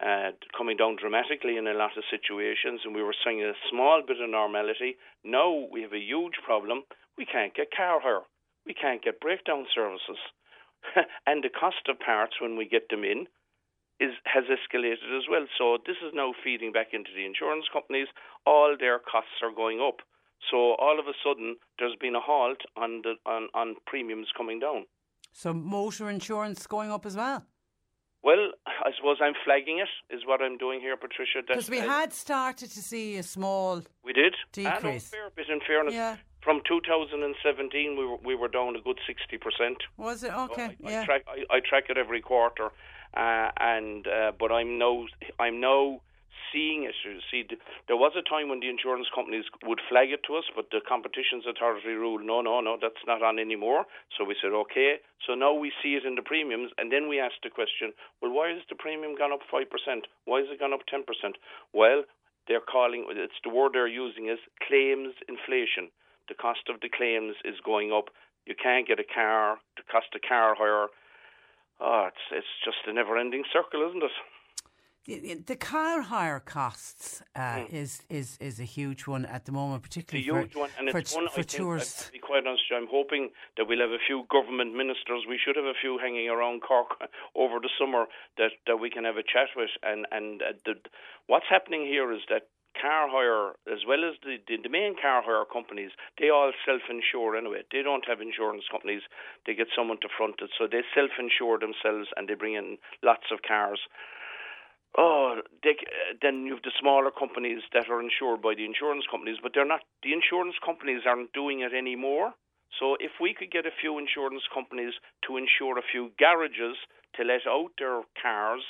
[0.05, 4.03] uh, coming down dramatically in a lot of situations, and we were seeing a small
[4.07, 4.97] bit of normality.
[5.25, 6.85] Now we have a huge problem.
[7.17, 8.29] We can't get car hire.
[8.67, 10.21] We can't get breakdown services.
[11.27, 13.27] and the cost of parts when we get them in
[13.99, 15.47] is has escalated as well.
[15.57, 18.09] So this is now feeding back into the insurance companies.
[18.45, 20.05] All their costs are going up.
[20.51, 24.59] So all of a sudden, there's been a halt on the on, on premiums coming
[24.61, 24.87] down.
[25.33, 27.45] So motor insurance going up as well.
[28.23, 31.43] Well, I suppose I'm flagging it is what I'm doing here, Patricia.
[31.47, 35.09] Because we uh, had started to see a small we did Ah, decrease.
[35.09, 35.95] fair bit in fairness.
[35.95, 36.17] Yeah.
[36.43, 39.77] From 2017, we were we were down a good 60 percent.
[39.97, 40.77] Was it okay?
[40.85, 41.03] I, yeah.
[41.03, 42.71] I track I, I track it every quarter,
[43.17, 45.07] uh, and uh, but I'm now
[45.39, 46.01] I'm now
[46.53, 46.95] seeing it.
[47.05, 47.45] You See,
[47.89, 50.81] there was a time when the insurance companies would flag it to us, but the
[50.81, 53.85] competitions authority ruled no, no, no, that's not on anymore.
[54.17, 55.01] So we said okay.
[55.27, 58.33] So now we see it in the premiums, and then we asked the question: Well,
[58.33, 60.07] why has the premium gone up five percent?
[60.25, 61.37] Why has it gone up ten percent?
[61.73, 62.05] Well,
[62.49, 65.91] they're calling it's the word they're using is claims inflation.
[66.29, 68.11] The cost of the claims is going up.
[68.47, 69.59] You can't get a car.
[69.77, 70.89] The cost of car hire.
[71.81, 74.15] Oh, it's it's just a never-ending circle, isn't it?
[75.07, 79.97] The- car hire costs uh, is is is a huge one at the moment, It's
[79.97, 82.07] a particularly huge for, one, and for, it's one for I think, tourists.
[82.07, 85.23] To be quite honest, I'm hoping that we'll have a few government ministers.
[85.28, 86.99] We should have a few hanging around Cork
[87.37, 88.07] over the summer
[88.39, 89.70] that, that we can have a chat with.
[89.83, 90.74] And and uh, the,
[91.27, 92.49] what's happening here is that
[92.81, 97.37] car hire, as well as the, the the main car hire companies, they all self-insure
[97.37, 97.62] anyway.
[97.70, 99.03] They don't have insurance companies.
[99.47, 103.31] They get someone to front it, so they self-insure themselves, and they bring in lots
[103.31, 103.81] of cars.
[104.97, 109.05] Oh, they, uh, then you have the smaller companies that are insured by the insurance
[109.10, 109.81] companies, but they're not.
[110.02, 112.32] The insurance companies aren't doing it anymore.
[112.81, 114.94] So if we could get a few insurance companies
[115.27, 116.77] to insure a few garages
[117.16, 118.62] to let out their cars,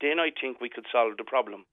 [0.00, 1.64] then I think we could solve the problem.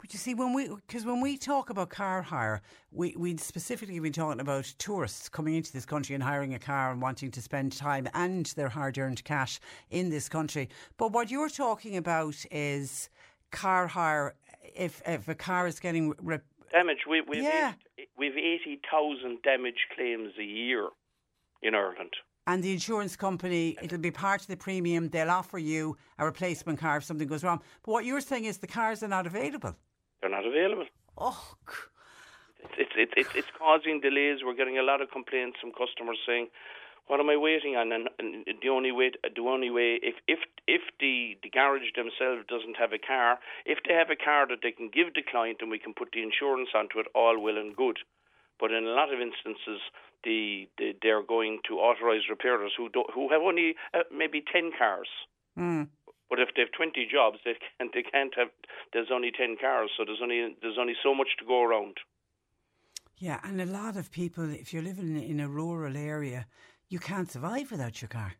[0.00, 3.98] But you see, when we because when we talk about car hire, we we specifically
[4.00, 7.42] been talking about tourists coming into this country and hiring a car and wanting to
[7.42, 9.60] spend time and their hard earned cash
[9.90, 10.70] in this country.
[10.96, 13.10] But what you're talking about is
[13.50, 14.34] car hire.
[14.74, 16.38] If if a car is getting re-
[16.72, 16.98] Damage.
[17.08, 17.74] We, we've Yeah.
[18.16, 20.88] we've eighty thousand damage claims a year
[21.62, 22.14] in Ireland.
[22.46, 25.08] and the insurance company, it'll be part of the premium.
[25.10, 27.60] They'll offer you a replacement car if something goes wrong.
[27.82, 29.76] But what you're saying is the cars are not available.
[30.40, 30.86] Not available.
[31.18, 31.54] Oh,
[32.78, 34.38] It's it's it's it's causing delays.
[34.42, 36.48] We're getting a lot of complaints from customers saying,
[37.08, 40.38] "What am I waiting on?" And, and the only way, the only way, if if
[40.66, 44.60] if the the garage themselves doesn't have a car, if they have a car that
[44.62, 47.58] they can give the client and we can put the insurance onto it, all well
[47.58, 47.98] and good.
[48.58, 49.80] But in a lot of instances,
[50.24, 54.70] the, the they're going to authorised repairers who do, who have only uh, maybe ten
[54.78, 55.08] cars.
[55.58, 55.88] Mm.
[56.30, 58.48] But if they have twenty jobs, they can't they can't have.
[58.92, 61.98] There's only ten cars, so there's only there's only so much to go around.
[63.18, 66.46] Yeah, and a lot of people, if you're living in a rural area,
[66.88, 68.32] you can't survive without your car.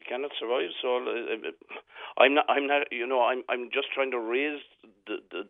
[0.00, 0.70] You cannot survive.
[0.82, 2.46] So uh, I'm not.
[2.48, 2.90] I'm not.
[2.90, 3.42] You know, I'm.
[3.48, 4.60] I'm just trying to raise
[5.06, 5.42] the the.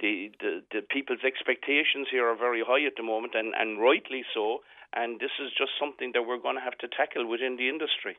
[0.00, 4.24] The, the, the people's expectations here are very high at the moment, and, and rightly
[4.34, 4.58] so.
[4.92, 8.18] And this is just something that we're going to have to tackle within the industry.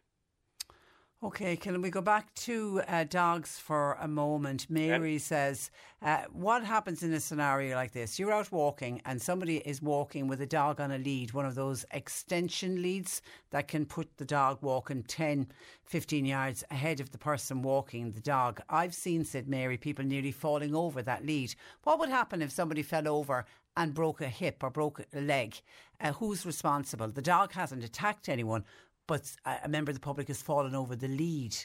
[1.25, 4.69] Okay, can we go back to uh, dogs for a moment?
[4.69, 5.17] Mary yeah.
[5.17, 5.71] says,
[6.03, 8.19] uh, What happens in a scenario like this?
[8.19, 11.55] You're out walking and somebody is walking with a dog on a lead, one of
[11.55, 15.47] those extension leads that can put the dog walking 10,
[15.85, 18.61] 15 yards ahead of the person walking the dog.
[18.69, 21.55] I've seen, said Mary, people nearly falling over that lead.
[21.85, 25.59] What would happen if somebody fell over and broke a hip or broke a leg?
[25.99, 27.07] Uh, who's responsible?
[27.07, 28.63] The dog hasn't attacked anyone,
[29.07, 31.55] but a member of the public has fallen over the lead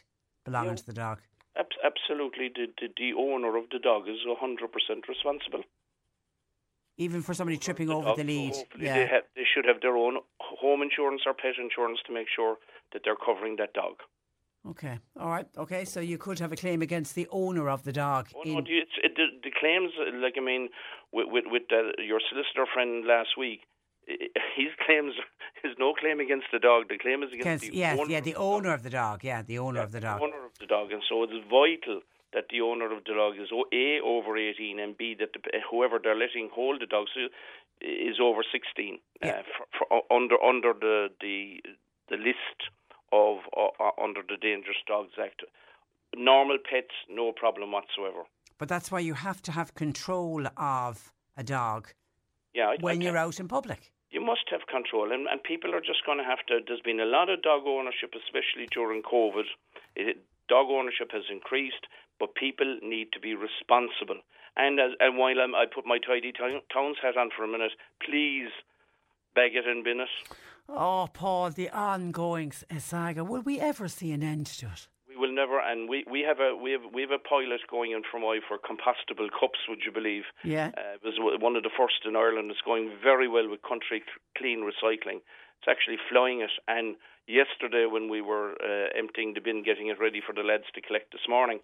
[0.45, 0.77] belonging yeah.
[0.77, 1.21] to the dog.
[1.57, 5.63] absolutely, the, the, the owner of the dog is 100% responsible.
[6.99, 8.55] Even for somebody tripping the over dog, the lead.
[8.79, 8.95] Yeah.
[8.95, 12.57] they, have, they should have their own home insurance or pet insurance to make sure
[12.93, 13.95] that they're covering that dog.
[14.69, 15.87] Okay, all right, okay.
[15.87, 18.29] So you could have a claim against the owner of the dog.
[18.37, 19.91] Oh, no, it's, it, the, the, claims,
[20.23, 20.69] like I mean,
[21.13, 23.61] with with, with uh, your solicitor friend last week,
[24.57, 25.15] his claims
[25.65, 26.89] is no claim against the dog.
[26.89, 28.11] The claim is against the yes, owner.
[28.11, 29.25] yeah, the owner of the dog.
[29.25, 30.19] Yeah, the owner yeah, of the dog.
[30.19, 32.01] The owner of the dog, and so it's vital
[32.33, 35.99] that the owner of the dog is a over eighteen and b that the, whoever
[36.03, 37.07] they're letting hold the dog
[37.81, 38.99] is over sixteen.
[39.23, 39.31] Yeah.
[39.31, 41.61] Uh, for, for, under under the the
[42.09, 42.71] the list
[43.13, 45.43] of uh, uh, under the Dangerous Dogs Act.
[46.17, 48.25] Normal pets, no problem whatsoever.
[48.59, 51.89] But that's why you have to have control of a dog.
[52.53, 55.75] Yeah, I, when I you're out in public you must have control, and, and people
[55.75, 56.59] are just going to have to.
[56.67, 59.45] There's been a lot of dog ownership, especially during COVID.
[59.95, 60.19] It,
[60.49, 61.87] dog ownership has increased,
[62.19, 64.21] but people need to be responsible.
[64.57, 67.73] And as, and while I'm, i put my tidy towns hat on for a minute,
[68.05, 68.51] please
[69.35, 70.09] beg it and bin it.
[70.69, 73.25] Oh, Paul, the ongoing saga.
[73.25, 74.89] Will we ever see an end to it?
[75.21, 75.61] Will never.
[75.61, 78.41] And we, we have a we have we have a pilot going in from I
[78.47, 79.61] for compostable cups.
[79.69, 80.25] Would you believe?
[80.43, 82.51] Yeah, uh, it was one of the first in Ireland.
[82.51, 84.03] It's going very well with country
[84.37, 85.21] clean recycling.
[85.61, 86.51] It's actually flying it.
[86.67, 86.97] And
[87.29, 90.81] yesterday, when we were uh, emptying the bin, getting it ready for the lads to
[90.81, 91.61] collect this morning,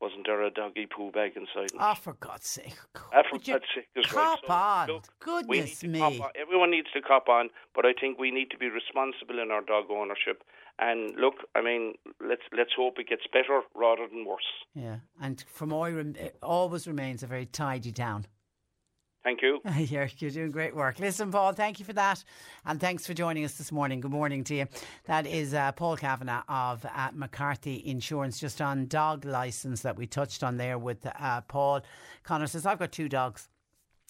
[0.00, 1.70] wasn't there a doggy poo bag inside?
[1.78, 2.76] Oh, for God's sake!
[3.12, 3.88] Ah, for God's sake!
[4.06, 4.88] Cop right.
[4.88, 4.88] on!
[4.88, 6.00] Look, Goodness me!
[6.00, 6.30] On.
[6.40, 9.62] Everyone needs to cop on, but I think we need to be responsible in our
[9.62, 10.42] dog ownership.
[10.78, 14.42] And look, I mean, let's let's hope it gets better rather than worse.
[14.74, 18.26] Yeah, and for Fermoy, it always remains a very tidy town.
[19.24, 19.60] Thank you.
[19.78, 21.00] you're, you're doing great work.
[21.00, 22.22] Listen, Paul, thank you for that.
[22.66, 24.02] And thanks for joining us this morning.
[24.02, 24.66] Good morning to you.
[25.04, 30.06] That is uh, Paul Kavanagh of uh, McCarthy Insurance, just on dog licence that we
[30.06, 31.80] touched on there with uh, Paul.
[32.22, 33.48] Connor says, I've got two dogs.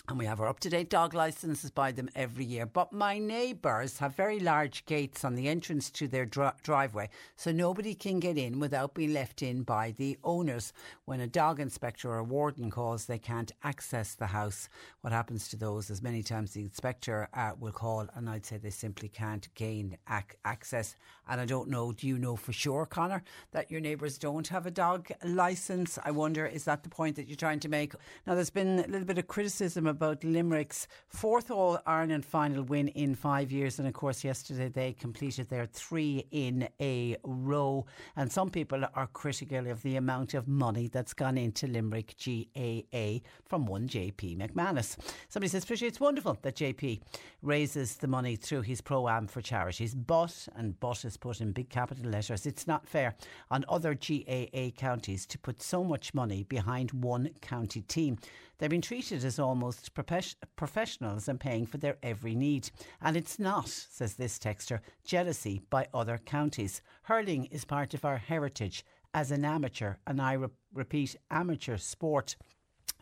[0.06, 2.66] And we have our up to date dog licenses by them every year.
[2.66, 7.52] But my neighbours have very large gates on the entrance to their dri- driveway, so
[7.52, 10.74] nobody can get in without being left in by the owners.
[11.06, 14.68] When a dog inspector or a warden calls, they can't access the house.
[15.00, 18.58] What happens to those is many times the inspector uh, will call, and I'd say
[18.58, 20.96] they simply can't gain ac- access.
[21.26, 23.22] And I don't know, do you know for sure, Connor,
[23.52, 25.98] that your neighbours don't have a dog licence?
[26.04, 27.94] I wonder, is that the point that you're trying to make?
[28.26, 32.88] Now, there's been a little bit of criticism about Limerick's fourth All Ireland final win
[32.88, 33.78] in five years.
[33.78, 37.86] And of course, yesterday they completed their three in a row.
[38.16, 43.18] And some people are critical of the amount of money that's gone into Limerick GAA
[43.44, 44.96] from one JP McManus.
[45.28, 47.00] Somebody says, Patricia, it's wonderful that JP
[47.40, 49.94] raises the money through his pro am for charities.
[49.94, 53.14] But, and but is put in big capital letters, it's not fair
[53.50, 58.18] on other GAA counties to put so much money behind one county team.
[58.58, 62.70] They've been treated as almost professionals and paying for their every need.
[63.00, 66.82] And it's not, says this texter, jealousy by other counties.
[67.02, 68.84] Hurling is part of our heritage
[69.14, 72.36] as an amateur, and I re- repeat, amateur sport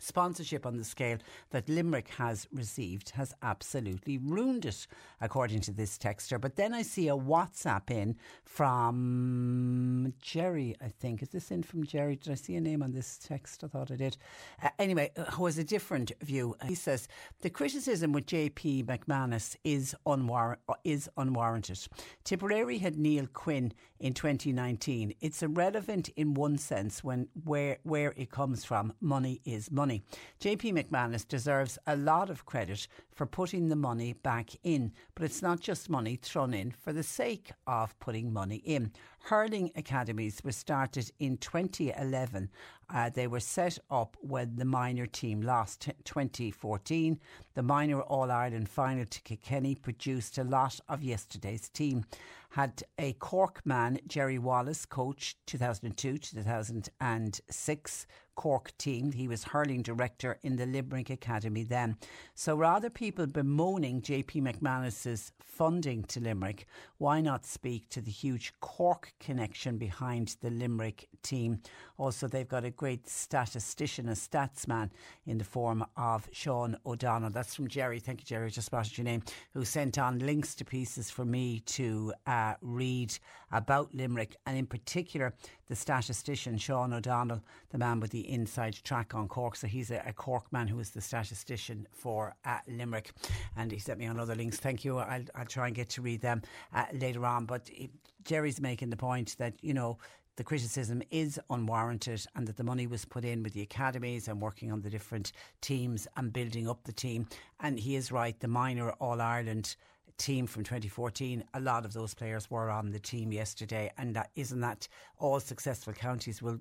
[0.03, 1.19] sponsorship on the scale
[1.51, 4.87] that Limerick has received has absolutely ruined it,
[5.21, 6.41] according to this texter.
[6.41, 11.23] But then I see a WhatsApp in from Jerry, I think.
[11.23, 12.17] Is this in from Jerry?
[12.17, 13.65] Did I see a name on this text?
[13.65, 14.17] I thought I did.
[14.63, 16.57] Uh, anyway, uh, who has a different view.
[16.67, 17.09] He says
[17.41, 21.87] the criticism with JP McManus is, unwar- is unwarranted.
[22.25, 25.15] Tipperary had Neil Quinn in 2019.
[25.21, 28.93] It's irrelevant in one sense when where where it comes from.
[29.01, 29.92] Money is money.
[30.41, 35.43] JP McManus deserves a lot of credit for putting the money back in, but it's
[35.43, 38.93] not just money thrown in for the sake of putting money in.
[39.25, 42.51] Hurling academies were started in 2011
[42.95, 47.19] Uh, they were set up when the minor team lost t- 2014.
[47.55, 52.05] The minor All Ireland final to Kilkenny produced a lot of yesterday's team.
[52.51, 58.07] Had a Cork man, Jerry Wallace, coach 2002 2006.
[58.35, 59.13] Cork team.
[59.13, 61.97] He was hurling director in the Limerick Academy then.
[62.35, 66.67] So rather people bemoaning JP McManus's funding to Limerick,
[66.99, 71.59] why not speak to the huge Cork connection behind the Limerick team?
[71.99, 74.89] Also, they've got a great statistician, a statsman
[75.27, 77.31] in the form of Sean O'Donnell.
[77.31, 77.99] That's from Jerry.
[77.99, 78.53] Thank you, Jerry.
[78.53, 79.25] Just spotted your name.
[79.53, 83.19] Who sent on links to pieces for me to uh, read
[83.51, 85.35] about Limerick and, in particular,
[85.73, 87.41] the statistician Sean O'Donnell,
[87.71, 89.57] the man with the inside track on Cork.
[89.57, 93.13] So he's a, a Cork man who is the statistician for uh, Limerick,
[93.57, 94.59] and he sent me on other links.
[94.59, 94.99] Thank you.
[94.99, 96.43] I'll, I'll try and get to read them
[96.75, 97.47] uh, later on.
[97.47, 97.91] But it,
[98.23, 99.97] Jerry's making the point that you know
[100.37, 104.43] the criticism is unwarranted and that the money was put in with the academies and
[104.43, 105.33] working on the different
[105.63, 107.27] teams and building up the team.
[107.61, 109.77] And he is right, the minor All Ireland
[110.19, 114.31] team from 2014, a lot of those players were on the team yesterday, and that
[114.37, 116.59] isn't that all successful counties will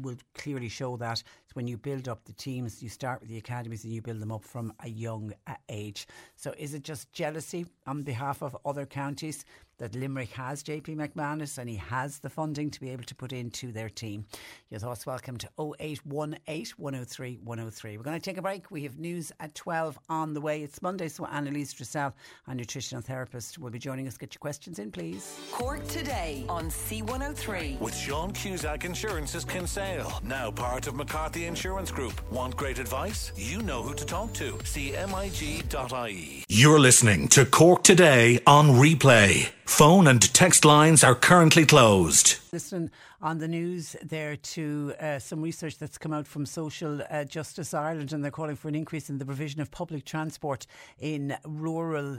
[0.00, 1.22] will clearly show that
[1.54, 4.32] when you build up the teams, you start with the academies and you build them
[4.32, 5.32] up from a young
[5.68, 6.06] age.
[6.36, 9.44] So, is it just jealousy on behalf of other counties
[9.78, 13.32] that Limerick has JP McManus and he has the funding to be able to put
[13.32, 14.24] into their team?
[14.70, 17.96] Your thoughts welcome to 0818 103 103.
[17.96, 18.70] We're going to take a break.
[18.70, 20.62] We have news at 12 on the way.
[20.62, 22.14] It's Monday, so Annalise Dressel,
[22.46, 24.16] our nutritional therapist, will be joining us.
[24.16, 25.38] Get your questions in, please.
[25.52, 27.80] Cork today on C103.
[27.80, 32.20] With Sean Cusack Insurance's Kinsale, now part of McCarthy Insurance Group.
[32.30, 33.32] Want great advice?
[33.36, 34.52] You know who to talk to.
[34.52, 36.44] CMIG.ie.
[36.48, 39.50] You're listening to Cork Today on replay.
[39.66, 42.38] Phone and text lines are currently closed.
[42.52, 47.24] Listen on the news there to uh, some research that's come out from Social uh,
[47.24, 50.66] Justice Ireland, and they're calling for an increase in the provision of public transport
[50.98, 52.18] in rural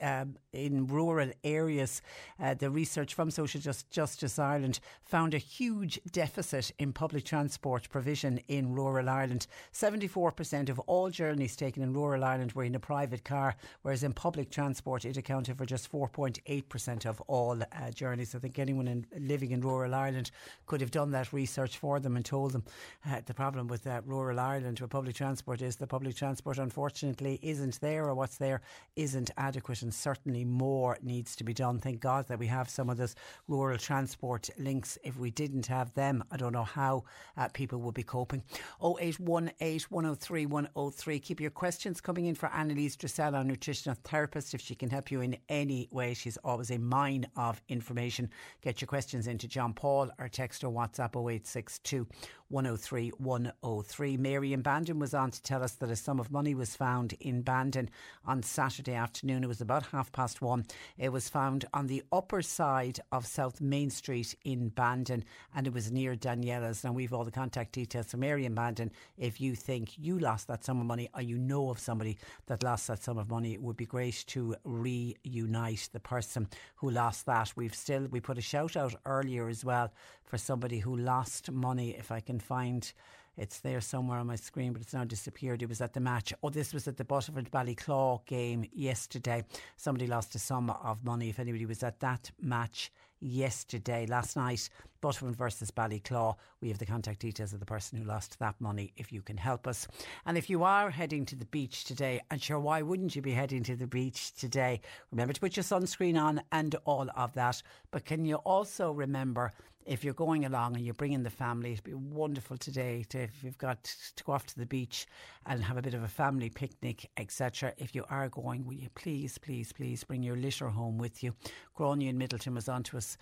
[0.00, 2.02] um, in rural areas.
[2.40, 7.88] Uh, the research from Social Just Justice Ireland found a huge deficit in public transport
[7.88, 9.46] provision in rural Ireland.
[9.72, 14.12] 74% of all journeys taken in rural Ireland were in a private car, whereas in
[14.12, 18.34] public transport it accounted for just 4.8% of all uh, journeys.
[18.34, 20.30] I think anyone in, living in rural Ireland
[20.66, 22.64] could have done that research for them and told them
[23.08, 27.38] uh, the problem with uh, rural Ireland with public transport is the public transport unfortunately
[27.42, 28.60] isn't there or what's there
[28.96, 31.78] isn't adequate and certainly more needs to be done.
[31.78, 33.14] Thank God that we have some of those
[33.46, 34.98] rural transport links.
[35.04, 37.04] If we didn't have them, I don't know how
[37.36, 38.42] uh, people would be coping.
[38.82, 41.20] 0818 103 103.
[41.20, 44.54] Keep your questions coming in for Annalise Dressel, our nutritional therapist.
[44.54, 48.28] If she can help you in any way, she's always a mine of information.
[48.62, 52.08] Get your questions into John Paul or text or WhatsApp 0862
[52.48, 54.16] 103 103.
[54.16, 57.12] Mary in Bandon was on to tell us that a sum of money was found
[57.20, 57.88] in Bandon
[58.24, 59.44] on Saturday afternoon.
[59.44, 60.64] It was about half past one.
[60.98, 65.24] It was found on the upper side of South Main Street in Bandon
[65.54, 66.84] and it was near Daniela's.
[66.84, 68.92] Now we've all the contact details from Mary in Bandon.
[69.16, 72.62] If you think you lost that sum of money or you know of somebody that
[72.62, 77.26] lost that sum of money, it would be great to reunite the person who lost
[77.26, 77.52] that.
[77.56, 79.92] We've still, we put a shout out earlier as well
[80.24, 81.90] for somebody who lost money.
[81.96, 82.92] If I can find
[83.36, 85.62] it's there somewhere on my screen, but it's now disappeared.
[85.62, 86.32] It was at the match.
[86.42, 89.44] Oh, this was at the Buttevant Ballyclough game yesterday.
[89.76, 91.28] Somebody lost a sum of money.
[91.28, 92.90] If anybody was at that match
[93.20, 94.68] yesterday, last night,
[95.02, 98.92] Buttevant versus Ballyclough, we have the contact details of the person who lost that money
[98.96, 99.86] if you can help us.
[100.24, 103.32] And if you are heading to the beach today, and sure, why wouldn't you be
[103.32, 104.80] heading to the beach today?
[105.10, 107.62] Remember to put your sunscreen on and all of that.
[107.90, 109.52] But can you also remember
[109.86, 113.44] if you're going along and you're bringing the family, it'd be wonderful today to if
[113.44, 115.06] you've got to go off to the beach
[115.46, 117.72] and have a bit of a family picnic, etc.
[117.78, 121.34] If you are going, will you please, please, please bring your litter home with you?
[121.74, 123.16] Grania in Midleton was on to us.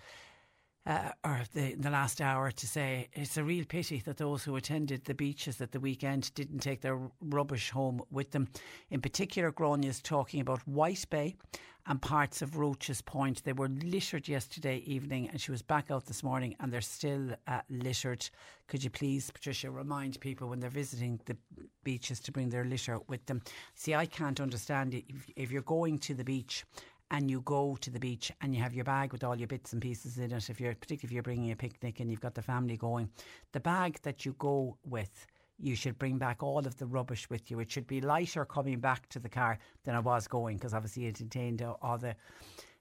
[0.85, 4.55] Uh, or the, the last hour to say it's a real pity that those who
[4.55, 8.47] attended the beaches at the weekend didn't take their rubbish home with them.
[8.91, 11.35] In particular, Grania is talking about White Bay
[11.87, 13.43] and parts of Roche's Point.
[13.43, 17.31] They were littered yesterday evening, and she was back out this morning, and they're still
[17.47, 18.27] uh, littered.
[18.67, 21.37] Could you please, Patricia, remind people when they're visiting the
[21.83, 23.41] beaches to bring their litter with them?
[23.75, 25.05] See, I can't understand it.
[25.07, 26.65] If, if you're going to the beach
[27.11, 29.73] and you go to the beach and you have your bag with all your bits
[29.73, 32.35] and pieces in it, if you're particularly if you're bringing a picnic and you've got
[32.35, 33.09] the family going,
[33.51, 35.27] the bag that you go with
[35.57, 37.59] you should bring back all of the rubbish with you.
[37.59, 41.05] It should be lighter coming back to the car than it was going because obviously
[41.05, 42.15] it contained all the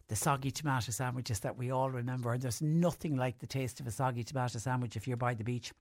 [0.08, 2.32] the soggy tomato sandwiches that we all remember.
[2.32, 5.44] And there's nothing like the taste of a soggy tomato sandwich if you're by the
[5.44, 5.72] beach.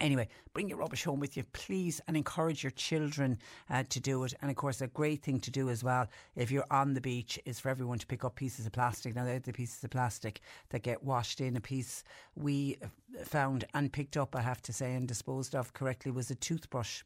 [0.00, 3.38] Anyway, bring your rubbish home with you, please, and encourage your children
[3.70, 4.34] uh, to do it.
[4.42, 7.38] And of course, a great thing to do as well if you're on the beach
[7.44, 9.14] is for everyone to pick up pieces of plastic.
[9.14, 10.40] Now, they're the pieces of plastic
[10.70, 11.56] that get washed in.
[11.56, 12.02] A piece
[12.34, 12.76] we
[13.24, 17.02] found and picked up, I have to say, and disposed of correctly was a toothbrush.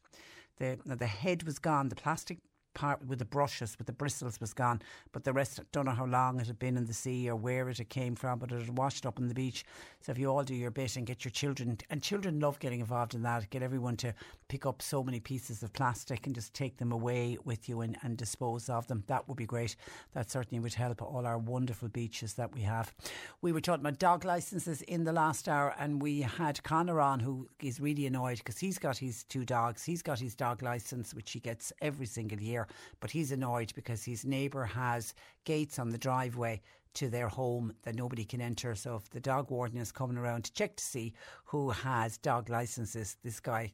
[0.57, 2.39] The, the head was gone, the plastic
[2.73, 4.81] part with the brushes, with the bristles was gone,
[5.11, 7.35] but the rest, I don't know how long it had been in the sea or
[7.35, 9.65] where it had came from, but it had washed up on the beach.
[10.01, 12.79] So if you all do your bit and get your children, and children love getting
[12.79, 14.13] involved in that, get everyone to
[14.47, 17.97] pick up so many pieces of plastic and just take them away with you and,
[18.03, 19.75] and dispose of them, that would be great.
[20.13, 22.93] That certainly would help all our wonderful beaches that we have.
[23.41, 27.19] We were talking about dog licences in the last hour, and we had Connor on
[27.19, 29.83] who is really annoyed because he's got his two dogs.
[29.83, 32.58] He's got his dog licence, which he gets every single year
[32.99, 35.13] but he's annoyed because his neighbour has
[35.45, 36.61] gates on the driveway
[36.95, 38.75] to their home that nobody can enter.
[38.75, 41.13] So if the dog warden is coming around to check to see
[41.45, 43.73] who has dog licenses, this guy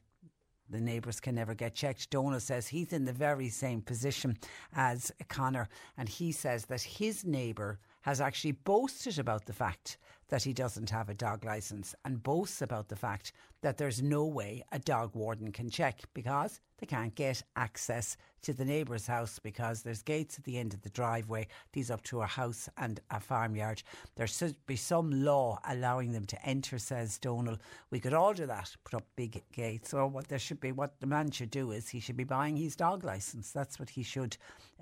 [0.68, 2.10] the neighbours can never get checked.
[2.10, 4.36] Donald says he's in the very same position
[4.74, 9.98] as Connor, and he says that his neighbour has actually boasted about the fact
[10.28, 13.32] that he doesn't have a dog licence and boasts about the fact
[13.66, 18.52] that there's no way a dog warden can check because they can't get access to
[18.52, 22.20] the neighbour's house because there's gates at the end of the driveway, these up to
[22.20, 23.82] a house and a farmyard.
[24.14, 27.58] There should be some law allowing them to enter, says Donal.
[27.90, 29.92] We could all do that, put up big gates.
[29.92, 32.56] Or what there should be, what the man should do is he should be buying
[32.56, 33.50] his dog licence.
[33.50, 34.36] That's what he should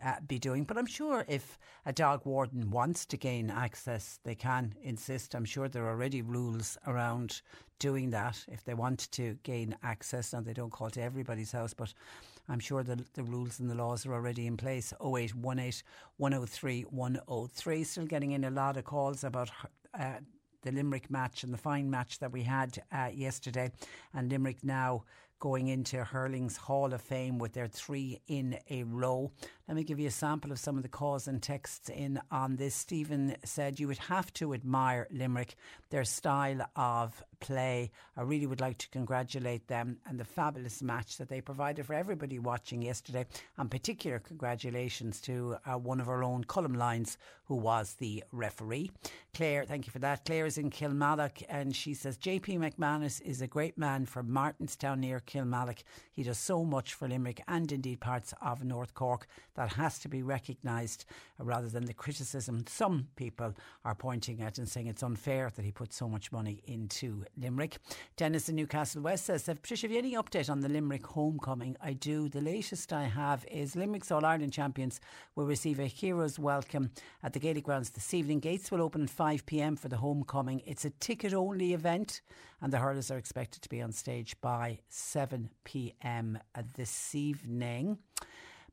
[0.04, 0.64] uh, be doing.
[0.64, 5.34] But I'm sure if a dog warden wants to gain access, they can insist.
[5.34, 7.40] I'm sure there are already rules around
[7.78, 10.32] doing that if they want to gain access.
[10.32, 11.92] And they don't call to everybody's house, but
[12.48, 14.92] I'm sure the, the rules and the laws are already in place.
[15.00, 15.82] 0818
[16.18, 17.84] 103 103.
[17.84, 19.50] Still getting in a lot of calls about.
[19.98, 20.14] Uh,
[20.62, 23.70] the Limerick match and the fine match that we had uh, yesterday,
[24.14, 25.04] and Limerick now
[25.38, 29.30] going into hurling's Hall of Fame with their three in a row.
[29.66, 32.56] Let me give you a sample of some of the calls and texts in on
[32.56, 32.74] this.
[32.74, 35.54] Stephen said you would have to admire Limerick,
[35.88, 37.90] their style of play.
[38.14, 41.94] I really would like to congratulate them and the fabulous match that they provided for
[41.94, 43.24] everybody watching yesterday.
[43.56, 47.16] And particular congratulations to uh, one of our own Colm Lyons,
[47.46, 48.90] who was the referee.
[49.34, 50.24] Claire, thank you for that.
[50.24, 55.00] Claire is in Kilmallock and she says JP McManus is a great man from Martinstown
[55.00, 55.82] near Kilmallock.
[56.12, 60.08] He does so much for Limerick and indeed parts of North Cork that has to
[60.08, 61.04] be recognised
[61.38, 63.54] rather than the criticism some people
[63.84, 67.78] are pointing at and saying it's unfair that he put so much money into Limerick.
[68.16, 71.76] Dennis in Newcastle West says, Patricia, have you any update on the Limerick homecoming?
[71.80, 72.28] I do.
[72.28, 75.00] The latest I have is Limerick's All Ireland champions
[75.34, 76.90] will receive a hero's welcome
[77.22, 78.40] at the Gaelic grounds this evening.
[78.40, 80.62] Gates will open at 5 pm for the homecoming.
[80.64, 82.22] It's a ticket only event,
[82.60, 86.38] and the hurlers are expected to be on stage by 7 7 pm
[86.76, 87.98] this evening.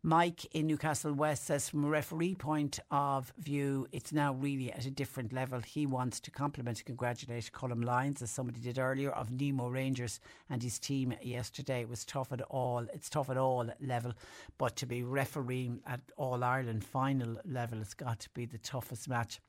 [0.03, 4.87] Mike in Newcastle West says, from a referee point of view, it's now really at
[4.87, 5.59] a different level.
[5.59, 10.19] He wants to compliment and congratulate Colm Lyons, as somebody did earlier, of Nemo Rangers
[10.49, 11.81] and his team yesterday.
[11.81, 12.87] It was tough at all.
[12.91, 14.13] It's tough at all level,
[14.57, 19.07] but to be refereeing at All Ireland final level, it's got to be the toughest
[19.07, 19.39] match.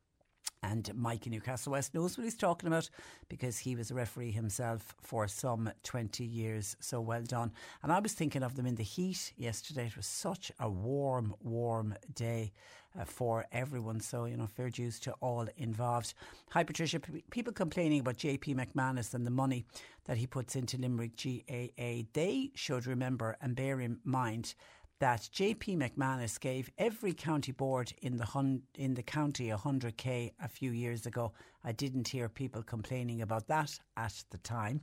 [0.62, 2.88] And Mike in Newcastle West knows what he's talking about
[3.28, 6.76] because he was a referee himself for some 20 years.
[6.80, 7.52] So well done.
[7.82, 9.86] And I was thinking of them in the heat yesterday.
[9.86, 12.52] It was such a warm, warm day
[12.98, 14.00] uh, for everyone.
[14.00, 16.14] So, you know, fair dues to all involved.
[16.50, 17.00] Hi, Patricia.
[17.00, 19.64] P- people complaining about JP McManus and the money
[20.04, 22.02] that he puts into Limerick GAA.
[22.12, 24.54] They should remember and bear in mind
[25.02, 30.46] that JP McManus gave every county board in the hun- in the county 100k a
[30.46, 31.32] few years ago.
[31.64, 34.82] I didn't hear people complaining about that at the time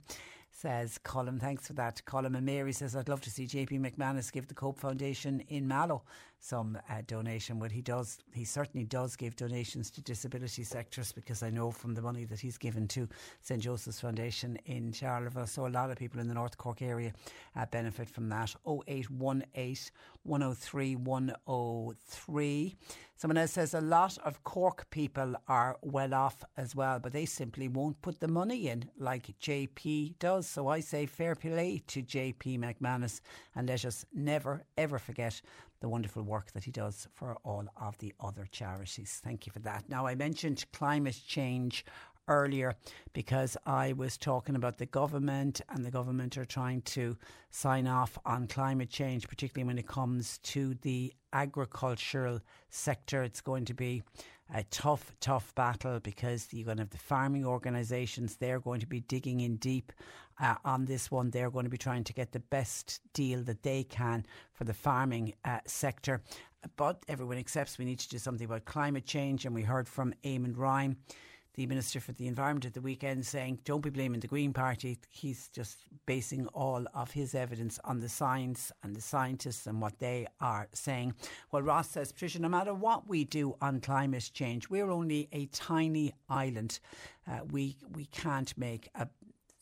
[0.52, 1.40] says Colin.
[1.40, 2.04] Thanks for that.
[2.06, 5.68] Colin and Mary says, I'd love to see JP McManus give the Cope Foundation in
[5.68, 6.04] Mallow
[6.40, 7.60] some uh, donation.
[7.60, 11.94] Well, he does, he certainly does give donations to disability sectors because I know from
[11.94, 13.08] the money that he's given to
[13.42, 15.48] St Joseph's Foundation in Charleville.
[15.48, 17.14] So a lot of people in the North Cork area
[17.56, 18.56] uh, benefit from that.
[18.66, 19.92] 0818
[20.24, 22.76] 103 103.
[23.16, 27.26] Someone else says a lot of Cork people are well off as well, but they
[27.26, 30.48] simply won't put the money in like JP does.
[30.48, 33.20] So I say fair play to JP McManus
[33.56, 35.42] and let us never ever forget
[35.82, 39.22] the wonderful work that he does for all of the other charities.
[39.24, 39.90] Thank you for that.
[39.90, 41.86] Now I mentioned climate change
[42.28, 42.76] earlier
[43.14, 47.18] because I was talking about the government and the government are trying to
[47.50, 52.40] sign off on climate change, particularly when it comes to the agricultural
[52.70, 53.24] sector.
[53.24, 54.04] It's going to be
[54.54, 58.38] a tough, tough battle because you're going to have the farming organisations.
[58.38, 59.92] They're going to be digging in deep
[60.42, 61.30] uh, on this one.
[61.30, 64.74] They're going to be trying to get the best deal that they can for the
[64.74, 66.22] farming uh, sector.
[66.76, 69.46] But everyone accepts we need to do something about climate change.
[69.46, 70.98] And we heard from Eamon Ryan
[71.60, 74.98] the Minister for the Environment at the weekend saying, don't be blaming the Green Party.
[75.10, 75.76] He's just
[76.06, 80.70] basing all of his evidence on the science and the scientists and what they are
[80.72, 81.16] saying.
[81.52, 85.48] Well, Ross says, Patricia, no matter what we do on climate change, we're only a
[85.48, 86.80] tiny island.
[87.30, 89.10] Uh, we, we can't make a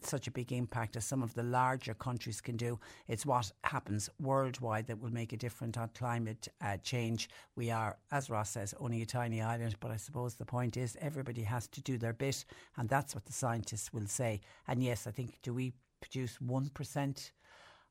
[0.02, 2.80] such a big impact as some of the larger countries can do.
[3.07, 7.30] It's what happens worldwide that will make a difference on climate uh, change.
[7.56, 10.98] We are, as Ross says, only a tiny island, but I suppose the point is
[11.02, 12.45] everybody has to do their bit,
[12.78, 14.41] and that's what the scientists will say.
[14.68, 17.32] And yes, I think, do we produce 1%?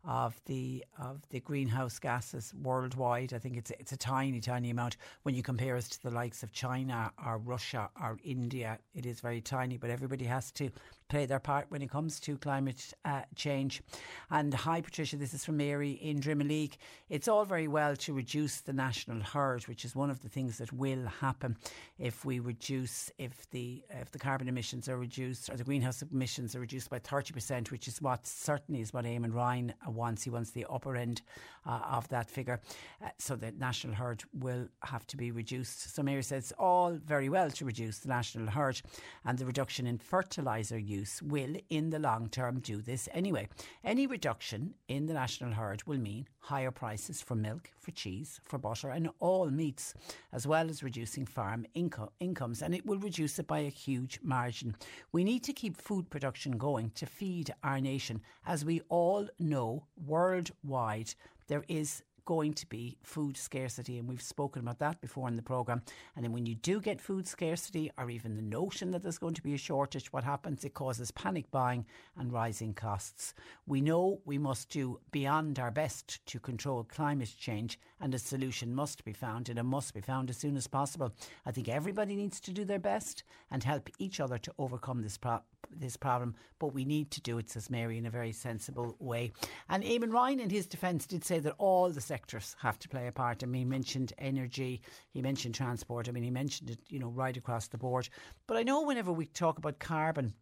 [0.06, 3.32] of the of the greenhouse gases worldwide.
[3.32, 6.42] I think it's it's a tiny, tiny amount when you compare us to the likes
[6.42, 8.78] of China or Russia or India.
[8.94, 10.70] It is very tiny, but everybody has to
[11.08, 13.82] play their part when it comes to climate uh, change.
[14.30, 16.76] And hi, Patricia, this is from Mary in Drimoleague.
[17.08, 20.58] It's all very well to reduce the national herd, which is one of the things
[20.58, 21.56] that will happen
[21.98, 26.56] if we reduce if the if the carbon emissions are reduced or the greenhouse emissions
[26.56, 30.24] are reduced by thirty percent, which is what certainly is what Eamon Ryan wants.
[30.24, 31.22] He wants the upper end
[31.64, 32.60] uh, of that figure.
[33.04, 35.94] Uh, so the national herd will have to be reduced.
[35.94, 38.82] So Mary says all very well to reduce the national herd
[39.24, 43.48] and the reduction in fertiliser use will in the long term do this anyway.
[43.84, 48.58] Any reduction in the national herd will mean higher prices for milk, for cheese, for
[48.58, 49.94] butter and all meats,
[50.32, 54.20] as well as reducing farm inco- incomes and it will reduce it by a huge
[54.22, 54.76] margin.
[55.12, 59.84] We need to keep food production going to feed our nation as we all know
[60.06, 61.14] worldwide
[61.48, 65.42] there is going to be food scarcity, and we've spoken about that before in the
[65.42, 65.80] programme.
[66.14, 69.34] And then when you do get food scarcity, or even the notion that there's going
[69.34, 70.64] to be a shortage, what happens?
[70.64, 71.86] It causes panic buying
[72.18, 73.32] and rising costs.
[73.66, 78.74] We know we must do beyond our best to control climate change, and a solution
[78.74, 81.14] must be found, and it must be found as soon as possible.
[81.46, 85.16] I think everybody needs to do their best and help each other to overcome this
[85.16, 88.96] problem this problem, but we need to do it, says Mary, in a very sensible
[88.98, 89.32] way.
[89.68, 93.06] And Eamon Ryan, in his defence, did say that all the sectors have to play
[93.06, 93.42] a part.
[93.42, 97.08] I mean, he mentioned energy, he mentioned transport, I mean, he mentioned it, you know,
[97.08, 98.08] right across the board.
[98.46, 100.34] But I know whenever we talk about carbon,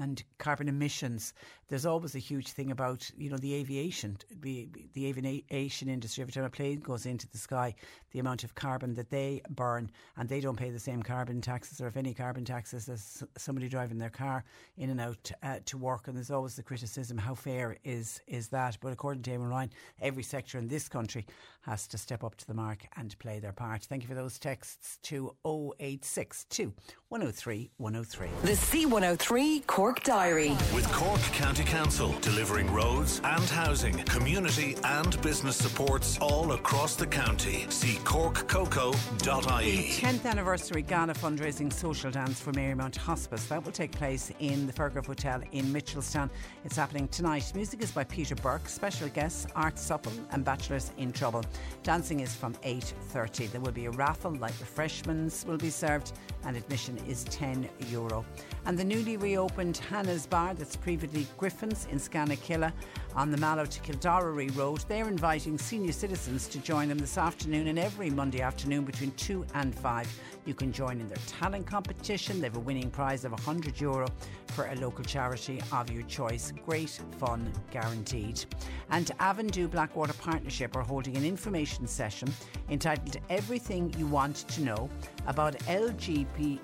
[0.00, 1.34] and carbon emissions,
[1.68, 6.22] there's always a huge thing about you know the aviation, the, the aviation industry.
[6.22, 7.74] Every time a plane goes into the sky,
[8.12, 11.80] the amount of carbon that they burn, and they don't pay the same carbon taxes
[11.80, 14.44] or if any carbon taxes as somebody driving their car
[14.78, 16.08] in and out uh, to work.
[16.08, 18.78] And there's always the criticism: how fair is is that?
[18.80, 19.70] But according to Eamon Ryan,
[20.00, 21.26] every sector in this country
[21.62, 23.82] has to step up to the mark and play their part.
[23.84, 26.72] Thank you for those texts to 0862
[27.08, 28.28] 103 103.
[28.42, 30.56] The C103 Cork Diary.
[30.74, 37.06] With Cork County Council delivering roads and housing, community and business supports all across the
[37.06, 37.66] county.
[37.68, 39.76] See corkcoco.ie.
[39.76, 43.46] The 10th anniversary gala fundraising social dance for Marymount Hospice.
[43.46, 46.30] That will take place in the Firgrove Hotel in Mitchelstown.
[46.64, 47.52] It's happening tonight.
[47.54, 48.68] Music is by Peter Burke.
[48.68, 51.44] Special guests Art Supple and Bachelors in Trouble.
[51.82, 53.50] Dancing is from 8.30.
[53.50, 56.12] There will be a raffle, light refreshments will be served
[56.44, 58.24] and admission is 10 euro.
[58.68, 62.70] And the newly reopened Hannah's Bar, that's previously Griffin's in Scanakilla
[63.18, 67.66] on the Mallow to Kildorrery Road, they're inviting senior citizens to join them this afternoon
[67.66, 70.20] and every Monday afternoon between 2 and 5.
[70.46, 72.40] You can join in their talent competition.
[72.40, 74.06] They have a winning prize of 100 euro
[74.54, 76.52] for a local charity of your choice.
[76.64, 78.44] Great fun guaranteed.
[78.90, 82.32] And Avondhu Blackwater Partnership are holding an information session
[82.70, 84.88] entitled Everything You Want to Know
[85.26, 86.58] about LGBTQI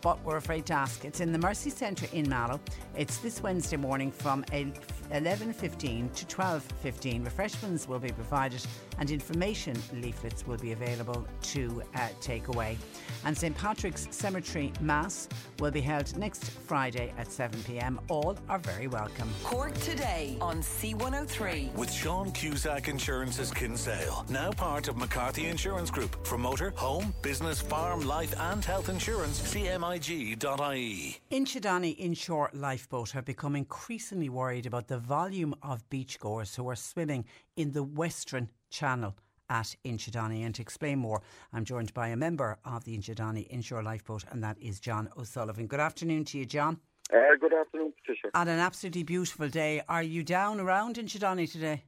[0.00, 1.04] but we're afraid to ask.
[1.04, 2.60] It's in the Mercy Centre in Mallow.
[2.96, 7.24] It's this Wednesday morning from 11.15 to 12.15.
[7.24, 8.64] Refreshments will be provided
[8.98, 12.78] and information leaflets will be available to uh, take away.
[13.24, 15.28] And St Patrick's Cemetery Mass
[15.58, 17.98] will be held next Friday at 7pm.
[18.08, 19.28] All are very welcome.
[19.42, 21.74] Cork today on C103.
[21.74, 26.26] With Sean Cusack Insurance's Kinsale, now part of McCarthy Insurance Group.
[26.26, 31.20] For motor, home, business, farm, life and health insurance, cmig.ie.
[31.30, 37.26] Inchydoney Inshore Lifeboat have become increasingly worried about the volume of beachgoers who are swimming
[37.56, 39.14] in the Western Channel
[39.50, 40.46] at Inchydoney.
[40.46, 41.20] And to explain more,
[41.52, 45.66] I'm joined by a member of the Inchydoney Inshore Lifeboat, and that is John O'Sullivan.
[45.66, 46.80] Good afternoon to you, John.
[47.12, 48.30] Uh, good afternoon, Patricia.
[48.34, 49.82] On an absolutely beautiful day.
[49.88, 51.84] Are you down around Inchydoney today?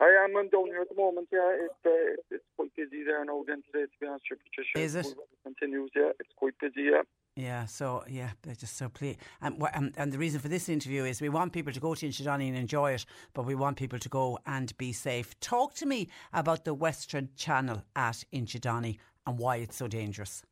[0.00, 0.36] I am.
[0.36, 1.28] I'm down here at the moment.
[1.32, 3.44] Yeah, it's uh, it's, quite busy there now.
[3.46, 4.84] Then today, to be honest, with you, Patricia.
[4.84, 5.14] Is it?
[5.44, 5.90] Continues.
[5.94, 6.88] Yeah, it's quite busy.
[6.90, 7.02] Yeah.
[7.34, 9.18] Yeah, so yeah, they're just so pleased.
[9.40, 12.06] And, and, and the reason for this interview is we want people to go to
[12.06, 15.38] Inchydoney and enjoy it, but we want people to go and be safe.
[15.40, 20.42] Talk to me about the Western Channel at Inchydoney and why it's so dangerous.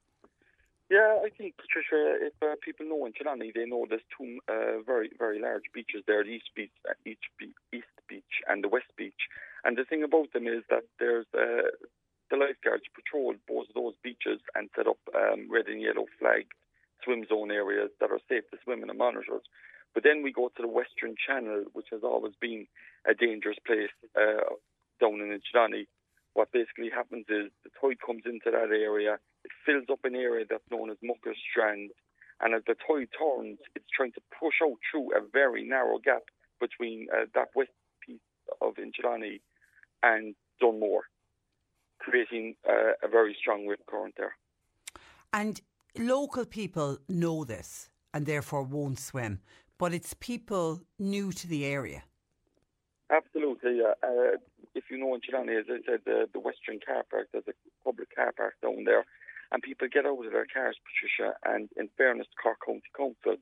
[0.91, 5.11] Yeah, I think Patricia, if uh, people know Inchydoney, they know there's two uh, very
[5.19, 7.23] very large beaches there: the East Beach, uh, East,
[7.73, 9.31] East Beach, and the West Beach.
[9.65, 11.71] And the thing about them is that there's uh,
[12.31, 16.47] the lifeguards patrol both of those beaches and set up um, red and yellow flag
[17.05, 19.47] swim zone areas that are safe to swim in and monitored.
[19.95, 22.67] But then we go to the Western Channel, which has always been
[23.07, 24.59] a dangerous place uh,
[25.01, 25.87] down in Inchydoney.
[26.35, 30.45] What basically happens is the tide comes into that area, it fills up an area
[30.49, 31.91] that's known as Mucker Strand,
[32.41, 36.23] and as the tide turns, it's trying to push out through a very narrow gap
[36.61, 37.71] between uh, that west
[38.07, 38.21] piece
[38.61, 39.41] of Inchydoney
[40.03, 41.05] and Dunmore,
[41.99, 44.35] creating uh, a very strong rip current there.
[45.33, 45.61] And
[45.99, 49.41] local people know this and therefore won't swim,
[49.79, 52.03] but it's people new to the area.
[53.11, 53.81] Absolutely.
[53.83, 54.37] Uh, uh,
[54.75, 57.53] if you know Inchydoney, as I said, the, the Western car park, there's a
[57.85, 59.05] public car park down there,
[59.53, 63.37] and people get out of their cars, Patricia, and in fairness to Cork County Council,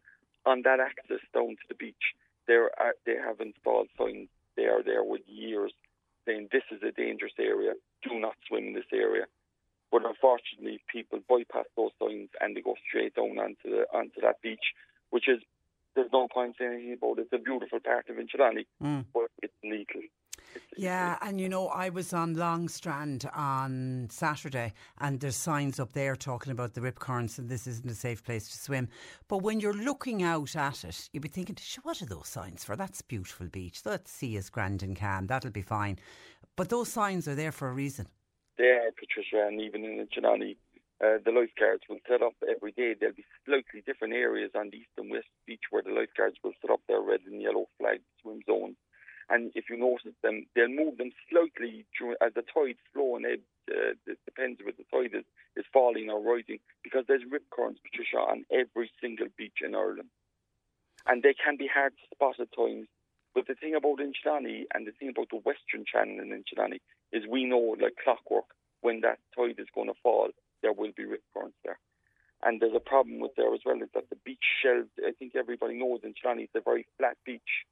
[0.46, 2.16] on that access down to the beach,
[2.46, 4.28] there are, they have installed signs.
[4.56, 5.72] They are there with years
[6.26, 7.72] saying this is a dangerous area,
[8.02, 9.24] do not swim in this area.
[9.90, 14.40] But unfortunately, people bypass those signs and they go straight down onto the, onto that
[14.42, 14.74] beach,
[15.10, 15.40] which is
[15.94, 17.28] there's no point saying anything about it.
[17.32, 19.04] It's a beautiful part of Inchydoney, mm.
[19.12, 20.02] but it's lethal.
[20.76, 25.92] Yeah, and you know, I was on Long Strand on Saturday, and there's signs up
[25.92, 28.88] there talking about the rip currents and this isn't a safe place to swim.
[29.26, 32.76] But when you're looking out at it, you'd be thinking, what are those signs for?
[32.76, 33.82] That's beautiful beach.
[33.82, 35.26] That sea is grand and calm.
[35.26, 35.98] That'll be fine.
[36.54, 38.06] But those signs are there for a reason.
[38.58, 40.56] Yeah, Patricia, and even in Inchydoney,
[41.00, 42.94] uh, the lifeguards will set up every day.
[42.98, 46.54] There'll be slightly different areas on the east and west beach where the lifeguards will
[46.60, 48.76] set up their red and yellow flag swim zones.
[49.30, 53.24] And if you notice them, they'll move them slightly during, as the tide's flowing.
[53.26, 55.24] It, uh, it depends whether the tide is,
[55.56, 60.08] is falling or rising because there's rip currents, Patricia, on every single beach in Ireland.
[61.06, 62.88] And they can be hard to spot at times.
[63.34, 66.80] But the thing about Inchydoney and the thing about the Western Channel in Inchydoney
[67.12, 68.46] is we know, like clockwork,
[68.80, 70.30] when that tide is going to fall,
[70.62, 71.78] there will be rip currents there.
[72.42, 75.34] And there's a problem with there as well is that the beach shelves, I think
[75.34, 77.66] everybody knows Inchydoney, it's a very flat beach.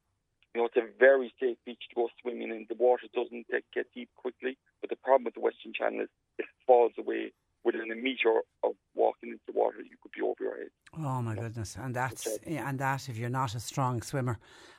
[0.57, 2.65] You know, it's a very safe beach to go swimming in.
[2.71, 4.57] The water doesn't get deep quickly.
[4.81, 6.09] But the problem with the Western Channel is
[6.39, 10.37] it falls away within a metre of walking into the water, you could be over
[10.41, 10.69] your head.
[10.97, 11.77] Oh my goodness!
[11.79, 14.39] And that's and that if you're not a strong swimmer,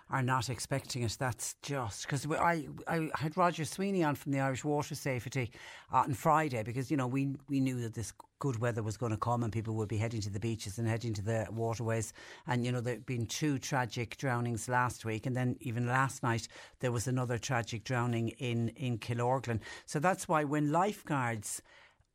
[0.09, 1.15] are not expecting it.
[1.19, 5.51] That's just because I I had Roger Sweeney on from the Irish Water Safety
[5.91, 9.17] on Friday because you know we we knew that this good weather was going to
[9.17, 12.13] come and people would be heading to the beaches and heading to the waterways.
[12.47, 16.47] And you know there'd been two tragic drownings last week, and then even last night
[16.79, 19.59] there was another tragic drowning in in Killorglin.
[19.85, 21.61] So that's why when lifeguards,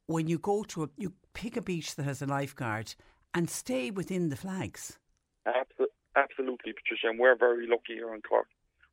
[0.06, 2.94] when you go to a you pick a beach that has a lifeguard
[3.34, 4.98] and stay within the flags.
[5.46, 8.48] Absolutely Absolutely, Patricia, and we're very lucky here in Cork.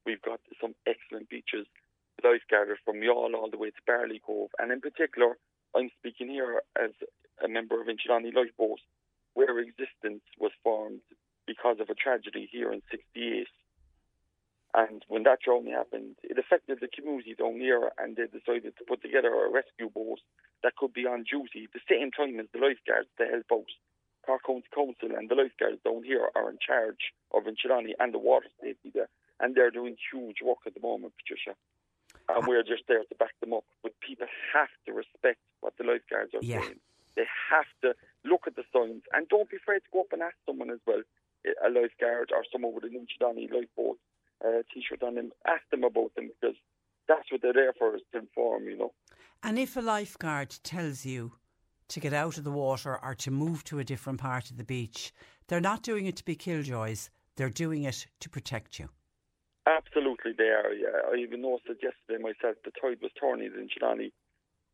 [0.05, 1.67] We've got some excellent beaches,
[2.23, 5.37] lifeguarders from Youghal all the way to Barley Cove, and in particular,
[5.75, 6.91] I'm speaking here as
[7.43, 8.79] a member of Inchydoney Lifeboat,
[9.33, 11.01] where existence was formed
[11.45, 13.47] because of a tragedy here in '68.
[14.73, 18.85] And when that drowning happened, it affected the community down here, and they decided to
[18.87, 20.19] put together a rescue boat
[20.63, 23.71] that could be on duty the same time as the lifeguards to help out.
[24.25, 28.19] Cork County Council and the lifeguards down here are in charge of Inchydoney and the
[28.19, 29.09] water safety there,
[29.39, 31.57] and they're doing huge work at the moment, Patricia.
[32.29, 33.65] And we're just there to back them up.
[33.81, 36.61] But people have to respect what the lifeguards are yeah.
[36.61, 36.79] saying.
[37.15, 40.21] They have to look at the signs and don't be afraid to go up and
[40.21, 41.01] ask someone as well,
[41.65, 43.97] a lifeguard or someone with an Inchydoney lifeboat
[44.45, 45.31] uh, t-shirt on them.
[45.47, 46.55] Ask them about them because
[47.07, 48.93] that's what they're there for, is to inform, you know.
[49.41, 51.33] And if a lifeguard tells you
[51.89, 54.63] to get out of the water or to move to a different part of the
[54.63, 55.11] beach.
[55.47, 58.89] They're not doing it to be killjoys, they're doing it to protect you.
[59.67, 60.73] Absolutely, they are.
[60.73, 62.57] Yeah, I even noticed yesterday myself.
[62.65, 64.11] The tide was turning in Chilani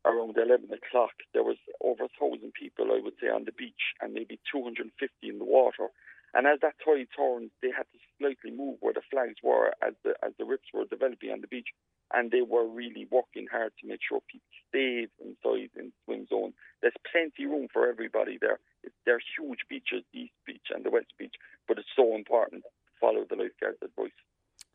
[0.04, 1.12] around eleven o'clock.
[1.34, 4.62] There was over a thousand people, I would say, on the beach, and maybe two
[4.62, 5.88] hundred and fifty in the water.
[6.34, 9.94] And as that tide turned, they had to slightly move where the flags were as
[10.04, 11.68] the as the rips were developing on the beach
[12.14, 16.52] and they were really working hard to make sure people stayed inside in swim zone.
[16.80, 18.60] There's plenty of room for everybody there.
[19.04, 21.34] They're huge beaches, the East Beach and the West Beach,
[21.66, 24.14] but it's so important to follow the lifeguard's advice.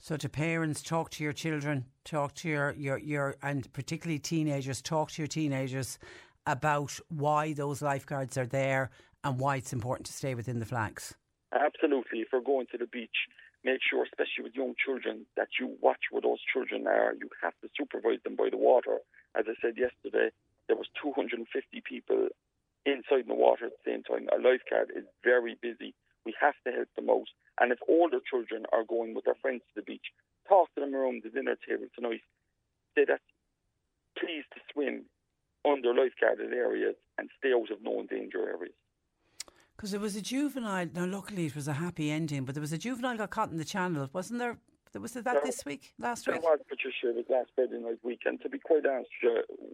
[0.03, 4.81] So to parents, talk to your children, talk to your, your, your and particularly teenagers,
[4.81, 5.99] talk to your teenagers
[6.47, 8.89] about why those lifeguards are there
[9.23, 11.13] and why it's important to stay within the flags.
[11.53, 12.21] Absolutely.
[12.21, 13.29] If we're going to the beach,
[13.63, 17.13] make sure, especially with young children, that you watch where those children are.
[17.13, 18.97] You have to supervise them by the water.
[19.37, 20.33] As I said yesterday,
[20.65, 21.45] there was 250
[21.87, 22.29] people
[22.87, 24.25] inside in the water at the same time.
[24.33, 25.93] A lifeguard is very busy.
[26.25, 27.29] We have to help them out.
[27.61, 30.07] And if older children are going with their friends to the beach,
[30.49, 32.21] talk to them around the dinner table tonight.
[32.97, 33.21] Say that
[34.17, 35.05] please to swim
[35.63, 38.73] under lifeguarded areas and stay out of known danger areas.
[39.75, 40.87] Because there was a juvenile.
[40.93, 43.57] Now, luckily, it was a happy ending, but there was a juvenile got caught in
[43.57, 44.57] the channel, wasn't there?
[44.99, 46.43] Was it that there, this week, last there week?
[46.43, 47.09] was, Patricia.
[47.09, 48.41] It was last Friday night weekend.
[48.41, 49.09] To be quite honest,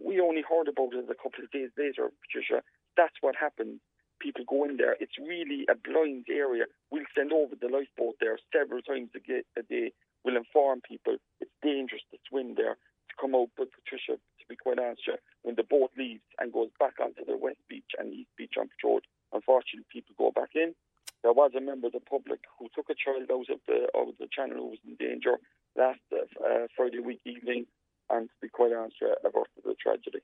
[0.04, 2.62] we only heard about it a couple of days later, Patricia.
[2.96, 3.80] That's what happened.
[4.20, 4.96] People go in there.
[5.00, 6.64] It's really a blind area.
[6.90, 9.92] We'll send over the lifeboat there several times a day.
[10.24, 13.50] We'll inform people it's dangerous to swim there, to come out.
[13.56, 15.08] But Patricia, to be quite honest,
[15.42, 18.68] when the boat leaves and goes back onto the West Beach and East Beach on
[18.68, 19.00] patrol,
[19.32, 20.74] unfortunately, people go back in.
[21.22, 24.08] There was a member of the public who took a child out of the out
[24.08, 25.38] of the channel who was in danger
[25.76, 27.66] last uh, Friday week evening,
[28.10, 30.20] and to be quite honest, uh, averted the tragedy.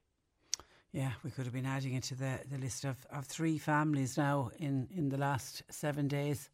[0.95, 4.17] Yeah, we could have been adding it to the, the list of, of three families
[4.17, 6.51] now in, in the last seven days.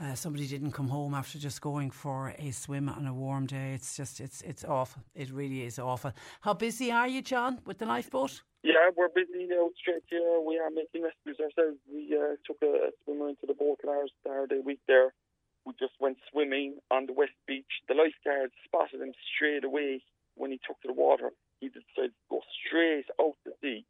[0.00, 3.74] Uh, somebody didn't come home after just going for a swim on a warm day.
[3.74, 5.02] It's just, it's it's awful.
[5.14, 6.12] It really is awful.
[6.40, 8.40] How busy are you, John, with the lifeboat?
[8.62, 9.68] Yeah, we're busy now.
[9.76, 11.76] Straight here, we are making rescues ourselves.
[11.92, 15.12] We uh, took a, a, swimmer into the boat last Saturday week there.
[15.66, 17.84] We just went swimming on the West Beach.
[17.86, 20.00] The lifeguards spotted him straight away
[20.36, 21.32] when he took to the water.
[21.60, 23.84] He decided to go straight out to sea,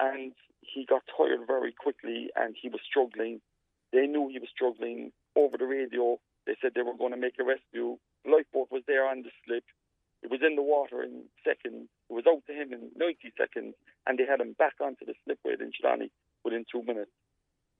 [0.00, 3.40] and he got tired very quickly, and he was struggling.
[3.92, 5.12] They knew he was struggling.
[5.36, 7.98] Over the radio, they said they were going to make a rescue.
[8.24, 9.64] Lifeboat was there on the slip.
[10.22, 11.90] It was in the water in seconds.
[12.08, 13.74] It was out to him in 90 seconds,
[14.06, 16.08] and they had him back onto the slipway in Chilani
[16.44, 17.12] within two minutes.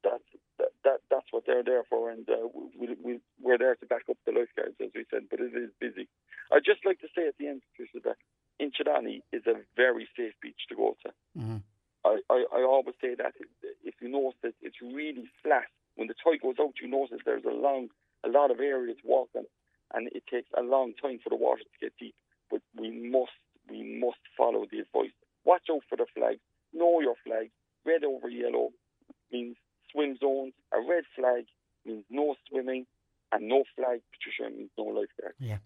[0.05, 0.29] That's
[0.59, 2.45] that, that that's what they're there for, and uh,
[2.77, 5.25] we, we we're there to back up the lifeguards, as we said.
[5.31, 6.07] But it is busy.
[6.53, 8.21] I'd just like to say at the end, Patricia, that
[8.60, 11.12] Inchydoney is a very safe beach to go to.
[11.39, 11.56] Mm-hmm.
[12.05, 13.32] I, I, I always say that
[13.82, 15.64] if you notice that it's really flat.
[15.97, 17.89] When the tide goes out, you notice there's a long,
[18.24, 19.44] a lot of area to walk on,
[19.94, 22.14] and it takes a long time for the water to get deep.
[22.51, 23.32] But we must,
[23.70, 25.14] we must follow the advice.
[25.44, 26.40] Watch out for the flags.
[26.72, 27.51] Know your flag.
[27.86, 28.70] Red over yellow
[29.32, 29.56] means
[29.93, 30.55] swim zones.
[30.72, 31.44] A red flag
[31.86, 32.86] means no swimming,
[33.31, 35.35] and no flag, Patricia, means no lifeguard.
[35.39, 35.59] Yeah.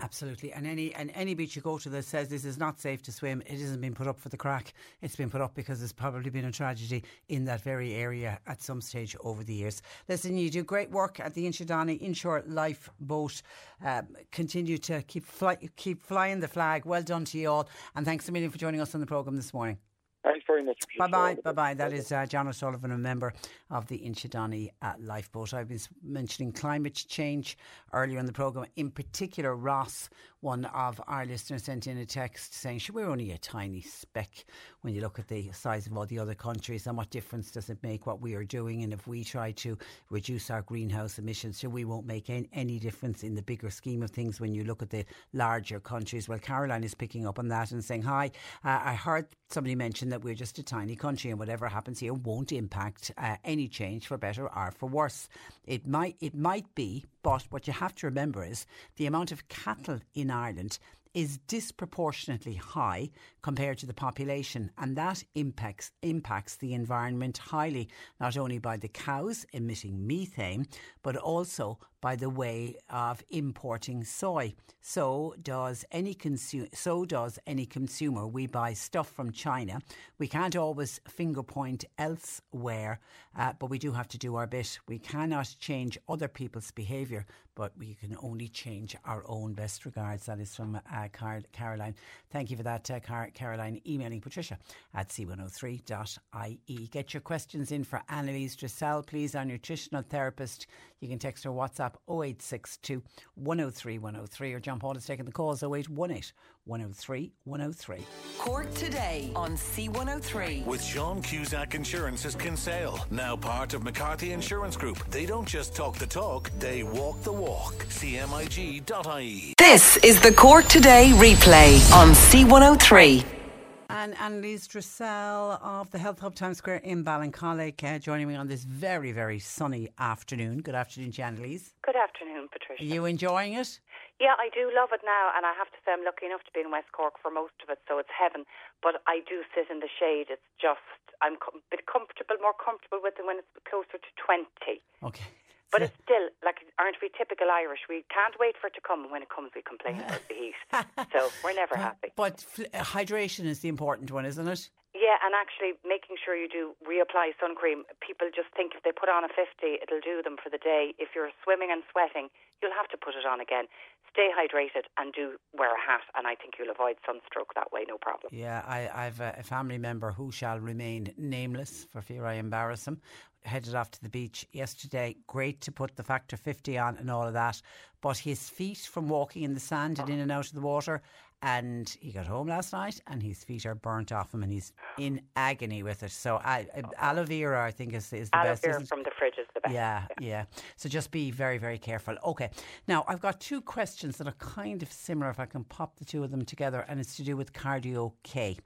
[0.00, 3.02] Absolutely, and any and any beach you go to that says this is not safe
[3.02, 4.72] to swim, it isn't been put up for the crack.
[5.02, 8.62] It's been put up because there's probably been a tragedy in that very area at
[8.62, 9.82] some stage over the years.
[10.08, 13.42] Listen, you do great work at the Inchydoney Inshore Lifeboat.
[13.84, 16.86] Um, continue to keep fly, keep flying the flag.
[16.86, 19.34] Well done to you all, and thanks a million for joining us on the programme
[19.34, 19.78] this morning.
[20.24, 20.82] Thanks very much.
[20.98, 21.36] Bye bye.
[21.44, 21.74] Bye bye.
[21.74, 23.32] That is uh, John O'Sullivan, a member
[23.70, 25.54] of the Inchydoney uh, Lifeboat.
[25.54, 27.56] I've been mentioning climate change
[27.92, 28.66] earlier in the programme.
[28.76, 30.10] In particular, Ross,
[30.40, 34.44] one of our listeners, sent in a text saying, sure, we're only a tiny speck
[34.82, 37.68] when you look at the size of all the other countries and what difference does
[37.68, 38.82] it make what we are doing?
[38.82, 39.76] And if we try to
[40.10, 44.10] reduce our greenhouse emissions, sure, we won't make any difference in the bigger scheme of
[44.10, 46.28] things when you look at the larger countries.
[46.28, 48.30] Well, Caroline is picking up on that and saying, hi,
[48.64, 52.14] uh, I heard somebody mention that we're just a tiny country and whatever happens here
[52.14, 55.28] won't impact uh, any change for better or for worse.
[55.66, 58.64] It might, it might be, but what you have to remember is
[58.96, 60.78] the amount of cattle in Ireland
[61.12, 63.10] is disproportionately high
[63.42, 67.86] compared to the population, and that impacts impacts the environment highly,
[68.18, 70.66] not only by the cows emitting methane,
[71.02, 74.54] but also by the way of importing soy.
[74.80, 76.68] So does any consumer.
[76.72, 78.26] So does any consumer.
[78.26, 79.80] We buy stuff from China.
[80.18, 83.00] We can't always finger point elsewhere,
[83.36, 84.78] uh, but we do have to do our bit.
[84.86, 89.52] We cannot change other people's behaviour, but we can only change our own.
[89.52, 90.26] Best regards.
[90.26, 91.96] That is from uh, Car- Caroline.
[92.30, 93.80] Thank you for that, uh, Car- Caroline.
[93.86, 94.58] Emailing Patricia
[94.94, 96.88] at c103.ie.
[96.90, 100.66] Get your questions in for Annalise Dressel, please, our nutritional therapist.
[101.00, 103.02] You can text her WhatsApp 0862
[103.34, 106.32] 103 103 or John Paul is taking the calls 0818
[106.64, 107.98] 103 103.
[108.38, 110.66] Cork today on C103.
[110.66, 114.98] With Sean Cusack Insurance's Kinsale, now part of McCarthy Insurance Group.
[115.10, 117.74] They don't just talk the talk, they walk the walk.
[117.86, 119.54] CMIG.ie.
[119.58, 123.47] This is the Cork Today replay on C103.
[123.90, 128.46] And Annalise Dressel of the Health Hub Times Square in Ballincollig uh, joining me on
[128.46, 130.60] this very, very sunny afternoon.
[130.60, 131.72] Good afternoon, Annalise.
[131.80, 132.82] Good afternoon, Patricia.
[132.82, 133.80] Are you enjoying it?
[134.20, 136.52] Yeah, I do love it now, and I have to say I'm lucky enough to
[136.52, 138.44] be in West Cork for most of it, so it's heaven.
[138.82, 140.28] But I do sit in the shade.
[140.28, 140.84] It's just
[141.24, 144.84] I'm a bit comfortable, more comfortable with it when it's closer to twenty.
[145.00, 145.32] Okay.
[145.70, 147.80] But it's still like, aren't we typical Irish?
[147.88, 150.34] We can't wait for it to come, and when it comes, we complain about the
[150.34, 150.56] heat.
[151.12, 152.08] so we're never happy.
[152.16, 154.70] But fl- uh, hydration is the important one, isn't it?
[154.96, 157.84] Yeah, and actually making sure you do reapply sun cream.
[158.00, 159.44] People just think if they put on a 50,
[159.78, 160.94] it'll do them for the day.
[160.98, 162.32] If you're swimming and sweating,
[162.62, 163.68] you'll have to put it on again.
[164.10, 167.84] Stay hydrated and do wear a hat, and I think you'll avoid sunstroke that way,
[167.86, 168.32] no problem.
[168.32, 172.88] Yeah, I, I've a, a family member who shall remain nameless for fear I embarrass
[172.88, 173.00] him.
[173.44, 175.16] Headed off to the beach yesterday.
[175.26, 177.60] Great to put the factor 50 on and all of that.
[178.00, 181.02] But his feet from walking in the sand and in and out of the water.
[181.40, 184.72] And he got home last night and his feet are burnt off him and he's
[184.98, 186.10] in agony with it.
[186.10, 186.66] So I,
[186.98, 188.62] aloe vera, I think, is, is the Aloe best.
[188.62, 189.74] vera isn't from the fridge is the best.
[189.74, 190.44] Yeah, yeah.
[190.76, 192.16] So just be very, very careful.
[192.24, 192.50] Okay.
[192.86, 196.04] Now, I've got two questions that are kind of similar, if I can pop the
[196.04, 198.56] two of them together, and it's to do with Cardio K.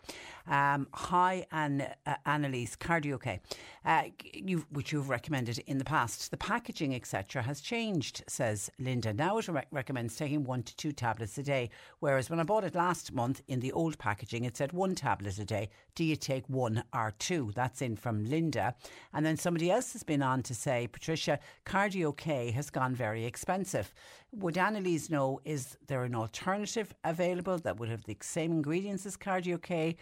[0.47, 3.41] Um, hi, Anne, uh, Annalise, Cardio K,
[3.85, 4.03] uh,
[4.35, 6.31] you, which you've recommended in the past.
[6.31, 9.13] The packaging, etc., has changed, says Linda.
[9.13, 11.71] Now it re- recommends taking one to two tablets a day,
[12.01, 15.39] whereas when I bought it last month in the old packaging, it said one tablet
[15.39, 15.71] a day.
[15.95, 17.53] Do you take one or two?
[17.55, 18.75] That's in from Linda.
[19.13, 23.25] And then somebody else has been on to say, Patricia, Cardio K has gone very
[23.25, 23.93] expensive.
[24.33, 29.17] Would Annalise know, is there an alternative available that would have the same ingredients as
[29.17, 29.97] Cardio K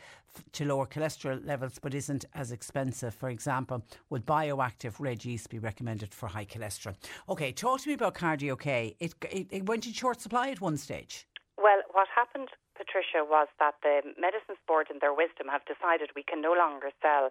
[0.53, 3.15] to lower cholesterol levels but isn't as expensive?
[3.15, 6.95] For example, would bioactive red yeast be recommended for high cholesterol?
[7.29, 8.97] Okay, talk to me about Cardio K.
[9.01, 11.27] It, it, it went in short supply at one stage.
[11.57, 16.23] Well, what happened, Patricia, was that the Medicines Board, in their wisdom, have decided we
[16.23, 17.31] can no longer sell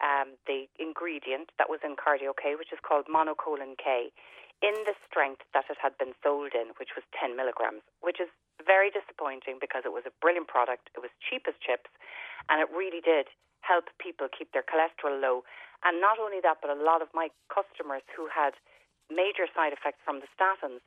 [0.00, 4.12] um, the ingredient that was in Cardio K, which is called monacolin K,
[4.64, 8.28] in the strength that it had been sold in, which was 10 milligrams, which is
[8.64, 10.88] very disappointing because it was a brilliant product.
[10.96, 11.92] It was cheap as chips,
[12.48, 13.28] and it really did
[13.60, 15.44] help people keep their cholesterol low.
[15.84, 18.56] And not only that, but a lot of my customers who had
[19.12, 20.80] major side effects from the statins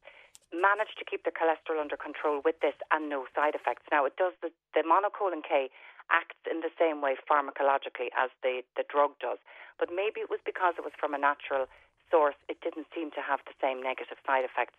[0.50, 3.86] managed to keep their cholesterol under control with this and no side effects.
[3.94, 5.70] Now, it does the, the monacolin K
[6.12, 9.40] acts in the same way pharmacologically as the, the drug does,
[9.78, 11.66] but maybe it was because it was from a natural
[12.12, 14.78] source, it didn't seem to have the same negative side effects.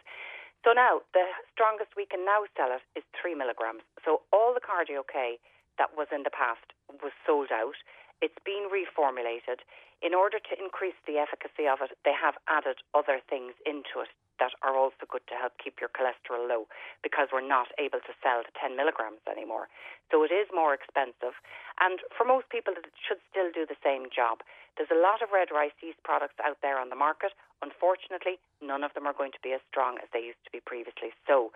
[0.67, 1.25] So now, the
[1.55, 3.81] strongest we can now sell it is 3 milligrams.
[4.05, 5.41] So all the Cardio K
[5.79, 7.81] that was in the past was sold out.
[8.21, 9.65] It's been reformulated.
[10.05, 14.13] In order to increase the efficacy of it, they have added other things into it
[14.41, 16.67] that are also good to help keep your cholesterol low
[17.05, 19.69] because we're not able to sell the 10 milligrams anymore.
[20.11, 21.39] So it is more expensive.
[21.79, 24.43] And for most people, it should still do the same job.
[24.75, 27.37] There's a lot of red rice yeast products out there on the market.
[27.63, 30.65] Unfortunately, none of them are going to be as strong as they used to be
[30.65, 31.13] previously.
[31.29, 31.53] So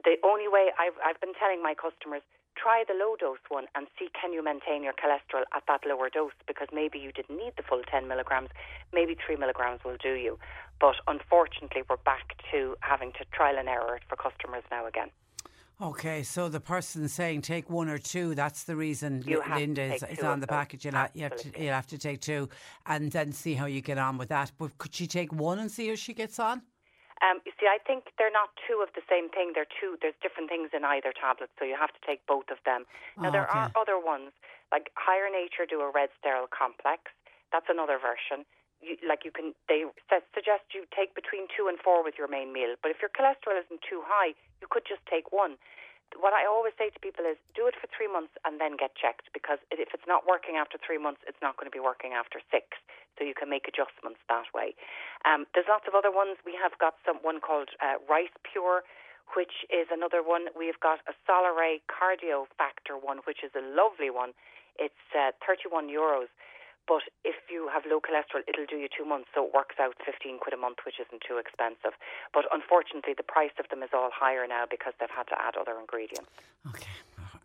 [0.00, 2.22] the only way I've, I've been telling my customers
[2.56, 6.10] try the low dose one and see can you maintain your cholesterol at that lower
[6.10, 8.50] dose because maybe you didn't need the full 10 milligrams,
[8.92, 10.38] maybe 3 milligrams will do you.
[10.82, 15.10] But unfortunately, we're back to having to trial and error it for customers now again.
[15.80, 19.94] Okay, so the person saying take one or two, that's the reason You Li- Linda
[19.94, 20.84] is, is on the package.
[20.84, 22.48] You'll, you, have to, you'll have to take two
[22.86, 24.50] and then see how you get on with that.
[24.58, 26.62] But could she take one and see how she gets on?
[27.22, 29.52] Um, you see, I think they're not two of the same thing.
[29.54, 29.94] They're two.
[30.02, 32.86] There's different things in either tablet, so you have to take both of them.
[33.16, 33.58] Now Oh, there okay.
[33.58, 34.32] are other ones
[34.72, 37.14] like Higher Nature do a red sterile complex.
[37.52, 38.44] That's another version.
[38.82, 39.86] You, like you can, they
[40.34, 42.74] suggest you take between two and four with your main meal.
[42.82, 45.56] But if your cholesterol isn't too high, you could just take one.
[46.18, 48.92] What I always say to people is do it for three months and then get
[48.98, 52.12] checked because if it's not working after three months, it's not going to be working
[52.12, 52.76] after six.
[53.16, 54.76] So you can make adjustments that way.
[55.24, 56.36] Um, there's lots of other ones.
[56.44, 58.84] We have got some one called uh, Rice Pure,
[59.36, 60.52] which is another one.
[60.52, 64.36] We've got a Solaray Cardio Factor one, which is a lovely one.
[64.76, 66.28] It's uh, 31 euros.
[66.86, 69.94] But if you have low cholesterol, it'll do you two months, so it works out
[70.04, 71.94] 15 quid a month, which isn't too expensive.
[72.34, 75.56] But unfortunately, the price of them is all higher now because they've had to add
[75.56, 76.30] other ingredients.
[76.68, 76.90] Okay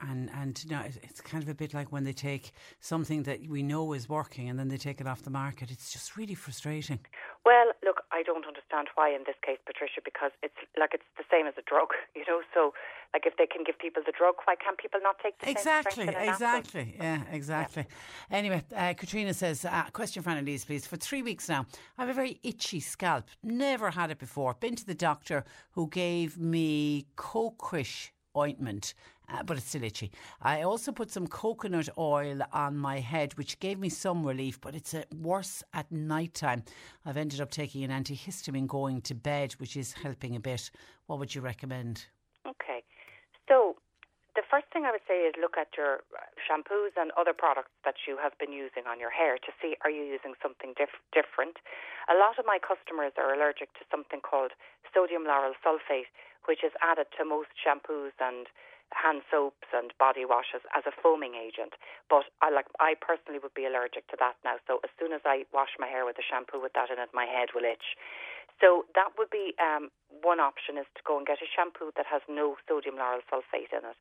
[0.02, 3.48] and and you know, it's kind of a bit like when they take something that
[3.48, 5.72] we know is working and then they take it off the market.
[5.72, 7.00] It's just really frustrating.
[7.46, 11.24] Well, look, I don't understand why in this case, Patricia, because it's like it's the
[11.32, 12.42] same as a drug, you know.
[12.54, 12.74] So,
[13.14, 16.10] like, if they can give people the drug, why can't people not take the exactly,
[16.10, 17.86] exactly, yeah, exactly.
[17.88, 18.38] Yeah.
[18.38, 20.86] Anyway, uh, Katrina says, uh, question for Annalise, please.
[20.86, 21.66] For three weeks now,
[21.98, 23.30] I have a very itchy scalp.
[23.42, 24.54] Never had it before.
[24.60, 28.94] Been to the doctor who gave me Cocrish ointment
[29.30, 30.12] uh, but it's still itchy.
[30.42, 34.76] I also put some coconut oil on my head, which gave me some relief, but
[34.76, 36.64] it's uh, worse at night time.
[37.06, 40.72] I've ended up taking an antihistamine going to bed, which is helping a bit.
[41.08, 42.06] What would you recommend?
[42.48, 42.84] Okay.
[43.48, 43.76] So,
[44.36, 46.06] the first thing I would say is look at your
[46.38, 49.90] shampoos and other products that you have been using on your hair to see are
[49.90, 51.58] you using something dif- different.
[52.06, 54.54] A lot of my customers are allergic to something called
[54.94, 56.14] sodium lauryl sulfate,
[56.46, 58.46] which is added to most shampoos and
[58.94, 61.76] hand soaps and body washes as a foaming agent.
[62.10, 64.58] But I like I personally would be allergic to that now.
[64.68, 67.12] So as soon as I wash my hair with a shampoo with that in it,
[67.14, 68.00] my head will itch.
[68.58, 72.10] So that would be um, one option is to go and get a shampoo that
[72.10, 74.00] has no sodium lauryl sulfate in it.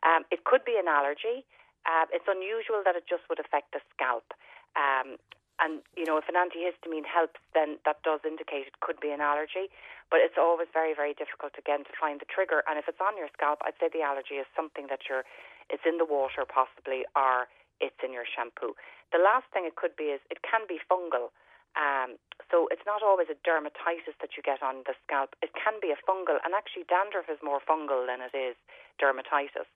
[0.00, 1.44] Um, it could be an allergy.
[1.84, 4.32] Uh, it's unusual that it just would affect the scalp.
[4.76, 5.20] Um,
[5.60, 9.20] and, you know, if an antihistamine helps, then that does indicate it could be an
[9.20, 9.68] allergy.
[10.10, 12.64] But it's always very, very difficult, again, to find the trigger.
[12.66, 15.22] And if it's on your scalp, I'd say the allergy is something that you're,
[15.68, 17.46] it's in the water possibly, or
[17.78, 18.74] it's in your shampoo.
[19.12, 21.30] The last thing it could be is it can be fungal.
[21.78, 22.18] Um,
[22.50, 25.38] so it's not always a dermatitis that you get on the scalp.
[25.38, 28.58] It can be a fungal, and actually dandruff is more fungal than it is
[28.98, 29.70] dermatitis.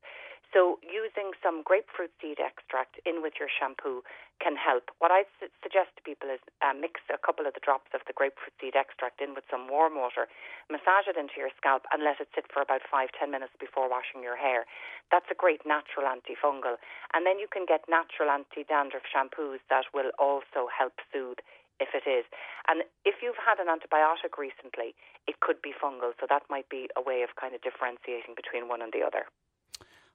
[0.52, 4.06] So using some grapefruit seed extract in with your shampoo
[4.38, 4.90] can help.
[4.98, 8.02] What I su- suggest to people is uh, mix a couple of the drops of
[8.06, 10.30] the grapefruit seed extract in with some warm water,
[10.70, 13.90] massage it into your scalp, and let it sit for about five ten minutes before
[13.90, 14.66] washing your hair.
[15.10, 16.78] That's a great natural antifungal,
[17.14, 21.42] and then you can get natural anti-dandruff shampoos that will also help soothe
[21.82, 22.26] if it is.
[22.70, 24.94] And if you've had an antibiotic recently,
[25.26, 28.70] it could be fungal, so that might be a way of kind of differentiating between
[28.70, 29.26] one and the other.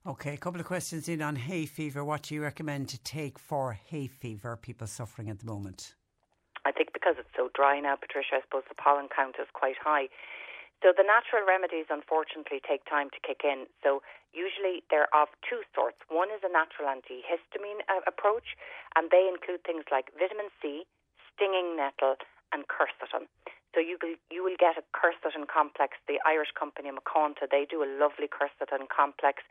[0.07, 2.07] Okay, a couple of questions in on hay fever.
[2.07, 5.93] What do you recommend to take for hay fever, people suffering at the moment?
[6.63, 9.75] I think because it's so dry now, Patricia, I suppose the pollen count is quite
[9.75, 10.07] high.
[10.79, 13.67] So the natural remedies, unfortunately, take time to kick in.
[13.83, 13.99] So
[14.31, 15.99] usually they're of two sorts.
[16.07, 18.55] One is a natural antihistamine uh, approach,
[18.95, 20.87] and they include things like vitamin C,
[21.35, 22.15] stinging nettle,
[22.55, 23.27] and quercetin.
[23.75, 25.99] So you will, you will get a quercetin complex.
[26.07, 29.43] The Irish company Makanta, they do a lovely quercetin complex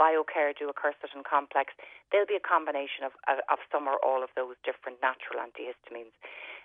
[0.00, 1.72] BioCare do a quercetin complex.
[2.12, 6.12] There'll be a combination of, of, of some or all of those different natural antihistamines.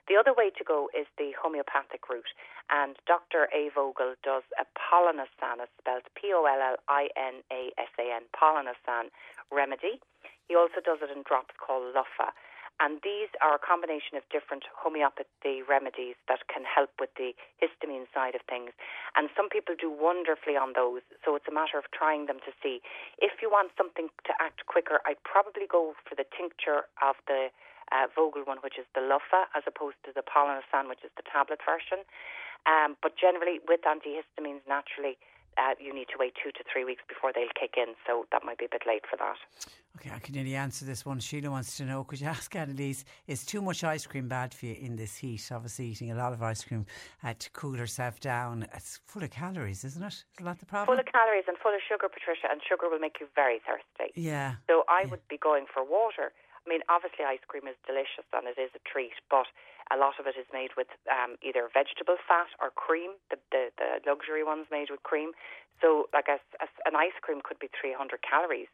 [0.09, 2.33] The other way to go is the homeopathic route,
[2.69, 3.47] and Dr.
[3.53, 3.69] A.
[3.69, 6.73] Vogel does a Polinasan, it's spelled P-O-L-L-I-N-A-S-A-N,
[8.33, 9.11] Polinasan
[9.51, 10.01] remedy.
[10.47, 12.33] He also does it in drops called Luffa.
[12.81, 18.09] And these are a combination of different homeopathy remedies that can help with the histamine
[18.09, 18.73] side of things.
[19.13, 21.05] And some people do wonderfully on those.
[21.21, 22.81] So it's a matter of trying them to see.
[23.21, 27.53] If you want something to act quicker, I'd probably go for the tincture of the
[27.93, 31.27] uh, Vogel one, which is the Luffa, as opposed to the Polinasan, which is the
[31.27, 32.01] tablet version.
[32.65, 35.21] Um, but generally, with antihistamines, naturally,
[35.57, 37.93] uh, you need to wait two to three weeks before they'll kick in.
[38.07, 39.37] So that might be a bit late for that.
[39.97, 41.19] Okay, I can nearly answer this one.
[41.19, 44.65] Sheila wants to know could you ask Annalise, is too much ice cream bad for
[44.65, 45.49] you in this heat?
[45.51, 46.85] Obviously, eating a lot of ice cream
[47.23, 48.67] uh, to cool herself down.
[48.73, 50.13] It's full of calories, isn't it?
[50.13, 50.95] Is that the problem?
[50.95, 54.13] Full of calories and full of sugar, Patricia, and sugar will make you very thirsty.
[54.15, 54.55] Yeah.
[54.67, 55.11] So I yeah.
[55.11, 56.31] would be going for water.
[56.65, 59.49] I mean, obviously, ice cream is delicious and it is a treat, but
[59.89, 63.73] a lot of it is made with um, either vegetable fat or cream, the, the,
[63.81, 65.33] the luxury ones made with cream.
[65.81, 68.69] So, like a, a, an ice cream could be 300 calories.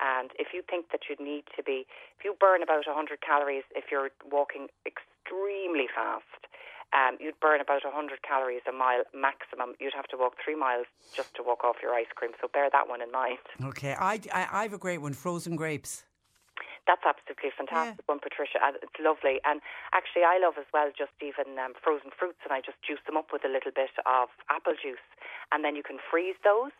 [0.00, 1.86] And if you think that you need to be,
[2.18, 6.48] if you burn about 100 calories if you're walking extremely fast,
[6.92, 9.74] um, you'd burn about 100 calories a mile maximum.
[9.80, 12.32] You'd have to walk three miles just to walk off your ice cream.
[12.40, 13.38] So bear that one in mind.
[13.62, 16.04] Okay, I, I, I have a great one frozen grapes.
[16.86, 18.10] That's absolutely fantastic yeah.
[18.10, 18.62] one, Patricia.
[18.62, 19.42] And it's lovely.
[19.42, 19.58] And
[19.90, 23.18] actually, I love as well just even um, frozen fruits, and I just juice them
[23.18, 25.02] up with a little bit of apple juice,
[25.50, 26.70] and then you can freeze those.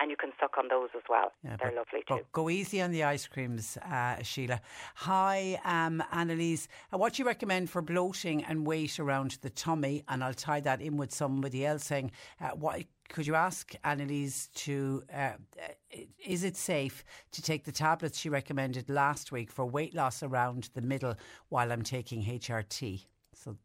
[0.00, 1.32] And you can suck on those as well.
[1.42, 2.26] Yeah, They're but- lovely too.
[2.32, 4.60] Go easy on the ice creams, uh, Sheila.
[4.96, 6.68] Hi, um, Annalise.
[6.92, 10.04] Uh, what do you recommend for bloating and weight around the tummy?
[10.08, 12.10] And I'll tie that in with somebody else saying,
[12.40, 17.72] uh, what could you ask Annalise to, uh, uh, is it safe to take the
[17.72, 21.14] tablets she recommended last week for weight loss around the middle
[21.50, 23.06] while I'm taking HRT?
[23.34, 23.56] So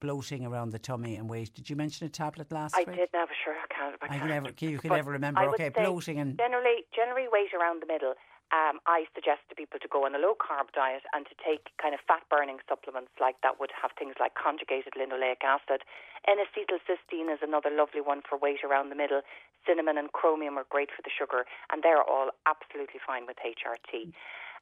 [0.00, 1.54] bloating around the tummy and weight.
[1.54, 2.96] Did you mention a tablet last I week?
[2.96, 3.96] did never sure I can't.
[4.02, 4.20] I I can't.
[4.20, 5.40] can never, you can never remember.
[5.40, 8.14] I Okay, bloating and generally generally weight around the middle.
[8.48, 11.68] Um, I suggest to people to go on a low carb diet and to take
[11.76, 15.84] kind of fat burning supplements like that would have things like conjugated linoleic acid.
[16.26, 19.20] N-acetylcysteine is another lovely one for weight around the middle.
[19.68, 24.16] Cinnamon and chromium are great for the sugar, and they're all absolutely fine with HRT.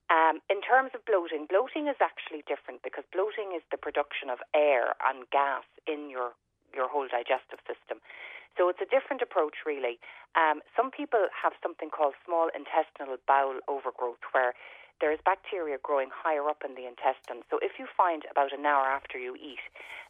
[0.07, 4.39] Um, in terms of bloating, bloating is actually different because bloating is the production of
[4.55, 6.39] air and gas in your
[6.75, 8.05] your whole digestive system.
[8.57, 10.01] So it's a different approach, really.
[10.37, 14.53] Um, some people have something called small intestinal bowel overgrowth, where
[15.01, 17.45] there is bacteria growing higher up in the intestine.
[17.53, 19.61] So if you find about an hour after you eat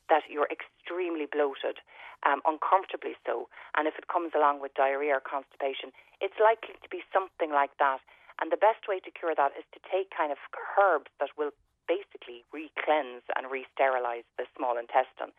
[0.09, 1.82] that you're extremely bloated,
[2.23, 5.90] um, uncomfortably so, and if it comes along with diarrhea or constipation,
[6.23, 7.98] it's likely to be something like that.
[8.40, 10.38] And the best way to cure that is to take kind of
[10.76, 11.56] herbs that will
[11.88, 15.32] basically re-cleanse and re-sterilize the small intestine.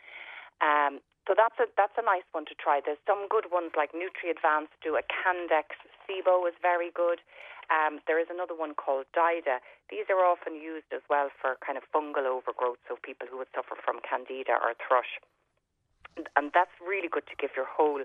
[0.63, 2.79] Um, so that's a that's a nice one to try.
[2.79, 5.75] There's some good ones like Nutri Advance do a Candex
[6.07, 7.19] SIBO is very good.
[7.67, 9.59] Um, there is another one called Dida.
[9.91, 13.51] These are often used as well for kind of fungal overgrowth, so people who would
[13.51, 15.19] suffer from candida or thrush.
[16.39, 18.01] And- that's really good to give your whole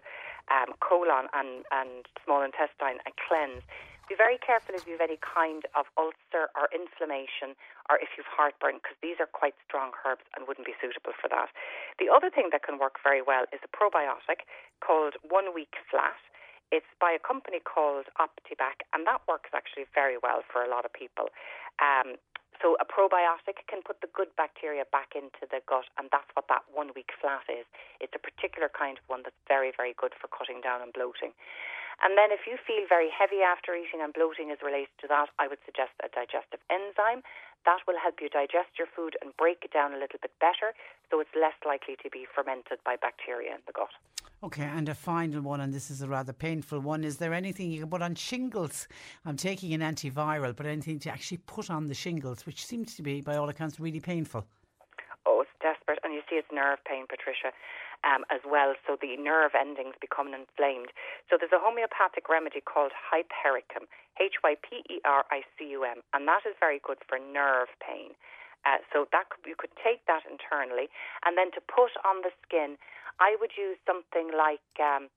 [0.50, 3.62] um, colon and, and small intestine a cleanse.
[4.12, 7.56] Be very careful if you have any kind of ulcer or inflammation
[7.88, 11.32] or if you've heartburn because these are quite strong herbs and wouldn't be suitable for
[11.32, 11.48] that.
[11.96, 14.44] The other thing that can work very well is a probiotic
[14.84, 16.20] called One Week Flat.
[16.68, 20.84] It's by a company called OptiBac, and that works actually very well for a lot
[20.84, 21.32] of people.
[21.80, 22.20] Um,
[22.62, 26.46] so a probiotic can put the good bacteria back into the gut, and that's what
[26.46, 27.66] that one week flat is.
[27.98, 31.34] It's a particular kind of one that's very, very good for cutting down on bloating.
[32.00, 35.34] And then if you feel very heavy after eating and bloating is related to that,
[35.42, 37.26] I would suggest a digestive enzyme.
[37.64, 40.74] That will help you digest your food and break it down a little bit better,
[41.10, 43.90] so it's less likely to be fermented by bacteria in the gut.
[44.44, 47.04] Okay, and a final one, and this is a rather painful one.
[47.04, 48.88] Is there anything you can put on shingles?
[49.24, 53.02] I'm taking an antiviral, but anything to actually put on the shingles, which seems to
[53.02, 54.44] be, by all accounts, really painful.
[56.38, 57.52] It's nerve pain, Patricia,
[58.02, 58.74] um, as well.
[58.86, 60.90] So the nerve endings become inflamed.
[61.28, 63.86] So there's a homeopathic remedy called Hypericum,
[64.16, 67.18] H Y P E R I C U M, and that is very good for
[67.20, 68.16] nerve pain.
[68.64, 70.86] Uh, so that could, you could take that internally,
[71.26, 72.78] and then to put on the skin,
[73.18, 75.10] I would use something like um,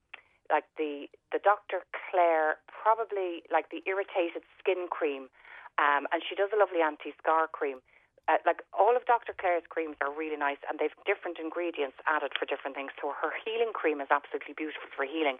[0.49, 1.85] like the the Dr.
[1.93, 5.29] Claire, probably like the irritated skin cream,
[5.77, 7.81] um, and she does a lovely anti-scar cream.
[8.25, 9.37] Uh, like all of Dr.
[9.37, 12.89] Claire's creams are really nice, and they've different ingredients added for different things.
[12.97, 15.37] So her healing cream is absolutely beautiful for healing,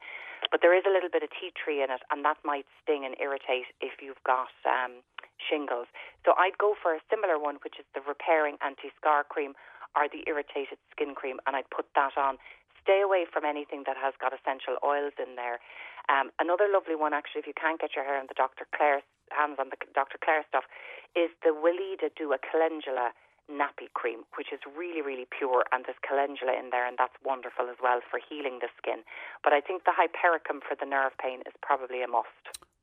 [0.53, 3.01] but there is a little bit of tea tree in it, and that might sting
[3.01, 5.01] and irritate if you've got um,
[5.41, 5.89] shingles.
[6.29, 9.57] So I'd go for a similar one, which is the repairing anti-scar cream
[9.97, 12.37] or the irritated skin cream, and I'd put that on.
[12.85, 15.57] Stay away from anything that has got essential oils in there.
[16.05, 18.69] Um, another lovely one, actually, if you can't get your hair on the Dr.
[18.69, 19.01] Claire
[19.33, 20.21] hands on the Dr.
[20.21, 20.69] Claire stuff,
[21.17, 23.09] is the Weleda Do a Calendula
[23.49, 27.69] nappy cream, which is really, really pure, and there's calendula in there, and that's wonderful
[27.69, 29.01] as well for healing the skin.
[29.43, 32.29] But I think the Hypericum for the nerve pain is probably a must.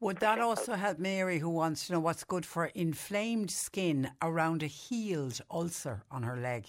[0.01, 4.63] Would that also help Mary, who wants to know what's good for inflamed skin around
[4.63, 6.67] a healed ulcer on her leg?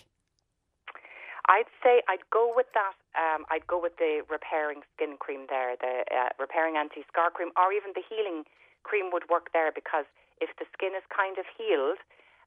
[1.49, 2.93] I'd say I'd go with that.
[3.13, 7.69] Um, I'd go with the repairing skin cream there, the uh, repairing anti-scar cream, or
[7.69, 8.43] even the healing
[8.81, 10.05] cream would work there because
[10.41, 12.01] if the skin is kind of healed,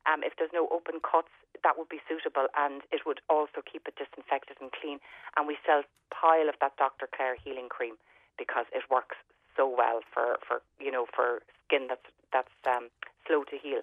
[0.07, 1.31] um, if there's no open cuts,
[1.63, 4.99] that would be suitable, and it would also keep it disinfected and clean.
[5.35, 7.09] And we sell a pile of that Dr.
[7.11, 7.99] Claire healing cream
[8.39, 9.17] because it works
[9.57, 12.91] so well for, for you know for skin that's that's um,
[13.27, 13.81] slow to heal.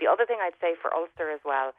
[0.00, 1.72] The other thing I'd say for ulcer as well.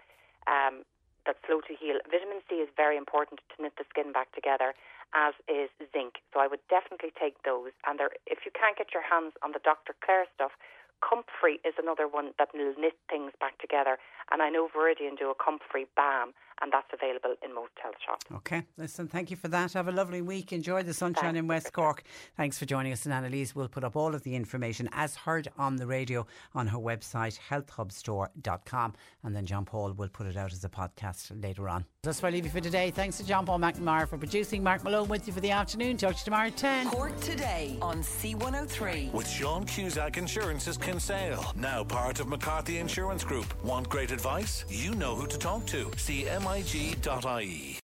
[0.45, 0.84] Um,
[1.27, 1.99] that's slow to heal.
[2.07, 4.71] Vitamin C is very important to knit the skin back together,
[5.11, 6.23] as is zinc.
[6.31, 7.75] So I would definitely take those.
[7.83, 9.91] And there, if you can't get your hands on the Dr.
[9.99, 10.55] Claire stuff,
[11.02, 13.98] Comfrey is another one that will knit things back together.
[14.32, 18.26] And I know Viridian do a Comfrey balm, and that's available in most health shops.
[18.34, 19.74] Okay, listen, thank you for that.
[19.74, 20.52] Have a lovely week.
[20.52, 21.40] Enjoy the sunshine Thanks.
[21.40, 22.03] in West Cork.
[22.36, 23.06] Thanks for joining us.
[23.06, 26.26] And Annalise will put up all of the information as heard on the radio
[26.56, 28.94] on her website, healthhubstore.com.
[29.24, 31.86] And then John Paul will put it out as a podcast later on.
[32.03, 32.91] That's where I leave you for today.
[32.91, 34.64] Thanks to John Paul McNamara for producing.
[34.64, 35.98] Mark Malone with you for the afternoon.
[35.98, 36.90] Talk to you tomorrow at 10.
[36.90, 39.11] Cork today on C103.
[39.14, 43.45] With Sean Cusack Insurance's Kinsale, now part of McCarthy Insurance Group.
[43.61, 44.64] Want great advice?
[44.69, 45.88] You know who to talk to.
[45.88, 47.80] CMIG.ie.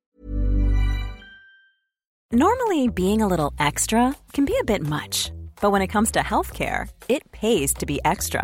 [2.33, 5.31] Normally, being a little extra can be a bit much.
[5.61, 8.43] But when it comes to healthcare, it pays to be extra